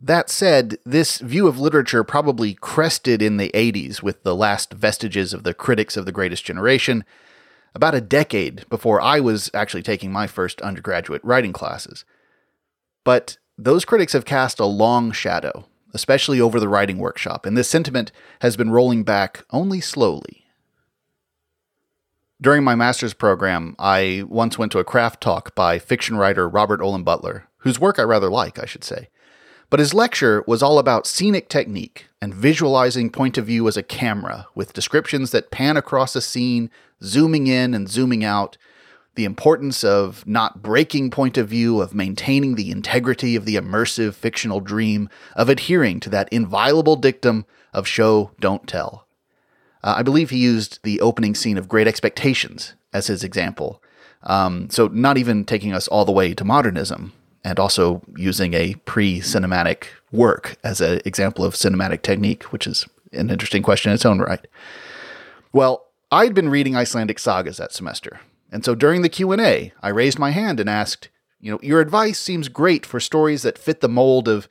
That 0.00 0.28
said, 0.30 0.78
this 0.84 1.18
view 1.18 1.46
of 1.46 1.60
literature 1.60 2.02
probably 2.02 2.54
crested 2.54 3.22
in 3.22 3.36
the 3.36 3.50
80s 3.54 4.02
with 4.02 4.22
the 4.22 4.34
last 4.34 4.72
vestiges 4.72 5.32
of 5.32 5.44
the 5.44 5.54
critics 5.54 5.96
of 5.96 6.06
the 6.06 6.12
greatest 6.12 6.44
generation, 6.44 7.04
about 7.74 7.94
a 7.94 8.00
decade 8.00 8.68
before 8.68 9.00
I 9.00 9.20
was 9.20 9.50
actually 9.54 9.82
taking 9.82 10.10
my 10.10 10.26
first 10.26 10.60
undergraduate 10.62 11.22
writing 11.22 11.52
classes. 11.52 12.04
But 13.04 13.36
those 13.64 13.84
critics 13.84 14.14
have 14.14 14.24
cast 14.24 14.58
a 14.58 14.64
long 14.64 15.12
shadow, 15.12 15.66
especially 15.92 16.40
over 16.40 16.58
the 16.58 16.68
writing 16.68 16.98
workshop, 16.98 17.44
and 17.44 17.56
this 17.56 17.68
sentiment 17.68 18.10
has 18.40 18.56
been 18.56 18.70
rolling 18.70 19.04
back 19.04 19.44
only 19.50 19.80
slowly. 19.80 20.46
During 22.40 22.64
my 22.64 22.74
master's 22.74 23.12
program, 23.12 23.76
I 23.78 24.24
once 24.26 24.56
went 24.56 24.72
to 24.72 24.78
a 24.78 24.84
craft 24.84 25.20
talk 25.20 25.54
by 25.54 25.78
fiction 25.78 26.16
writer 26.16 26.48
Robert 26.48 26.80
Olen 26.80 27.02
Butler, 27.02 27.48
whose 27.58 27.78
work 27.78 27.98
I 27.98 28.02
rather 28.02 28.30
like, 28.30 28.58
I 28.58 28.64
should 28.64 28.84
say. 28.84 29.10
But 29.68 29.78
his 29.78 29.92
lecture 29.92 30.42
was 30.46 30.62
all 30.62 30.78
about 30.78 31.06
scenic 31.06 31.50
technique 31.50 32.06
and 32.22 32.34
visualizing 32.34 33.10
point 33.10 33.36
of 33.36 33.46
view 33.46 33.68
as 33.68 33.76
a 33.76 33.82
camera, 33.82 34.46
with 34.54 34.72
descriptions 34.72 35.32
that 35.32 35.50
pan 35.50 35.76
across 35.76 36.16
a 36.16 36.22
scene, 36.22 36.70
zooming 37.02 37.46
in 37.46 37.74
and 37.74 37.90
zooming 37.90 38.24
out, 38.24 38.56
the 39.20 39.26
importance 39.26 39.84
of 39.84 40.26
not 40.26 40.62
breaking 40.62 41.10
point 41.10 41.36
of 41.36 41.46
view, 41.46 41.82
of 41.82 41.94
maintaining 41.94 42.54
the 42.54 42.70
integrity 42.70 43.36
of 43.36 43.44
the 43.44 43.56
immersive 43.56 44.14
fictional 44.14 44.60
dream, 44.60 45.10
of 45.36 45.50
adhering 45.50 46.00
to 46.00 46.08
that 46.08 46.26
inviolable 46.32 46.96
dictum 46.96 47.44
of 47.74 47.86
show, 47.86 48.30
don't 48.40 48.66
tell. 48.66 49.06
Uh, 49.84 49.96
I 49.98 50.02
believe 50.02 50.30
he 50.30 50.38
used 50.38 50.78
the 50.84 51.02
opening 51.02 51.34
scene 51.34 51.58
of 51.58 51.68
Great 51.68 51.86
Expectations 51.86 52.72
as 52.94 53.08
his 53.08 53.22
example. 53.22 53.82
Um, 54.22 54.70
so, 54.70 54.86
not 54.86 55.18
even 55.18 55.44
taking 55.44 55.74
us 55.74 55.86
all 55.86 56.06
the 56.06 56.12
way 56.12 56.32
to 56.32 56.42
modernism, 56.42 57.12
and 57.44 57.58
also 57.58 58.00
using 58.16 58.54
a 58.54 58.76
pre 58.86 59.20
cinematic 59.20 59.84
work 60.12 60.56
as 60.64 60.80
an 60.80 61.02
example 61.04 61.44
of 61.44 61.52
cinematic 61.52 62.00
technique, 62.00 62.44
which 62.44 62.66
is 62.66 62.86
an 63.12 63.28
interesting 63.28 63.62
question 63.62 63.90
in 63.90 63.96
its 63.96 64.06
own 64.06 64.18
right. 64.18 64.46
Well, 65.52 65.88
I'd 66.10 66.32
been 66.32 66.48
reading 66.48 66.74
Icelandic 66.74 67.18
sagas 67.18 67.58
that 67.58 67.74
semester, 67.74 68.20
and 68.50 68.64
so 68.64 68.74
during 68.74 69.02
the 69.02 69.08
Q&A, 69.08 69.72
I 69.82 69.88
raised 69.88 70.18
my 70.18 70.30
hand 70.30 70.60
and 70.60 70.68
asked, 70.68 71.08
you 71.38 71.50
know, 71.50 71.58
your 71.62 71.80
advice 71.80 72.18
seems 72.18 72.48
great 72.48 72.84
for 72.84 73.00
stories 73.00 73.42
that 73.42 73.58
fit 73.58 73.80
the 73.80 73.88
mold 73.88 74.28
of 74.28 74.48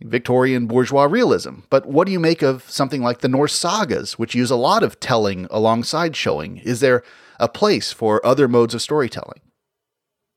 Victorian 0.00 0.66
bourgeois 0.66 1.04
realism, 1.04 1.60
but 1.70 1.86
what 1.86 2.06
do 2.06 2.12
you 2.12 2.20
make 2.20 2.42
of 2.42 2.68
something 2.68 3.02
like 3.02 3.20
the 3.20 3.28
Norse 3.28 3.54
sagas, 3.54 4.18
which 4.18 4.34
use 4.34 4.50
a 4.50 4.56
lot 4.56 4.82
of 4.82 5.00
telling 5.00 5.46
alongside 5.50 6.14
showing? 6.14 6.58
Is 6.58 6.80
there 6.80 7.02
a 7.40 7.48
place 7.48 7.92
for 7.92 8.24
other 8.24 8.48
modes 8.48 8.74
of 8.74 8.82
storytelling? 8.82 9.40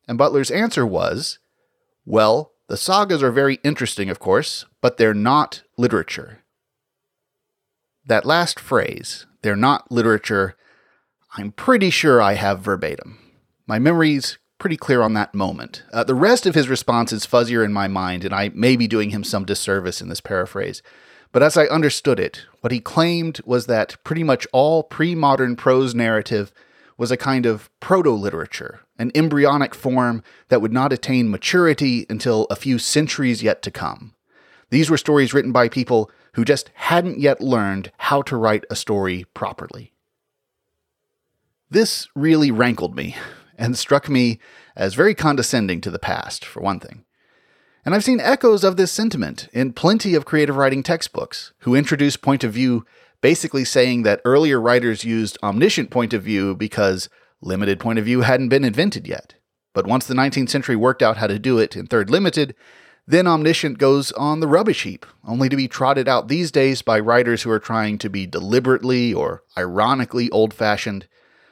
And 0.08 0.18
Butler's 0.18 0.52
answer 0.52 0.86
was 0.86 1.40
well, 2.06 2.54
the 2.68 2.78
sagas 2.78 3.22
are 3.22 3.32
very 3.32 3.60
interesting, 3.64 4.10
of 4.10 4.20
course, 4.20 4.66
but 4.82 4.98
they're 4.98 5.14
not 5.14 5.64
literature. 5.78 6.44
That 8.06 8.26
last 8.26 8.60
phrase, 8.60 9.28
they're 9.42 9.56
not 9.56 9.92
literature, 9.92 10.56
I'm 11.40 11.54
pretty 11.54 11.90
sure 11.90 12.22
I 12.22 12.34
have 12.34 12.60
verbatim. 12.60 13.18
My 13.66 13.80
memory's 13.80 14.38
pretty 14.58 14.76
clear 14.76 15.02
on 15.02 15.14
that 15.14 15.34
moment. 15.34 15.84
Uh, 15.94 16.04
the 16.04 16.14
rest 16.14 16.46
of 16.46 16.54
his 16.54 16.68
response 16.68 17.14
is 17.14 17.26
fuzzier 17.26 17.64
in 17.64 17.72
my 17.72 17.88
mind, 17.88 18.26
and 18.26 18.34
I 18.34 18.50
may 18.54 18.76
be 18.76 18.90
doing 18.90 19.12
him 19.12 19.24
some 19.24 19.46
disservice 19.46 20.02
in 20.02 20.10
this 20.10 20.20
paraphrase. 20.20 20.84
But 21.32 21.42
as 21.42 21.56
I 21.56 21.68
understood 21.68 22.20
it, 22.20 22.46
what 22.60 22.74
he 22.74 22.82
claimed 22.82 23.40
was 23.46 23.68
that 23.68 23.96
pretty 24.04 24.24
much 24.24 24.48
all 24.52 24.84
pre 24.84 25.16
modern 25.16 25.56
prose 25.56 25.96
narrative 25.96 26.52
was 26.98 27.10
a 27.10 27.16
kind 27.18 27.46
of 27.46 27.70
proto 27.80 28.12
literature, 28.12 28.82
an 28.98 29.10
embryonic 29.16 29.74
form 29.74 30.22
that 30.50 30.62
would 30.62 30.74
not 30.74 30.92
attain 30.92 31.32
maturity 31.32 32.06
until 32.10 32.48
a 32.50 32.56
few 32.58 32.78
centuries 32.78 33.42
yet 33.42 33.62
to 33.62 33.72
come. 33.72 34.14
These 34.72 34.90
were 34.90 34.98
stories 34.98 35.34
written 35.34 35.54
by 35.54 35.70
people 35.70 36.12
who 36.34 36.44
just 36.44 36.70
hadn't 36.74 37.20
yet 37.20 37.40
learned 37.40 37.94
how 37.98 38.24
to 38.24 38.36
write 38.36 38.66
a 38.70 38.76
story 38.76 39.26
properly. 39.34 39.94
This 41.72 42.08
really 42.16 42.50
rankled 42.50 42.96
me 42.96 43.16
and 43.58 43.78
struck 43.78 44.10
me 44.10 44.40
as 44.76 44.96
very 44.96 45.14
condescending 45.14 45.82
to 45.82 45.92
the 45.92 46.00
past, 46.00 46.44
for 46.44 46.62
one 46.62 46.80
thing. 46.80 47.06
And 47.86 47.94
I've 47.94 48.04
seen 48.04 48.20
echoes 48.20 48.64
of 48.64 48.76
this 48.76 48.92
sentiment 48.92 49.48
in 49.54 49.74
plenty 49.74 50.16
of 50.16 50.26
creative 50.26 50.58
writing 50.58 50.84
textbooks, 50.84 51.54
who 51.60 51.76
introduce 51.76 52.18
point 52.18 52.44
of 52.44 52.54
view 52.54 52.86
basically 53.22 53.66
saying 53.66 54.04
that 54.04 54.22
earlier 54.26 54.60
writers 54.60 55.04
used 55.04 55.38
omniscient 55.44 55.92
point 55.92 56.14
of 56.14 56.24
view 56.24 56.56
because 56.56 57.10
limited 57.42 57.80
point 57.80 58.00
of 58.00 58.06
view 58.06 58.22
hadn't 58.22 58.50
been 58.50 58.64
invented 58.64 59.08
yet. 59.08 59.36
But 59.74 59.86
once 59.86 60.08
the 60.08 60.16
19th 60.16 60.50
century 60.50 60.76
worked 60.76 61.04
out 61.04 61.18
how 61.18 61.28
to 61.28 61.38
do 61.38 61.60
it 61.60 61.76
in 61.76 61.86
third 61.86 62.10
limited, 62.10 62.56
then 63.06 63.28
omniscient 63.28 63.78
goes 63.78 64.12
on 64.14 64.40
the 64.40 64.48
rubbish 64.48 64.84
heap, 64.84 65.06
only 65.26 65.50
to 65.50 65.56
be 65.56 65.68
trotted 65.68 66.08
out 66.08 66.28
these 66.28 66.52
days 66.52 66.82
by 66.82 67.00
writers 67.00 67.44
who 67.44 67.52
are 67.52 67.60
trying 67.60 67.98
to 68.00 68.10
be 68.10 68.26
deliberately 68.26 69.14
or 69.14 69.44
ironically 69.58 70.30
old 70.32 70.54
fashioned, 70.54 71.08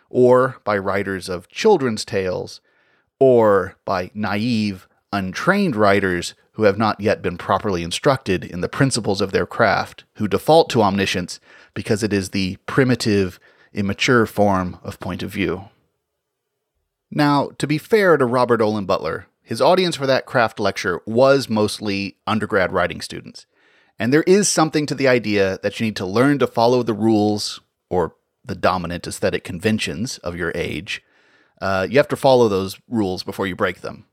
or 0.10 0.58
by 0.63 0.78
writers 0.78 1.30
of 1.30 1.48
children's 1.50 2.06
tales, 2.06 2.62
or 3.20 3.76
by 3.86 4.12
naive, 4.13 4.88
untrained 5.12 5.76
writers 5.76 6.34
who 6.54 6.63
have 6.63 6.78
not 6.78 7.00
yet 7.00 7.22
been 7.22 7.38
properly 7.38 7.84
instructed 7.84 8.43
in 8.43 8.62
the 8.62 8.70
principles 8.70 9.22
of 9.22 9.32
their 9.32 9.46
craft, 9.46 10.04
who 10.15 10.28
default 10.28 10.70
to 10.70 10.82
omniscience 10.82 11.39
because 11.74 12.02
it 12.02 12.12
is 12.12 12.30
the 12.30 12.58
primitive, 12.65 13.39
immature 13.74 14.26
form 14.26 14.80
of 14.84 15.00
point 15.00 15.22
of 15.22 15.30
view. 15.30 15.70
Now, 17.12 17.52
to 17.60 17.67
be 17.67 17.78
fair 17.78 18.17
to 18.17 18.26
Robert 18.26 18.62
Olen 18.62 18.86
Butler, 18.86 19.28
his 19.41 19.62
audience 19.62 19.96
for 19.96 20.06
that 20.08 20.26
craft 20.26 20.60
lecture 20.60 21.00
was 21.06 21.48
mostly 21.48 22.17
undergrad 22.28 22.74
writing 22.74 23.00
students. 23.00 23.46
And 23.98 24.12
there 24.12 24.24
is 24.24 24.50
something 24.50 24.86
to 24.88 24.96
the 24.96 25.08
idea 25.08 25.58
that 25.63 25.80
you 25.80 25.86
need 25.86 25.96
to 25.96 26.06
learn 26.06 26.38
to 26.39 26.48
follow 26.48 26.84
the 26.84 26.93
rules 26.93 27.62
or 27.89 28.15
the 28.48 28.56
dominant 28.56 29.08
aesthetic 29.08 29.44
conventions 29.44 30.18
of 30.20 30.36
your 30.36 30.52
age. 30.56 31.04
Uh, 31.62 31.88
you 31.90 31.98
have 31.98 32.08
to 32.08 32.16
follow 32.16 32.48
those 32.48 32.80
rules 32.88 33.24
before 33.24 33.48
you 33.48 33.56
break 33.56 33.82
them. 33.82 34.06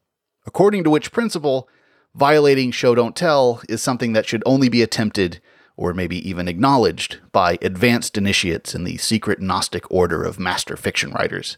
According 0.46 0.84
to 0.84 0.90
which 0.90 1.12
principle, 1.12 1.68
violating 2.14 2.70
show 2.70 2.94
don't 2.94 3.16
tell 3.16 3.62
is 3.68 3.82
something 3.82 4.12
that 4.12 4.26
should 4.26 4.42
only 4.44 4.68
be 4.68 4.82
attempted 4.82 5.40
or 5.76 5.92
maybe 5.92 6.28
even 6.28 6.46
acknowledged 6.46 7.18
by 7.32 7.58
advanced 7.60 8.16
initiates 8.16 8.74
in 8.74 8.84
the 8.84 8.96
secret 8.98 9.40
Gnostic 9.40 9.90
order 9.90 10.22
of 10.22 10.38
master 10.38 10.76
fiction 10.76 11.10
writers. 11.12 11.56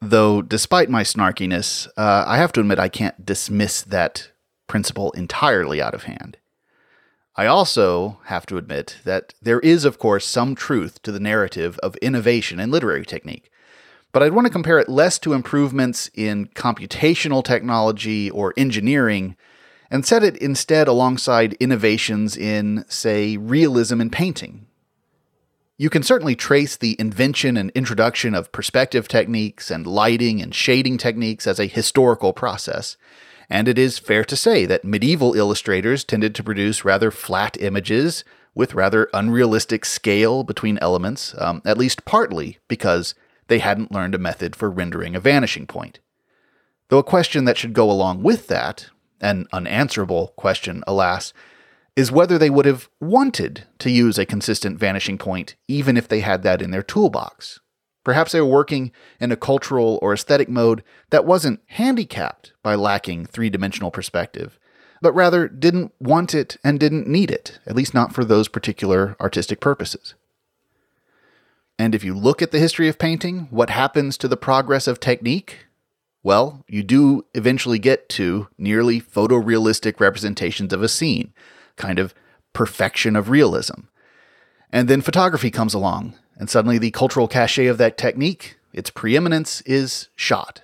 Though, 0.00 0.40
despite 0.40 0.88
my 0.88 1.02
snarkiness, 1.02 1.88
uh, 1.96 2.24
I 2.26 2.38
have 2.38 2.52
to 2.52 2.60
admit 2.60 2.78
I 2.78 2.88
can't 2.88 3.26
dismiss 3.26 3.82
that 3.82 4.30
principle 4.66 5.10
entirely 5.12 5.82
out 5.82 5.94
of 5.94 6.04
hand. 6.04 6.38
I 7.40 7.46
also 7.46 8.18
have 8.24 8.44
to 8.46 8.58
admit 8.58 8.98
that 9.04 9.32
there 9.40 9.60
is, 9.60 9.86
of 9.86 9.98
course, 9.98 10.26
some 10.26 10.54
truth 10.54 11.00
to 11.00 11.10
the 11.10 11.18
narrative 11.18 11.78
of 11.78 11.96
innovation 11.96 12.60
in 12.60 12.70
literary 12.70 13.06
technique, 13.06 13.50
but 14.12 14.22
I'd 14.22 14.34
want 14.34 14.46
to 14.46 14.52
compare 14.52 14.78
it 14.78 14.90
less 14.90 15.18
to 15.20 15.32
improvements 15.32 16.10
in 16.12 16.48
computational 16.48 17.42
technology 17.42 18.28
or 18.30 18.52
engineering 18.58 19.38
and 19.90 20.04
set 20.04 20.22
it 20.22 20.36
instead 20.36 20.86
alongside 20.86 21.54
innovations 21.54 22.36
in, 22.36 22.84
say, 22.88 23.38
realism 23.38 24.02
in 24.02 24.10
painting. 24.10 24.66
You 25.78 25.88
can 25.88 26.02
certainly 26.02 26.36
trace 26.36 26.76
the 26.76 26.94
invention 26.98 27.56
and 27.56 27.70
introduction 27.70 28.34
of 28.34 28.52
perspective 28.52 29.08
techniques 29.08 29.70
and 29.70 29.86
lighting 29.86 30.42
and 30.42 30.54
shading 30.54 30.98
techniques 30.98 31.46
as 31.46 31.58
a 31.58 31.64
historical 31.64 32.34
process, 32.34 32.98
and 33.50 33.66
it 33.66 33.78
is 33.78 33.98
fair 33.98 34.24
to 34.24 34.36
say 34.36 34.64
that 34.64 34.84
medieval 34.84 35.34
illustrators 35.34 36.04
tended 36.04 36.34
to 36.36 36.44
produce 36.44 36.84
rather 36.84 37.10
flat 37.10 37.60
images 37.60 38.24
with 38.54 38.74
rather 38.74 39.10
unrealistic 39.12 39.84
scale 39.84 40.44
between 40.44 40.78
elements, 40.78 41.34
um, 41.38 41.60
at 41.64 41.78
least 41.78 42.04
partly 42.04 42.58
because 42.68 43.14
they 43.48 43.58
hadn't 43.58 43.92
learned 43.92 44.14
a 44.14 44.18
method 44.18 44.54
for 44.54 44.70
rendering 44.70 45.16
a 45.16 45.20
vanishing 45.20 45.66
point. 45.66 45.98
Though 46.88 46.98
a 46.98 47.04
question 47.04 47.44
that 47.44 47.58
should 47.58 47.72
go 47.72 47.90
along 47.90 48.22
with 48.22 48.46
that, 48.46 48.90
an 49.20 49.46
unanswerable 49.52 50.32
question, 50.36 50.82
alas, 50.86 51.32
is 51.96 52.12
whether 52.12 52.38
they 52.38 52.50
would 52.50 52.66
have 52.66 52.88
wanted 53.00 53.66
to 53.80 53.90
use 53.90 54.18
a 54.18 54.26
consistent 54.26 54.78
vanishing 54.78 55.18
point 55.18 55.56
even 55.68 55.96
if 55.96 56.08
they 56.08 56.20
had 56.20 56.42
that 56.42 56.62
in 56.62 56.70
their 56.70 56.82
toolbox. 56.82 57.60
Perhaps 58.04 58.32
they 58.32 58.40
were 58.40 58.46
working 58.46 58.92
in 59.20 59.30
a 59.30 59.36
cultural 59.36 59.98
or 60.00 60.12
aesthetic 60.12 60.48
mode 60.48 60.82
that 61.10 61.26
wasn't 61.26 61.60
handicapped 61.66 62.52
by 62.62 62.74
lacking 62.74 63.26
three 63.26 63.50
dimensional 63.50 63.90
perspective, 63.90 64.58
but 65.02 65.12
rather 65.12 65.48
didn't 65.48 65.92
want 66.00 66.34
it 66.34 66.56
and 66.64 66.80
didn't 66.80 67.06
need 67.06 67.30
it, 67.30 67.58
at 67.66 67.76
least 67.76 67.94
not 67.94 68.14
for 68.14 68.24
those 68.24 68.48
particular 68.48 69.16
artistic 69.20 69.60
purposes. 69.60 70.14
And 71.78 71.94
if 71.94 72.04
you 72.04 72.14
look 72.14 72.42
at 72.42 72.50
the 72.50 72.58
history 72.58 72.88
of 72.88 72.98
painting, 72.98 73.48
what 73.50 73.70
happens 73.70 74.18
to 74.18 74.28
the 74.28 74.36
progress 74.36 74.86
of 74.86 75.00
technique? 75.00 75.66
Well, 76.22 76.64
you 76.68 76.82
do 76.82 77.24
eventually 77.34 77.78
get 77.78 78.08
to 78.10 78.48
nearly 78.58 79.00
photorealistic 79.00 79.98
representations 79.98 80.74
of 80.74 80.82
a 80.82 80.88
scene, 80.88 81.32
kind 81.76 81.98
of 81.98 82.14
perfection 82.52 83.16
of 83.16 83.30
realism. 83.30 83.82
And 84.70 84.88
then 84.88 85.00
photography 85.00 85.50
comes 85.50 85.72
along, 85.72 86.14
and 86.40 86.50
suddenly 86.50 86.78
the 86.78 86.90
cultural 86.90 87.28
cachet 87.28 87.66
of 87.66 87.78
that 87.78 87.98
technique 87.98 88.56
its 88.72 88.90
preeminence 88.90 89.60
is 89.62 90.08
shot. 90.16 90.62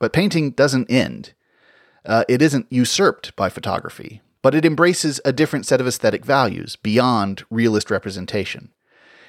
But 0.00 0.12
painting 0.12 0.52
doesn't 0.52 0.90
end. 0.90 1.34
Uh, 2.06 2.24
it 2.28 2.40
isn't 2.40 2.66
usurped 2.70 3.36
by 3.36 3.48
photography, 3.48 4.22
but 4.40 4.54
it 4.54 4.64
embraces 4.64 5.20
a 5.24 5.32
different 5.32 5.66
set 5.66 5.80
of 5.80 5.86
aesthetic 5.86 6.24
values 6.24 6.76
beyond 6.76 7.44
realist 7.50 7.90
representation. 7.90 8.70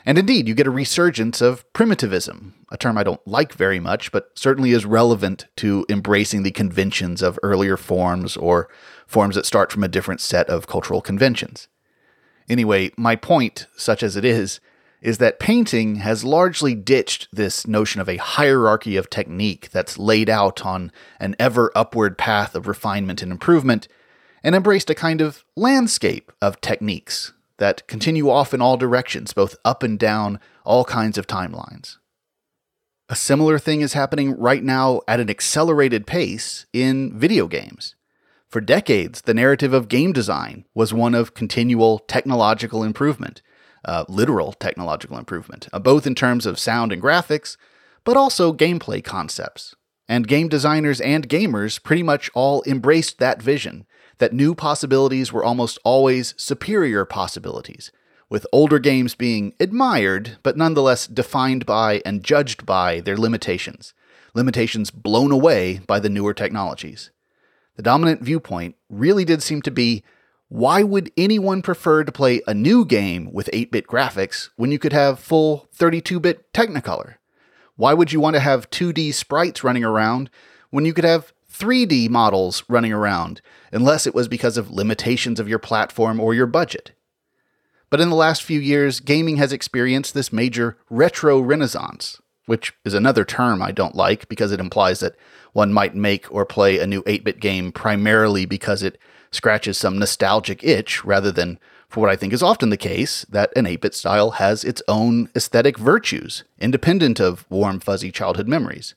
And 0.05 0.18
indeed, 0.18 0.47
you 0.47 0.53
get 0.53 0.68
a 0.68 0.72
resurgence 0.72 1.41
of 1.41 1.72
primitivism, 1.74 2.53
a 2.72 2.78
term 2.78 2.97
I 2.97 3.03
don't 3.03 3.28
like 3.28 3.53
very 3.53 3.82
much, 3.82 4.14
but 4.14 4.30
certainly 4.36 4.72
is 4.72 4.86
relevant 4.86 5.47
to 5.57 5.86
embracing 5.89 6.43
the 6.43 6.51
conventions 6.51 7.22
of 7.22 7.38
earlier 7.43 7.76
forms 7.76 8.38
or 8.38 8.70
forms 9.07 9.36
that 9.36 9.45
start 9.45 9.72
from 9.74 9.84
a 9.84 9.89
different 9.89 10.22
set 10.22 10.47
of 10.47 10.68
cultural 10.68 11.01
conventions. 11.01 11.68
Anyway, 12.47 12.91
my 12.95 13.16
point, 13.16 13.68
such 13.76 14.03
as 14.03 14.16
it 14.16 14.24
is, 14.24 14.62
is 15.02 15.18
that 15.18 15.39
painting 15.39 15.97
has 15.97 16.24
largely 16.24 16.76
ditched 16.76 17.28
this 17.32 17.66
notion 17.66 18.02
of 18.02 18.10
a 18.10 18.18
hierarchy 18.18 18.97
of 18.97 19.10
technique 19.10 19.70
that's 19.72 19.97
laid 19.97 20.30
out 20.30 20.66
on 20.66 20.91
an 21.20 21.36
ever 21.39 21.72
upward 21.76 22.18
path 22.18 22.56
of 22.56 22.68
refinement 22.68 23.22
and 23.22 23.32
improvement, 23.32 23.88
and 24.43 24.56
embraced 24.56 24.89
a 24.89 24.95
kind 24.95 25.22
of 25.22 25.43
landscape 25.56 26.32
of 26.41 26.62
techniques 26.62 27.34
that 27.58 27.86
continue 27.88 28.30
off 28.30 28.54
in 28.54 28.62
all 28.62 28.78
directions, 28.78 29.34
both 29.34 29.56
up 29.66 29.84
and 29.84 30.00
down 30.00 30.39
all 30.64 30.86
kinds 30.86 31.18
of 31.18 31.28
timelines. 31.28 31.97
A 33.10 33.16
similar 33.16 33.58
thing 33.58 33.82
is 33.82 33.93
happening 33.93 34.38
right 34.38 34.64
now 34.64 35.02
at 35.08 35.20
an 35.20 35.30
accelerated 35.30 36.06
pace 36.06 36.68
in 36.72 37.18
video 37.18 37.47
games. 37.47 37.95
For 38.47 38.62
decades, 38.62 39.22
the 39.22 39.34
narrative 39.34 39.74
of 39.74 39.89
game 39.89 40.14
design 40.14 40.66
was 40.74 40.93
one 40.93 41.14
of 41.14 41.34
continual 41.34 42.00
technological 42.00 42.84
improvement, 42.84 43.41
uh, 43.86 44.06
literal 44.08 44.54
technological 44.54 45.18
improvement, 45.18 45.68
uh, 45.72 45.80
both 45.80 46.06
in 46.06 46.16
terms 46.16 46.46
of 46.46 46.60
sound 46.60 46.92
and 46.92 47.02
graphics, 47.02 47.58
but 48.04 48.18
also 48.18 48.54
gameplay 48.54 49.04
concepts. 49.04 49.76
And 50.08 50.28
game 50.28 50.48
designers 50.48 51.00
and 51.02 51.30
gamers 51.30 51.82
pretty 51.82 52.04
much 52.04 52.32
all 52.34 52.64
embraced 52.66 53.20
that 53.20 53.42
vision 53.42 53.86
that 54.18 54.34
new 54.34 54.54
possibilities 54.54 55.32
were 55.32 55.44
almost 55.44 55.80
always 55.84 56.34
superior 56.38 57.06
possibilities, 57.06 57.92
with 58.30 58.46
older 58.52 58.80
games 58.80 59.16
being 59.16 59.54
admired, 59.60 60.38
but 60.44 60.58
nonetheless 60.58 61.08
defined 61.08 61.66
by 61.66 62.02
and 62.06 62.24
judged 62.24 62.66
by 62.66 63.00
their 63.00 63.18
limitations, 63.18 63.94
limitations 64.34 64.92
blown 64.92 65.32
away 65.32 65.80
by 65.88 66.00
the 66.00 66.10
newer 66.10 66.34
technologies. 66.34 67.12
The 67.76 67.84
dominant 67.84 68.22
viewpoint 68.22 68.76
really 68.90 69.26
did 69.26 69.42
seem 69.42 69.62
to 69.64 69.72
be 69.72 70.04
why 70.50 70.82
would 70.82 71.12
anyone 71.16 71.62
prefer 71.62 72.04
to 72.04 72.12
play 72.12 72.41
a 72.47 72.56
new 72.56 72.84
game 72.84 73.32
with 73.32 73.52
8 73.54 73.72
bit 73.72 73.86
graphics 73.86 74.50
when 74.56 74.72
you 74.72 74.80
could 74.80 74.93
have 74.93 75.20
full 75.20 75.68
32 75.74 76.20
bit 76.20 76.52
Technicolor? 76.54 77.16
Why 77.76 77.93
would 77.93 78.12
you 78.12 78.20
want 78.20 78.34
to 78.34 78.39
have 78.39 78.70
2D 78.72 79.14
sprites 79.14 79.64
running 79.64 79.84
around 79.84 80.32
when 80.72 80.86
you 80.86 80.93
could 80.93 81.06
have 81.06 81.34
3D 81.54 82.10
models 82.10 82.64
running 82.68 82.91
around, 82.91 83.41
unless 83.72 84.08
it 84.08 84.16
was 84.16 84.28
because 84.28 84.58
of 84.58 84.72
limitations 84.72 85.39
of 85.39 85.47
your 85.47 85.60
platform 85.60 86.20
or 86.20 86.34
your 86.34 86.47
budget? 86.47 86.93
But 87.91 88.02
in 88.02 88.10
the 88.10 88.16
last 88.16 88.43
few 88.43 88.60
years, 88.60 89.00
gaming 89.00 89.38
has 89.38 89.54
experienced 89.54 90.16
this 90.16 90.34
major 90.34 90.78
retro 90.89 91.39
renaissance, 91.39 92.20
which 92.47 92.74
is 92.84 92.95
another 92.95 93.24
term 93.24 93.62
I 93.62 93.72
don't 93.72 93.95
like 93.95 94.28
because 94.28 94.52
it 94.52 94.60
implies 94.60 95.00
that 95.02 95.16
one 95.54 95.72
might 95.72 95.95
make 95.95 96.32
or 96.34 96.43
play 96.43 96.80
a 96.80 96.88
new 96.88 97.04
8 97.06 97.24
bit 97.24 97.39
game 97.39 97.72
primarily 97.72 98.47
because 98.47 98.82
it 98.82 98.97
scratches 99.32 99.78
some 99.78 100.00
nostalgic 100.00 100.64
itch 100.64 101.04
rather 101.06 101.32
than 101.32 101.60
for 101.90 102.02
what 102.02 102.10
I 102.10 102.16
think 102.16 102.34
is 102.34 102.44
often 102.44 102.70
the 102.70 102.78
case, 102.78 103.26
that 103.30 103.52
an 103.56 103.66
8 103.66 103.82
bit 103.82 103.96
style 103.96 104.32
has 104.32 104.64
its 104.64 104.84
own 104.88 105.30
aesthetic 105.36 105.78
virtues, 105.78 106.44
independent 106.60 107.20
of 107.20 107.50
warm, 107.50 107.80
fuzzy 107.80 108.12
childhood 108.12 108.48
memories. 108.48 108.94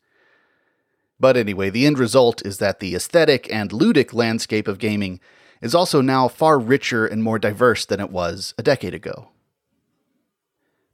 But 1.19 1.37
anyway, 1.37 1.71
the 1.71 1.87
end 1.87 1.99
result 1.99 2.45
is 2.45 2.59
that 2.59 2.81
the 2.81 2.95
aesthetic 2.95 3.51
and 3.51 3.71
ludic 3.71 4.13
landscape 4.13 4.69
of 4.69 4.79
gaming 4.79 5.21
is 5.63 5.75
also 5.75 6.03
now 6.03 6.29
far 6.29 6.59
richer 6.59 7.07
and 7.07 7.23
more 7.23 7.39
diverse 7.39 7.87
than 7.87 8.01
it 8.01 8.11
was 8.11 8.53
a 8.59 8.63
decade 8.63 8.93
ago. 8.93 9.29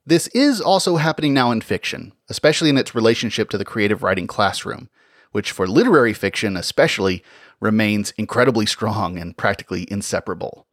This 0.06 0.28
is 0.28 0.60
also 0.60 0.96
happening 0.96 1.34
now 1.34 1.50
in 1.50 1.60
fiction, 1.60 2.12
especially 2.28 2.70
in 2.70 2.78
its 2.78 2.94
relationship 2.94 3.50
to 3.50 3.58
the 3.58 3.64
creative 3.64 4.02
writing 4.02 4.26
classroom, 4.26 4.88
which 5.32 5.50
for 5.50 5.66
literary 5.66 6.12
fiction 6.12 6.56
especially 6.56 7.24
remains 7.60 8.12
incredibly 8.16 8.66
strong 8.66 9.18
and 9.18 9.36
practically 9.36 9.86
inseparable. 9.90 10.66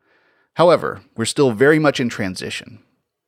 However, 0.55 1.01
we're 1.15 1.25
still 1.25 1.51
very 1.51 1.79
much 1.79 1.99
in 1.99 2.09
transition. 2.09 2.79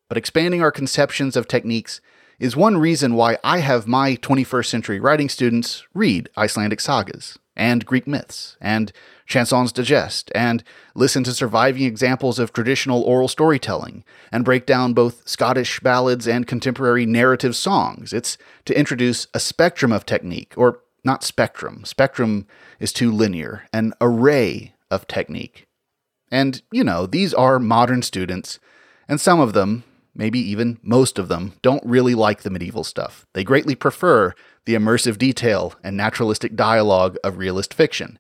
But 0.08 0.18
expanding 0.18 0.62
our 0.62 0.72
conceptions 0.72 1.36
of 1.36 1.48
techniques 1.48 2.00
is 2.40 2.56
one 2.56 2.78
reason 2.78 3.16
why 3.16 3.38
I 3.44 3.60
have 3.60 3.88
my 3.88 4.16
21st 4.18 4.66
century 4.68 5.00
writing 5.00 5.28
students 5.28 5.84
read 5.94 6.30
Icelandic 6.38 6.80
sagas 6.80 7.38
and 7.56 7.86
Greek 7.86 8.08
myths 8.08 8.56
and 8.62 8.94
chansons 9.28 9.74
de 9.74 9.82
geste 9.82 10.32
and 10.36 10.64
listen 10.94 11.24
to 11.24 11.34
surviving 11.34 11.84
examples 11.84 12.38
of 12.38 12.54
traditional 12.54 13.02
oral 13.02 13.28
storytelling 13.28 14.04
and 14.32 14.46
break 14.46 14.66
down 14.66 14.94
both 14.94 15.28
Scottish 15.28 15.80
ballads 15.80 16.28
and 16.28 16.48
contemporary 16.48 17.06
narrative 17.06 17.56
songs. 17.56 18.14
It's 18.14 18.38
to 18.66 18.78
introduce 18.78 19.28
a 19.34 19.40
spectrum 19.40 19.92
of 19.92 20.06
technique, 20.06 20.54
or 20.56 20.82
not 21.04 21.24
spectrum. 21.24 21.86
Spectrum 21.86 22.48
is 22.80 22.94
too 22.94 23.12
linear, 23.12 23.64
an 23.74 23.94
array 24.02 24.74
of 24.90 25.08
technique. 25.08 25.68
And, 26.30 26.62
you 26.72 26.84
know, 26.84 27.06
these 27.06 27.34
are 27.34 27.60
modern 27.60 28.02
students, 28.02 28.60
and 29.08 29.22
some 29.22 29.40
of 29.40 29.54
them, 29.54 29.84
maybe 30.14 30.40
even 30.40 30.80
most 30.82 31.18
of 31.18 31.30
them, 31.30 31.54
don't 31.62 31.86
really 31.86 32.16
like 32.16 32.42
the 32.42 32.50
medieval 32.50 32.84
stuff. 32.84 33.26
They 33.34 33.44
greatly 33.44 33.76
prefer 33.76 34.34
the 34.66 34.76
immersive 34.76 35.18
detail 35.18 35.76
and 35.84 35.96
naturalistic 35.96 36.56
dialogue 36.56 37.18
of 37.24 37.38
realist 37.38 37.74
fiction. 37.74 38.20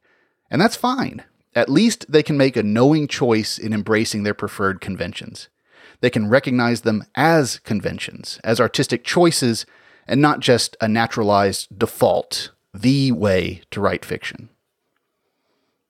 And 0.49 0.61
that's 0.61 0.77
fine. 0.77 1.25
At 1.53 1.69
least 1.69 2.05
they 2.07 2.23
can 2.23 2.37
make 2.37 2.55
a 2.55 2.63
knowing 2.63 3.07
choice 3.07 3.57
in 3.57 3.73
embracing 3.73 4.23
their 4.23 4.33
preferred 4.33 4.79
conventions. 4.79 5.49
They 5.99 6.09
can 6.09 6.29
recognize 6.29 6.81
them 6.81 7.03
as 7.15 7.59
conventions, 7.59 8.39
as 8.43 8.61
artistic 8.61 9.03
choices, 9.03 9.65
and 10.07 10.21
not 10.21 10.39
just 10.39 10.77
a 10.79 10.87
naturalized 10.87 11.77
default 11.77 12.51
the 12.81 13.11
way 13.11 13.61
to 13.71 13.81
write 13.81 14.05
fiction. 14.05 14.49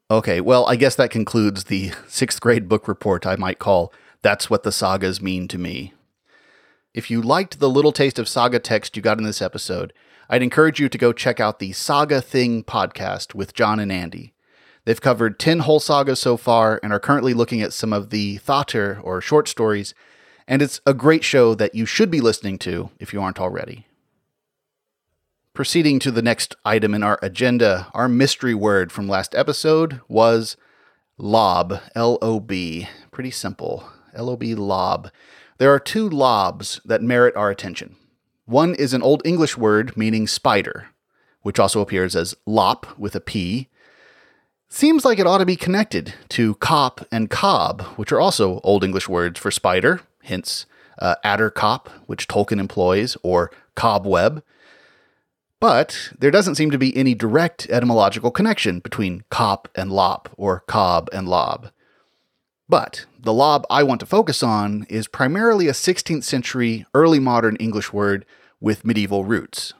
Okay, 0.10 0.40
well, 0.40 0.66
I 0.68 0.78
guess 0.78 0.96
that 0.96 1.12
concludes 1.12 1.66
the 1.66 1.92
sixth 2.08 2.40
grade 2.40 2.70
book 2.70 2.88
report 2.88 3.26
I 3.26 3.36
might 3.36 3.60
call 3.60 3.92
That's 4.22 4.50
What 4.50 4.64
the 4.64 4.72
Sagas 4.72 5.22
Mean 5.22 5.48
to 5.50 5.58
Me. 5.58 5.94
If 6.94 7.12
you 7.12 7.22
liked 7.22 7.60
the 7.60 7.70
little 7.70 7.92
taste 7.92 8.18
of 8.18 8.30
saga 8.30 8.60
text 8.60 8.96
you 8.96 9.02
got 9.02 9.18
in 9.18 9.26
this 9.26 9.42
episode, 9.42 9.94
I'd 10.30 10.42
encourage 10.42 10.80
you 10.80 10.90
to 10.90 10.98
go 10.98 11.14
check 11.14 11.40
out 11.40 11.60
the 11.60 11.74
Saga 11.74 12.22
Thing 12.22 12.64
podcast 12.64 13.36
with 13.36 13.54
John 13.54 13.80
and 13.80 13.92
Andy. 13.92 14.34
They've 14.86 15.00
covered 15.00 15.40
10 15.40 15.60
whole 15.60 15.82
sagas 15.82 16.22
so 16.22 16.38
far 16.38 16.80
and 16.82 16.94
are 16.94 17.00
currently 17.00 17.34
looking 17.34 17.62
at 17.62 17.74
some 17.74 17.92
of 17.92 18.10
the 18.10 18.40
þættir 18.40 19.04
or 19.04 19.20
short 19.20 19.50
stories, 19.50 19.94
and 20.48 20.62
it's 20.62 20.80
a 20.86 20.94
great 20.94 21.26
show 21.26 21.54
that 21.56 21.76
you 21.76 21.86
should 21.86 22.10
be 22.10 22.22
listening 22.22 22.58
to 22.60 22.90
if 22.98 23.12
you 23.12 23.22
aren't 23.22 23.40
already. 23.40 23.86
Proceeding 25.58 25.98
to 26.02 26.12
the 26.12 26.22
next 26.22 26.56
item 26.64 26.94
in 26.94 27.02
our 27.02 27.18
agenda, 27.24 27.88
our 27.96 28.08
mystery 28.08 28.54
word 28.54 28.92
from 28.92 29.08
last 29.10 29.34
episode 29.34 30.02
was 30.08 30.56
lob, 31.18 31.82
L 31.96 32.20
O 32.22 32.40
B. 32.40 32.88
Pretty 33.10 33.32
simple. 33.32 33.90
L 34.14 34.30
O 34.30 34.36
B 34.36 34.54
lob. 34.54 35.10
There 35.58 35.74
are 35.74 35.80
two 35.80 36.08
lobs 36.08 36.80
that 36.86 37.02
merit 37.02 37.36
our 37.36 37.50
attention. 37.50 37.96
One 38.46 38.76
is 38.76 38.94
an 38.94 39.02
Old 39.02 39.24
English 39.26 39.58
word 39.58 39.98
meaning 39.98 40.28
spider, 40.28 40.90
which 41.42 41.58
also 41.58 41.82
appears 41.82 42.16
as 42.16 42.36
lop 42.46 42.96
with 42.96 43.16
a 43.16 43.20
P. 43.20 43.68
Seems 44.70 45.06
like 45.06 45.18
it 45.18 45.26
ought 45.26 45.40
to 45.40 45.46
be 45.48 45.56
connected 45.56 46.14
to 46.30 46.54
cop 46.54 47.04
and 47.12 47.32
cob, 47.32 47.82
which 47.96 48.12
are 48.12 48.22
also 48.22 48.60
Old 48.60 48.84
English 48.84 49.10
words 49.10 49.40
for 49.40 49.50
spider, 49.50 50.02
hence 50.22 50.68
uh, 51.00 51.16
adder 51.24 51.50
cop, 51.50 51.90
which 52.06 52.28
Tolkien 52.28 52.60
employs, 52.60 53.18
or 53.24 53.50
cobweb. 53.74 54.44
But 55.60 56.12
there 56.18 56.32
doesn't 56.32 56.56
seem 56.56 56.72
to 56.72 56.78
be 56.78 56.96
any 56.96 57.16
direct 57.16 57.68
etymological 57.70 58.32
connection 58.32 58.80
between 58.80 59.24
cop 59.30 59.68
and 59.76 59.92
lop 59.92 60.30
or 60.38 60.62
cob 60.62 61.10
and 61.12 61.28
lob. 61.28 61.72
But 62.70 63.06
the 63.20 63.34
lob 63.34 63.66
I 63.70 63.84
want 63.84 64.00
to 64.02 64.06
focus 64.06 64.44
on 64.44 64.86
is 64.90 65.08
primarily 65.08 65.68
a 65.68 65.74
16th 65.74 66.24
century 66.24 66.86
early 66.94 67.20
modern 67.20 67.56
English 67.56 67.92
word 67.92 68.26
with 68.60 68.86
medieval 68.86 69.24
roots. 69.24 69.74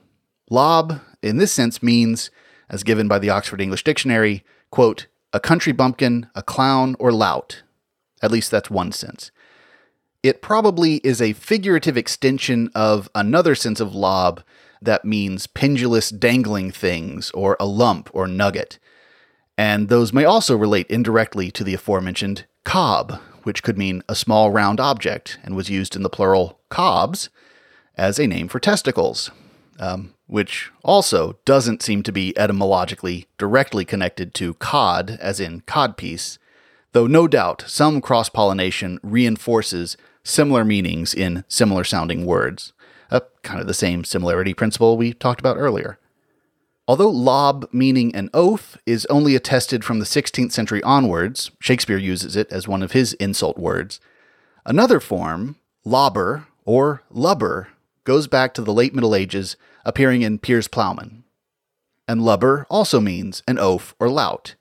Lob, 0.50 1.02
in 1.22 1.38
this 1.38 1.52
sense, 1.52 1.84
means, 1.84 2.32
as 2.70 2.84
given 2.84 3.08
by 3.08 3.20
the 3.20 3.30
Oxford 3.30 3.62
English 3.62 3.84
Dictionary, 3.84 4.44
quote, 4.72 5.08
a 5.34 5.40
country 5.40 5.74
bumpkin, 5.74 6.30
a 6.34 6.42
clown, 6.42 6.96
or 7.00 7.12
lout. 7.12 7.64
At 8.22 8.32
least 8.32 8.50
that's 8.50 8.70
one 8.70 8.92
sense. 8.94 9.32
It 10.24 10.42
probably 10.42 10.96
is 10.98 11.22
a 11.22 11.34
figurative 11.34 11.98
extension 11.98 12.70
of 12.74 13.10
another 13.14 13.54
sense 13.54 13.80
of 13.80 13.94
lob 13.94 14.42
that 14.82 15.06
means 15.06 15.48
pendulous 15.48 16.10
dangling 16.10 16.72
things, 16.72 17.32
or 17.32 17.58
a 17.60 17.66
lump 17.66 18.10
or 18.14 18.28
nugget. 18.28 18.80
And 19.58 19.90
those 19.90 20.14
may 20.14 20.24
also 20.26 20.56
relate 20.56 20.88
indirectly 20.88 21.50
to 21.52 21.64
the 21.64 21.74
aforementioned 21.74 22.46
cob, 22.64 23.20
which 23.44 23.64
could 23.64 23.78
mean 23.78 24.04
a 24.08 24.16
small 24.16 24.52
round 24.52 24.80
object 24.80 25.40
and 25.44 25.56
was 25.56 25.70
used 25.70 25.96
in 25.96 26.04
the 26.04 26.10
plural 26.10 26.60
cobs 26.70 27.30
as 27.96 28.20
a 28.20 28.28
name 28.28 28.48
for 28.48 28.60
testicles. 28.60 29.32
um, 29.80 30.14
which 30.28 30.72
also 30.84 31.38
doesn't 31.46 31.82
seem 31.82 32.04
to 32.04 32.12
be 32.12 32.38
etymologically 32.38 33.28
directly 33.38 33.86
connected 33.86 34.34
to 34.36 34.54
cod, 34.56 35.18
as 35.22 35.40
in 35.40 35.62
codpiece, 35.62 36.38
though 36.92 37.08
no 37.08 37.28
doubt 37.28 37.64
some 37.68 38.02
cross 38.02 38.30
pollination 38.30 39.00
reinforces 39.04 39.96
similar 40.24 40.66
meanings 40.66 41.14
in 41.14 41.44
similar 41.48 41.84
sounding 41.84 42.26
words. 42.26 42.74
Uh, 43.10 43.22
kind 43.42 43.60
of 43.60 43.68
the 43.68 43.74
same 43.74 44.04
similarity 44.04 44.54
principle 44.54 44.98
we 44.98 45.14
talked 45.14 45.40
about 45.40 45.58
earlier. 45.58 46.00
Although 46.88 47.10
lob 47.10 47.68
meaning 47.74 48.16
an 48.16 48.30
oath 48.34 48.78
is 48.86 49.06
only 49.08 49.36
attested 49.36 49.84
from 49.84 50.00
the 50.00 50.06
16th 50.06 50.54
century 50.54 50.82
onwards, 50.84 51.52
Shakespeare 51.60 51.98
uses 51.98 52.36
it 52.36 52.52
as 52.52 52.68
one 52.68 52.82
of 52.82 52.94
his 52.94 53.14
insult 53.14 53.58
words. 53.58 54.00
Another 54.66 55.00
form, 55.00 55.58
lobber 55.84 56.48
or 56.66 57.04
lubber, 57.10 57.70
goes 58.06 58.28
back 58.28 58.54
to 58.54 58.62
the 58.62 58.74
late 58.74 58.96
Middle 58.96 59.16
Ages, 59.16 59.58
appearing 59.84 60.22
in 60.22 60.40
Piers 60.40 60.70
Plowman. 60.70 61.24
And 62.08 62.24
lubber 62.24 62.66
also 62.70 63.02
means 63.02 63.44
an 63.48 63.58
oaf 63.58 63.94
or 64.00 64.10
lout. 64.10 64.56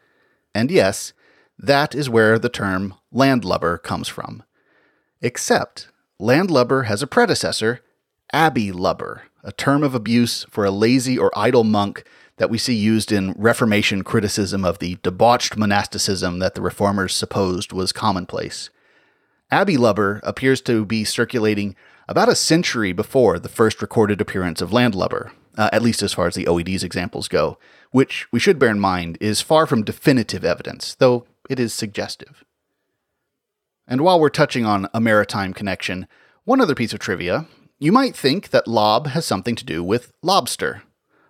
And 0.53 0.71
yes, 0.71 1.13
that 1.59 1.95
is 1.95 2.11
where 2.11 2.39
the 2.39 2.49
term 2.49 2.95
landlubber 3.13 3.79
comes 3.79 4.09
from. 4.09 4.43
Except, 5.23 5.89
landlubber 6.19 6.85
has 6.85 7.03
a 7.03 7.07
predecessor, 7.07 7.81
abbey 8.33 8.73
lubber, 8.73 9.23
a 9.43 9.53
term 9.53 9.83
of 9.83 9.95
abuse 9.95 10.45
for 10.51 10.65
a 10.65 10.71
lazy 10.71 11.19
or 11.19 11.37
idle 11.37 11.65
monk 11.65 12.05
that 12.37 12.51
we 12.51 12.59
see 12.59 12.75
used 12.75 13.13
in 13.13 13.33
Reformation 13.33 14.03
criticism 14.03 14.65
of 14.65 14.79
the 14.79 14.99
debauched 15.03 15.57
monasticism 15.57 16.39
that 16.39 16.55
the 16.55 16.61
Reformers 16.61 17.15
supposed 17.15 17.73
was 17.73 17.93
commonplace. 17.93 18.71
Abbey 19.51 19.77
lubber 19.77 20.21
appears 20.23 20.61
to 20.63 20.85
be 20.85 21.05
circulating 21.05 21.77
about 22.09 22.29
a 22.29 22.35
century 22.35 22.93
before 22.93 23.39
the 23.39 23.49
first 23.49 23.81
recorded 23.81 24.21
appearance 24.21 24.61
of 24.61 24.73
landlubber, 24.73 25.33
uh, 25.57 25.71
at 25.73 25.83
least 25.83 26.03
as 26.03 26.13
far 26.13 26.27
as 26.27 26.35
the 26.35 26.47
OED's 26.47 26.85
examples 26.85 27.29
go, 27.29 27.59
which 27.91 28.27
we 28.33 28.41
should 28.41 28.59
bear 28.59 28.71
in 28.71 28.81
mind 28.81 29.17
is 29.21 29.41
far 29.41 29.67
from 29.67 29.83
definitive 29.83 30.45
evidence, 30.45 30.95
though 30.95 31.27
it 31.49 31.59
is 31.59 31.73
suggestive. 31.73 32.45
And 33.89 34.01
while 34.01 34.21
we're 34.21 34.29
touching 34.29 34.67
on 34.67 34.89
a 34.93 35.01
maritime 35.01 35.55
connection, 35.55 36.09
one 36.45 36.61
other 36.61 36.75
piece 36.75 36.93
of 36.93 36.99
trivia 36.99 37.47
you 37.79 37.93
might 37.93 38.17
think 38.17 38.51
that 38.51 38.67
lob 38.67 39.09
has 39.09 39.27
something 39.27 39.55
to 39.55 39.65
do 39.65 39.83
with 39.85 40.13
lobster. 40.23 40.83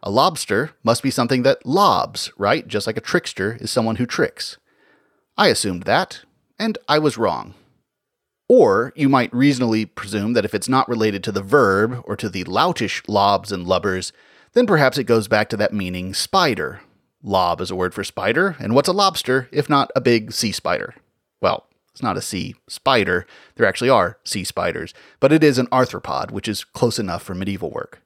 A 0.02 0.10
lobster 0.10 0.70
must 0.84 1.02
be 1.02 1.10
something 1.10 1.42
that 1.42 1.66
lobs, 1.66 2.30
right? 2.38 2.68
Just 2.68 2.86
like 2.86 2.96
a 2.96 3.00
trickster 3.00 3.58
is 3.60 3.70
someone 3.70 3.96
who 3.96 4.06
tricks. 4.06 4.56
I 5.36 5.48
assumed 5.48 5.82
that, 5.82 6.20
and 6.58 6.78
I 6.88 6.98
was 6.98 7.18
wrong. 7.18 7.54
Or 8.48 8.92
you 8.94 9.08
might 9.08 9.34
reasonably 9.34 9.84
presume 9.86 10.34
that 10.34 10.44
if 10.44 10.54
it's 10.54 10.68
not 10.68 10.88
related 10.88 11.24
to 11.24 11.32
the 11.32 11.42
verb 11.42 12.02
or 12.04 12.14
to 12.16 12.28
the 12.28 12.44
loutish 12.44 13.02
lobs 13.08 13.50
and 13.50 13.66
lubbers, 13.66 14.12
then 14.52 14.66
perhaps 14.66 14.98
it 14.98 15.04
goes 15.04 15.26
back 15.26 15.48
to 15.48 15.56
that 15.56 15.74
meaning 15.74 16.14
spider. 16.14 16.80
Lob 17.22 17.60
is 17.60 17.72
a 17.72 17.76
word 17.76 17.92
for 17.92 18.04
spider, 18.04 18.54
and 18.60 18.72
what's 18.72 18.88
a 18.88 18.92
lobster 18.92 19.48
if 19.50 19.68
not 19.68 19.90
a 19.96 20.00
big 20.00 20.32
sea 20.32 20.52
spider? 20.52 20.94
It's 21.96 22.02
not 22.02 22.18
a 22.18 22.20
sea 22.20 22.54
spider. 22.68 23.26
There 23.54 23.66
actually 23.66 23.88
are 23.88 24.18
sea 24.22 24.44
spiders, 24.44 24.92
but 25.18 25.32
it 25.32 25.42
is 25.42 25.56
an 25.56 25.66
arthropod, 25.68 26.30
which 26.30 26.46
is 26.46 26.62
close 26.62 26.98
enough 26.98 27.22
for 27.22 27.34
medieval 27.34 27.70
work. 27.70 28.02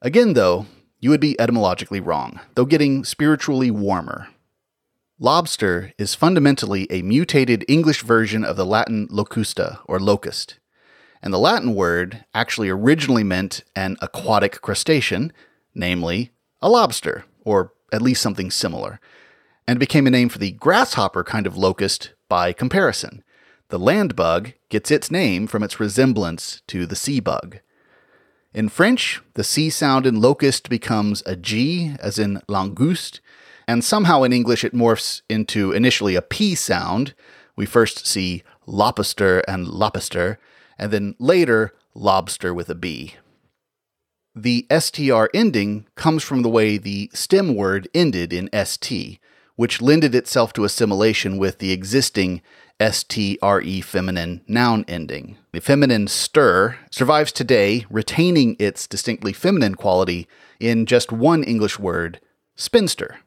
Again, 0.00 0.32
though, 0.32 0.64
you 0.98 1.10
would 1.10 1.20
be 1.20 1.38
etymologically 1.38 2.00
wrong, 2.00 2.40
though 2.54 2.64
getting 2.64 3.04
spiritually 3.04 3.70
warmer. 3.70 4.28
Lobster 5.18 5.92
is 5.98 6.14
fundamentally 6.14 6.86
a 6.88 7.02
mutated 7.02 7.66
English 7.68 8.00
version 8.02 8.44
of 8.44 8.56
the 8.56 8.64
Latin 8.64 9.08
locusta, 9.08 9.80
or 9.84 10.00
locust. 10.00 10.58
And 11.22 11.34
the 11.34 11.38
Latin 11.38 11.74
word 11.74 12.24
actually 12.32 12.70
originally 12.70 13.24
meant 13.24 13.62
an 13.76 13.98
aquatic 14.00 14.62
crustacean, 14.62 15.34
namely 15.74 16.30
a 16.62 16.70
lobster, 16.70 17.26
or 17.44 17.74
at 17.92 18.00
least 18.00 18.22
something 18.22 18.50
similar, 18.50 19.00
and 19.68 19.78
became 19.78 20.06
a 20.06 20.10
name 20.10 20.30
for 20.30 20.38
the 20.38 20.52
grasshopper 20.52 21.22
kind 21.22 21.46
of 21.46 21.58
locust 21.58 22.14
by 22.30 22.54
comparison. 22.54 23.22
The 23.68 23.78
land 23.78 24.16
bug 24.16 24.54
gets 24.70 24.90
its 24.90 25.10
name 25.10 25.46
from 25.46 25.62
its 25.62 25.78
resemblance 25.78 26.62
to 26.68 26.86
the 26.86 26.96
sea 26.96 27.20
bug. 27.20 27.58
In 28.54 28.70
French, 28.70 29.20
the 29.34 29.44
C 29.44 29.68
sound 29.68 30.06
in 30.06 30.20
locust 30.20 30.70
becomes 30.70 31.22
a 31.26 31.36
G, 31.36 31.94
as 32.00 32.18
in 32.18 32.40
langouste, 32.48 33.20
and 33.68 33.84
somehow 33.84 34.22
in 34.22 34.32
English 34.32 34.64
it 34.64 34.74
morphs 34.74 35.20
into 35.28 35.72
initially 35.72 36.16
a 36.16 36.22
P 36.22 36.54
sound. 36.54 37.14
We 37.54 37.66
first 37.66 38.06
see 38.06 38.42
lobster 38.66 39.40
and 39.40 39.68
lobster, 39.68 40.38
and 40.78 40.90
then 40.90 41.14
later 41.18 41.74
lobster 41.94 42.54
with 42.54 42.70
a 42.70 42.74
B. 42.74 43.16
The 44.34 44.66
STR 44.70 45.26
ending 45.34 45.86
comes 45.96 46.22
from 46.22 46.42
the 46.42 46.48
way 46.48 46.78
the 46.78 47.10
stem 47.12 47.54
word 47.54 47.88
ended 47.92 48.32
in 48.32 48.48
ST, 48.64 49.18
which 49.60 49.82
lended 49.82 50.14
itself 50.14 50.54
to 50.54 50.64
assimilation 50.64 51.36
with 51.36 51.58
the 51.58 51.70
existing 51.70 52.40
STRE 52.80 53.84
feminine 53.84 54.40
noun 54.48 54.86
ending. 54.88 55.36
The 55.52 55.60
feminine 55.60 56.06
stir 56.06 56.78
survives 56.90 57.30
today, 57.30 57.84
retaining 57.90 58.56
its 58.58 58.86
distinctly 58.86 59.34
feminine 59.34 59.74
quality 59.74 60.26
in 60.58 60.86
just 60.86 61.12
one 61.12 61.44
English 61.44 61.78
word, 61.78 62.22
spinster. 62.56 63.20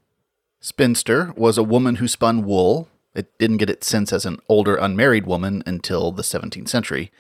Spinster 0.59 1.34
was 1.38 1.59
a 1.59 1.61
woman 1.61 1.97
who 1.97 2.07
spun 2.07 2.43
wool. 2.43 2.89
It 3.13 3.38
didn't 3.38 3.57
get 3.57 3.69
its 3.69 3.86
sense 3.86 4.11
as 4.11 4.25
an 4.25 4.39
older 4.49 4.75
unmarried 4.75 5.27
woman 5.27 5.61
until 5.67 6.11
the 6.11 6.23
17th 6.23 6.67
century. 6.67 7.11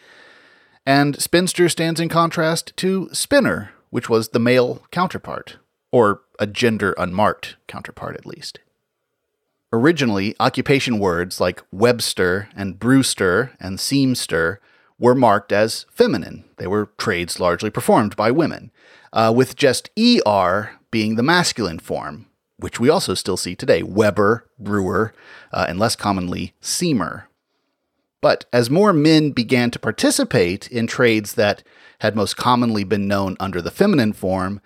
And 0.87 1.21
spinster 1.21 1.69
stands 1.69 1.99
in 1.99 2.09
contrast 2.09 2.75
to 2.77 3.09
spinner, 3.13 3.73
which 3.91 4.09
was 4.09 4.29
the 4.29 4.39
male 4.39 4.81
counterpart, 4.89 5.57
or 5.91 6.21
a 6.39 6.47
gender 6.47 6.95
unmarked 6.97 7.57
counterpart 7.67 8.15
at 8.15 8.25
least. 8.25 8.57
Originally, 9.73 10.35
occupation 10.39 10.99
words 10.99 11.41
like 11.41 11.63
webster 11.71 12.47
and 12.55 12.77
brewster 12.77 13.53
and 13.59 13.79
seamster 13.79 14.59
were 14.99 15.15
marked 15.15 15.51
as 15.51 15.87
feminine. 15.89 16.45
They 16.57 16.67
were 16.67 16.91
trades 16.99 17.39
largely 17.39 17.71
performed 17.71 18.15
by 18.15 18.29
women, 18.29 18.71
uh, 19.11 19.33
with 19.35 19.55
just 19.55 19.89
ER 19.97 20.73
being 20.91 21.15
the 21.15 21.23
masculine 21.23 21.79
form, 21.79 22.27
which 22.57 22.79
we 22.79 22.87
also 22.87 23.15
still 23.15 23.35
see 23.35 23.55
today 23.55 23.81
Weber, 23.81 24.47
brewer, 24.59 25.11
uh, 25.51 25.65
and 25.67 25.79
less 25.79 25.95
commonly, 25.95 26.53
seamer. 26.61 27.23
But 28.21 28.45
as 28.53 28.69
more 28.69 28.93
men 28.93 29.31
began 29.31 29.71
to 29.71 29.79
participate 29.79 30.67
in 30.67 30.85
trades 30.85 31.33
that 31.33 31.63
had 32.01 32.15
most 32.15 32.37
commonly 32.37 32.83
been 32.83 33.07
known 33.07 33.35
under 33.39 33.59
the 33.59 33.71
feminine 33.71 34.13
form, 34.13 34.61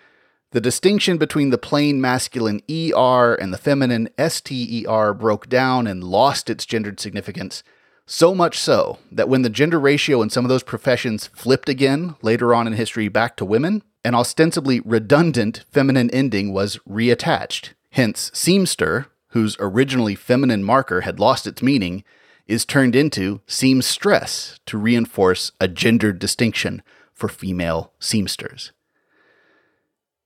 the 0.58 0.62
distinction 0.62 1.20
between 1.20 1.51
the 1.51 1.58
plain 1.60 2.01
masculine 2.01 2.64
ER 2.68 3.36
and 3.36 3.53
the 3.53 3.60
feminine 3.60 4.10
STER 4.18 5.14
broke 5.14 5.47
down 5.47 5.86
and 5.86 6.03
lost 6.03 6.49
its 6.49 6.66
gendered 6.66 6.99
significance, 6.99 7.62
so 8.08 8.34
much 8.34 8.58
so 8.58 8.97
that 9.12 9.30
when 9.30 9.43
the 9.43 9.51
gender 9.51 9.80
ratio 9.80 10.20
in 10.20 10.32
some 10.32 10.43
of 10.43 10.49
those 10.49 10.64
professions 10.64 11.28
flipped 11.36 11.70
again 11.70 12.16
later 12.24 12.55
on 12.55 12.66
in 12.66 12.74
history 12.74 13.08
back 13.08 13.38
to 13.38 13.45
women, 13.45 13.84
an 14.03 14.16
ostensibly 14.16 14.80
redundant 14.80 15.64
feminine 15.72 16.10
ending 16.10 16.51
was 16.51 16.80
reattached. 16.89 17.74
Hence, 17.91 18.32
seamster, 18.32 19.05
whose 19.34 19.58
originally 19.60 20.16
feminine 20.16 20.64
marker 20.64 21.01
had 21.01 21.20
lost 21.20 21.45
its 21.45 21.62
meaning, 21.62 22.03
is 22.47 22.66
turned 22.66 22.95
into 22.95 23.41
seamstress 23.45 24.60
to 24.66 24.80
reinforce 24.80 25.51
a 25.62 25.68
gendered 25.68 26.18
distinction 26.18 26.82
for 27.14 27.30
female 27.30 27.93
seamsters. 27.99 28.72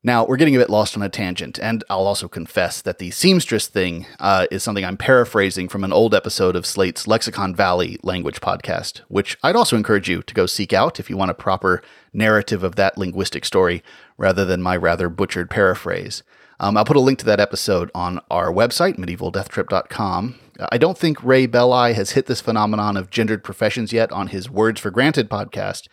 Now, 0.04 0.26
we're 0.26 0.38
getting 0.38 0.56
a 0.56 0.60
bit 0.60 0.72
lost 0.72 0.98
on 0.98 1.04
a 1.04 1.10
tangent, 1.10 1.60
and 1.60 1.84
I'll 1.88 2.08
also 2.08 2.28
confess 2.28 2.82
that 2.82 2.98
the 2.98 3.12
seamstress 3.12 3.68
thing 3.68 4.08
uh, 4.20 4.48
is 4.50 4.64
something 4.64 4.84
I'm 4.84 4.98
paraphrasing 4.98 5.70
from 5.70 5.84
an 5.84 5.94
old 5.94 6.16
episode 6.16 6.56
of 6.56 6.66
Slate's 6.66 7.06
Lexicon 7.06 7.54
Valley 7.54 8.00
language 8.02 8.42
podcast, 8.42 9.02
which 9.10 9.38
I'd 9.44 9.56
also 9.56 9.78
encourage 9.78 10.10
you 10.10 10.24
to 10.24 10.34
go 10.34 10.48
seek 10.48 10.74
out 10.74 11.00
if 11.00 11.08
you 11.08 11.18
want 11.18 11.30
a 11.30 11.36
proper 11.36 11.84
narrative 12.14 12.64
of 12.64 12.78
that 12.78 12.98
linguistic 12.98 13.46
story 13.46 13.84
rather 14.18 14.44
than 14.44 14.64
my 14.64 14.76
rather 14.76 15.08
butchered 15.08 15.52
paraphrase. 15.52 16.24
Um, 16.60 16.78
I'll 16.78 16.86
put 16.86 16.98
a 16.98 17.00
link 17.00 17.20
to 17.20 17.26
that 17.26 17.40
episode 17.40 17.92
on 17.94 18.22
our 18.32 18.52
website, 18.52 18.98
medievaldeathtrip.com. 18.98 20.40
I 20.72 20.80
don't 20.80 20.98
think 20.98 21.24
Ray 21.24 21.46
Belli 21.46 21.94
has 21.94 22.12
hit 22.12 22.26
this 22.26 22.42
phenomenon 22.42 22.98
of 22.98 23.12
gendered 23.12 23.44
professions 23.44 23.94
yet 23.94 24.12
on 24.12 24.28
his 24.28 24.50
Words 24.50 24.82
for 24.82 24.90
Granted 24.90 25.30
podcast, 25.30 25.88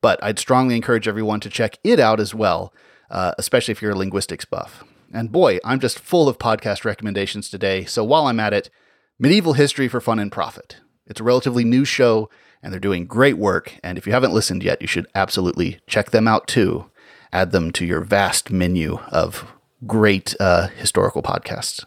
but 0.00 0.18
I'd 0.24 0.38
strongly 0.38 0.76
encourage 0.76 1.06
everyone 1.06 1.40
to 1.40 1.50
check 1.50 1.78
it 1.84 2.00
out 2.00 2.20
as 2.20 2.34
well 2.34 2.72
uh, 3.10 3.32
especially 3.38 3.72
if 3.72 3.82
you're 3.82 3.92
a 3.92 3.98
linguistics 3.98 4.44
buff. 4.44 4.84
And 5.12 5.32
boy, 5.32 5.58
I'm 5.64 5.80
just 5.80 5.98
full 5.98 6.28
of 6.28 6.38
podcast 6.38 6.84
recommendations 6.84 7.50
today. 7.50 7.84
So 7.84 8.04
while 8.04 8.26
I'm 8.26 8.40
at 8.40 8.54
it, 8.54 8.70
Medieval 9.18 9.54
History 9.54 9.88
for 9.88 10.00
Fun 10.00 10.18
and 10.18 10.32
Profit. 10.32 10.76
It's 11.06 11.20
a 11.20 11.24
relatively 11.24 11.64
new 11.64 11.84
show, 11.84 12.30
and 12.62 12.72
they're 12.72 12.80
doing 12.80 13.06
great 13.06 13.36
work. 13.36 13.74
And 13.82 13.98
if 13.98 14.06
you 14.06 14.12
haven't 14.12 14.32
listened 14.32 14.62
yet, 14.62 14.80
you 14.80 14.86
should 14.86 15.06
absolutely 15.14 15.80
check 15.86 16.10
them 16.10 16.28
out 16.28 16.46
too. 16.46 16.86
Add 17.32 17.50
them 17.50 17.72
to 17.72 17.84
your 17.84 18.00
vast 18.00 18.50
menu 18.50 18.98
of 19.10 19.52
great 19.86 20.34
uh, 20.38 20.68
historical 20.68 21.22
podcasts. 21.22 21.84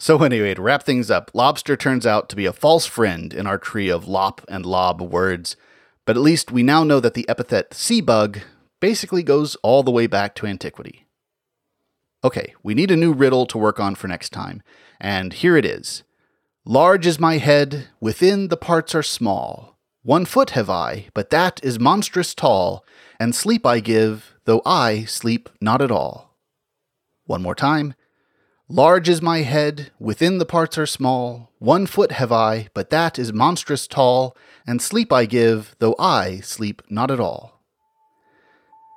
So, 0.00 0.22
anyway, 0.22 0.54
to 0.54 0.62
wrap 0.62 0.84
things 0.84 1.10
up, 1.10 1.32
lobster 1.34 1.76
turns 1.76 2.06
out 2.06 2.28
to 2.28 2.36
be 2.36 2.46
a 2.46 2.52
false 2.52 2.86
friend 2.86 3.34
in 3.34 3.48
our 3.48 3.58
tree 3.58 3.88
of 3.88 4.06
lop 4.06 4.42
and 4.48 4.64
lob 4.64 5.02
words, 5.02 5.56
but 6.04 6.16
at 6.16 6.22
least 6.22 6.52
we 6.52 6.62
now 6.62 6.84
know 6.84 7.00
that 7.00 7.14
the 7.14 7.28
epithet 7.28 7.74
sea 7.74 8.00
bug 8.00 8.38
basically 8.80 9.22
goes 9.22 9.56
all 9.56 9.82
the 9.82 9.90
way 9.90 10.06
back 10.06 10.34
to 10.36 10.46
antiquity. 10.46 11.06
Okay, 12.24 12.54
we 12.62 12.74
need 12.74 12.90
a 12.90 12.96
new 12.96 13.12
riddle 13.12 13.46
to 13.46 13.58
work 13.58 13.78
on 13.78 13.94
for 13.94 14.08
next 14.08 14.30
time, 14.30 14.62
and 15.00 15.32
here 15.32 15.56
it 15.56 15.64
is. 15.64 16.02
Large 16.64 17.06
is 17.06 17.20
my 17.20 17.38
head, 17.38 17.88
within 18.00 18.48
the 18.48 18.56
parts 18.56 18.94
are 18.94 19.02
small. 19.02 19.78
One 20.02 20.24
foot 20.24 20.50
have 20.50 20.68
I, 20.68 21.08
but 21.14 21.30
that 21.30 21.62
is 21.62 21.78
monstrous 21.78 22.34
tall, 22.34 22.84
and 23.20 23.34
sleep 23.34 23.64
I 23.64 23.80
give, 23.80 24.34
though 24.44 24.62
I 24.66 25.04
sleep 25.04 25.48
not 25.60 25.80
at 25.80 25.90
all. 25.90 26.36
One 27.24 27.42
more 27.42 27.54
time. 27.54 27.94
Large 28.68 29.08
is 29.08 29.22
my 29.22 29.38
head, 29.38 29.90
within 29.98 30.38
the 30.38 30.44
parts 30.44 30.76
are 30.76 30.86
small. 30.86 31.52
One 31.58 31.86
foot 31.86 32.12
have 32.12 32.32
I, 32.32 32.68
but 32.74 32.90
that 32.90 33.18
is 33.18 33.32
monstrous 33.32 33.86
tall, 33.86 34.36
and 34.66 34.82
sleep 34.82 35.12
I 35.12 35.24
give, 35.24 35.74
though 35.78 35.94
I 35.98 36.40
sleep 36.40 36.82
not 36.90 37.10
at 37.10 37.20
all. 37.20 37.57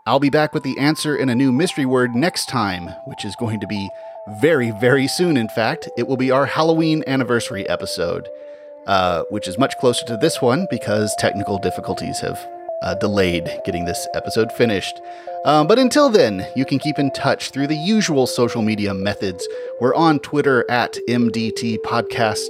I'll 0.07 0.19
be 0.19 0.31
back 0.31 0.55
with 0.55 0.63
the 0.63 0.79
answer 0.79 1.15
in 1.15 1.29
a 1.29 1.35
new 1.35 1.51
mystery 1.51 1.85
word 1.85 2.15
next 2.15 2.49
time, 2.49 2.87
which 3.05 3.23
is 3.23 3.35
going 3.35 3.59
to 3.59 3.67
be 3.67 3.87
very, 4.39 4.71
very 4.71 5.07
soon, 5.07 5.37
in 5.37 5.47
fact. 5.47 5.87
It 5.95 6.07
will 6.07 6.17
be 6.17 6.31
our 6.31 6.47
Halloween 6.47 7.03
anniversary 7.05 7.69
episode, 7.69 8.27
uh, 8.87 9.25
which 9.29 9.47
is 9.47 9.59
much 9.59 9.77
closer 9.77 10.03
to 10.07 10.17
this 10.17 10.41
one 10.41 10.65
because 10.71 11.15
technical 11.19 11.59
difficulties 11.59 12.19
have 12.21 12.39
uh, 12.81 12.95
delayed 12.95 13.47
getting 13.63 13.85
this 13.85 14.07
episode 14.15 14.51
finished. 14.51 14.99
Um, 15.45 15.67
but 15.67 15.77
until 15.77 16.09
then, 16.09 16.47
you 16.55 16.65
can 16.65 16.79
keep 16.79 16.97
in 16.97 17.11
touch 17.11 17.51
through 17.51 17.67
the 17.67 17.75
usual 17.75 18.25
social 18.25 18.63
media 18.63 18.95
methods. 18.95 19.47
We're 19.79 19.93
on 19.93 20.19
Twitter 20.19 20.65
at 20.67 20.97
MDT 21.07 21.77
Podcast. 21.85 22.49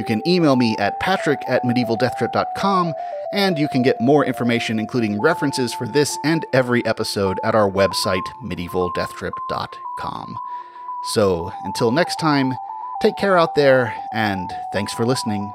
You 0.00 0.06
can 0.06 0.26
email 0.26 0.56
me 0.56 0.74
at 0.78 0.98
patrick 0.98 1.42
at 1.46 1.62
medievaldeathtrip.com, 1.62 2.94
and 3.34 3.58
you 3.58 3.68
can 3.68 3.82
get 3.82 4.00
more 4.00 4.24
information, 4.24 4.78
including 4.78 5.20
references 5.20 5.74
for 5.74 5.86
this 5.86 6.16
and 6.24 6.46
every 6.54 6.82
episode, 6.86 7.38
at 7.44 7.54
our 7.54 7.70
website, 7.70 8.24
medievaldeathtrip.com. 8.42 10.38
So 11.12 11.52
until 11.64 11.90
next 11.90 12.18
time, 12.18 12.54
take 13.02 13.18
care 13.18 13.36
out 13.36 13.54
there, 13.54 13.94
and 14.14 14.50
thanks 14.72 14.94
for 14.94 15.04
listening. 15.04 15.52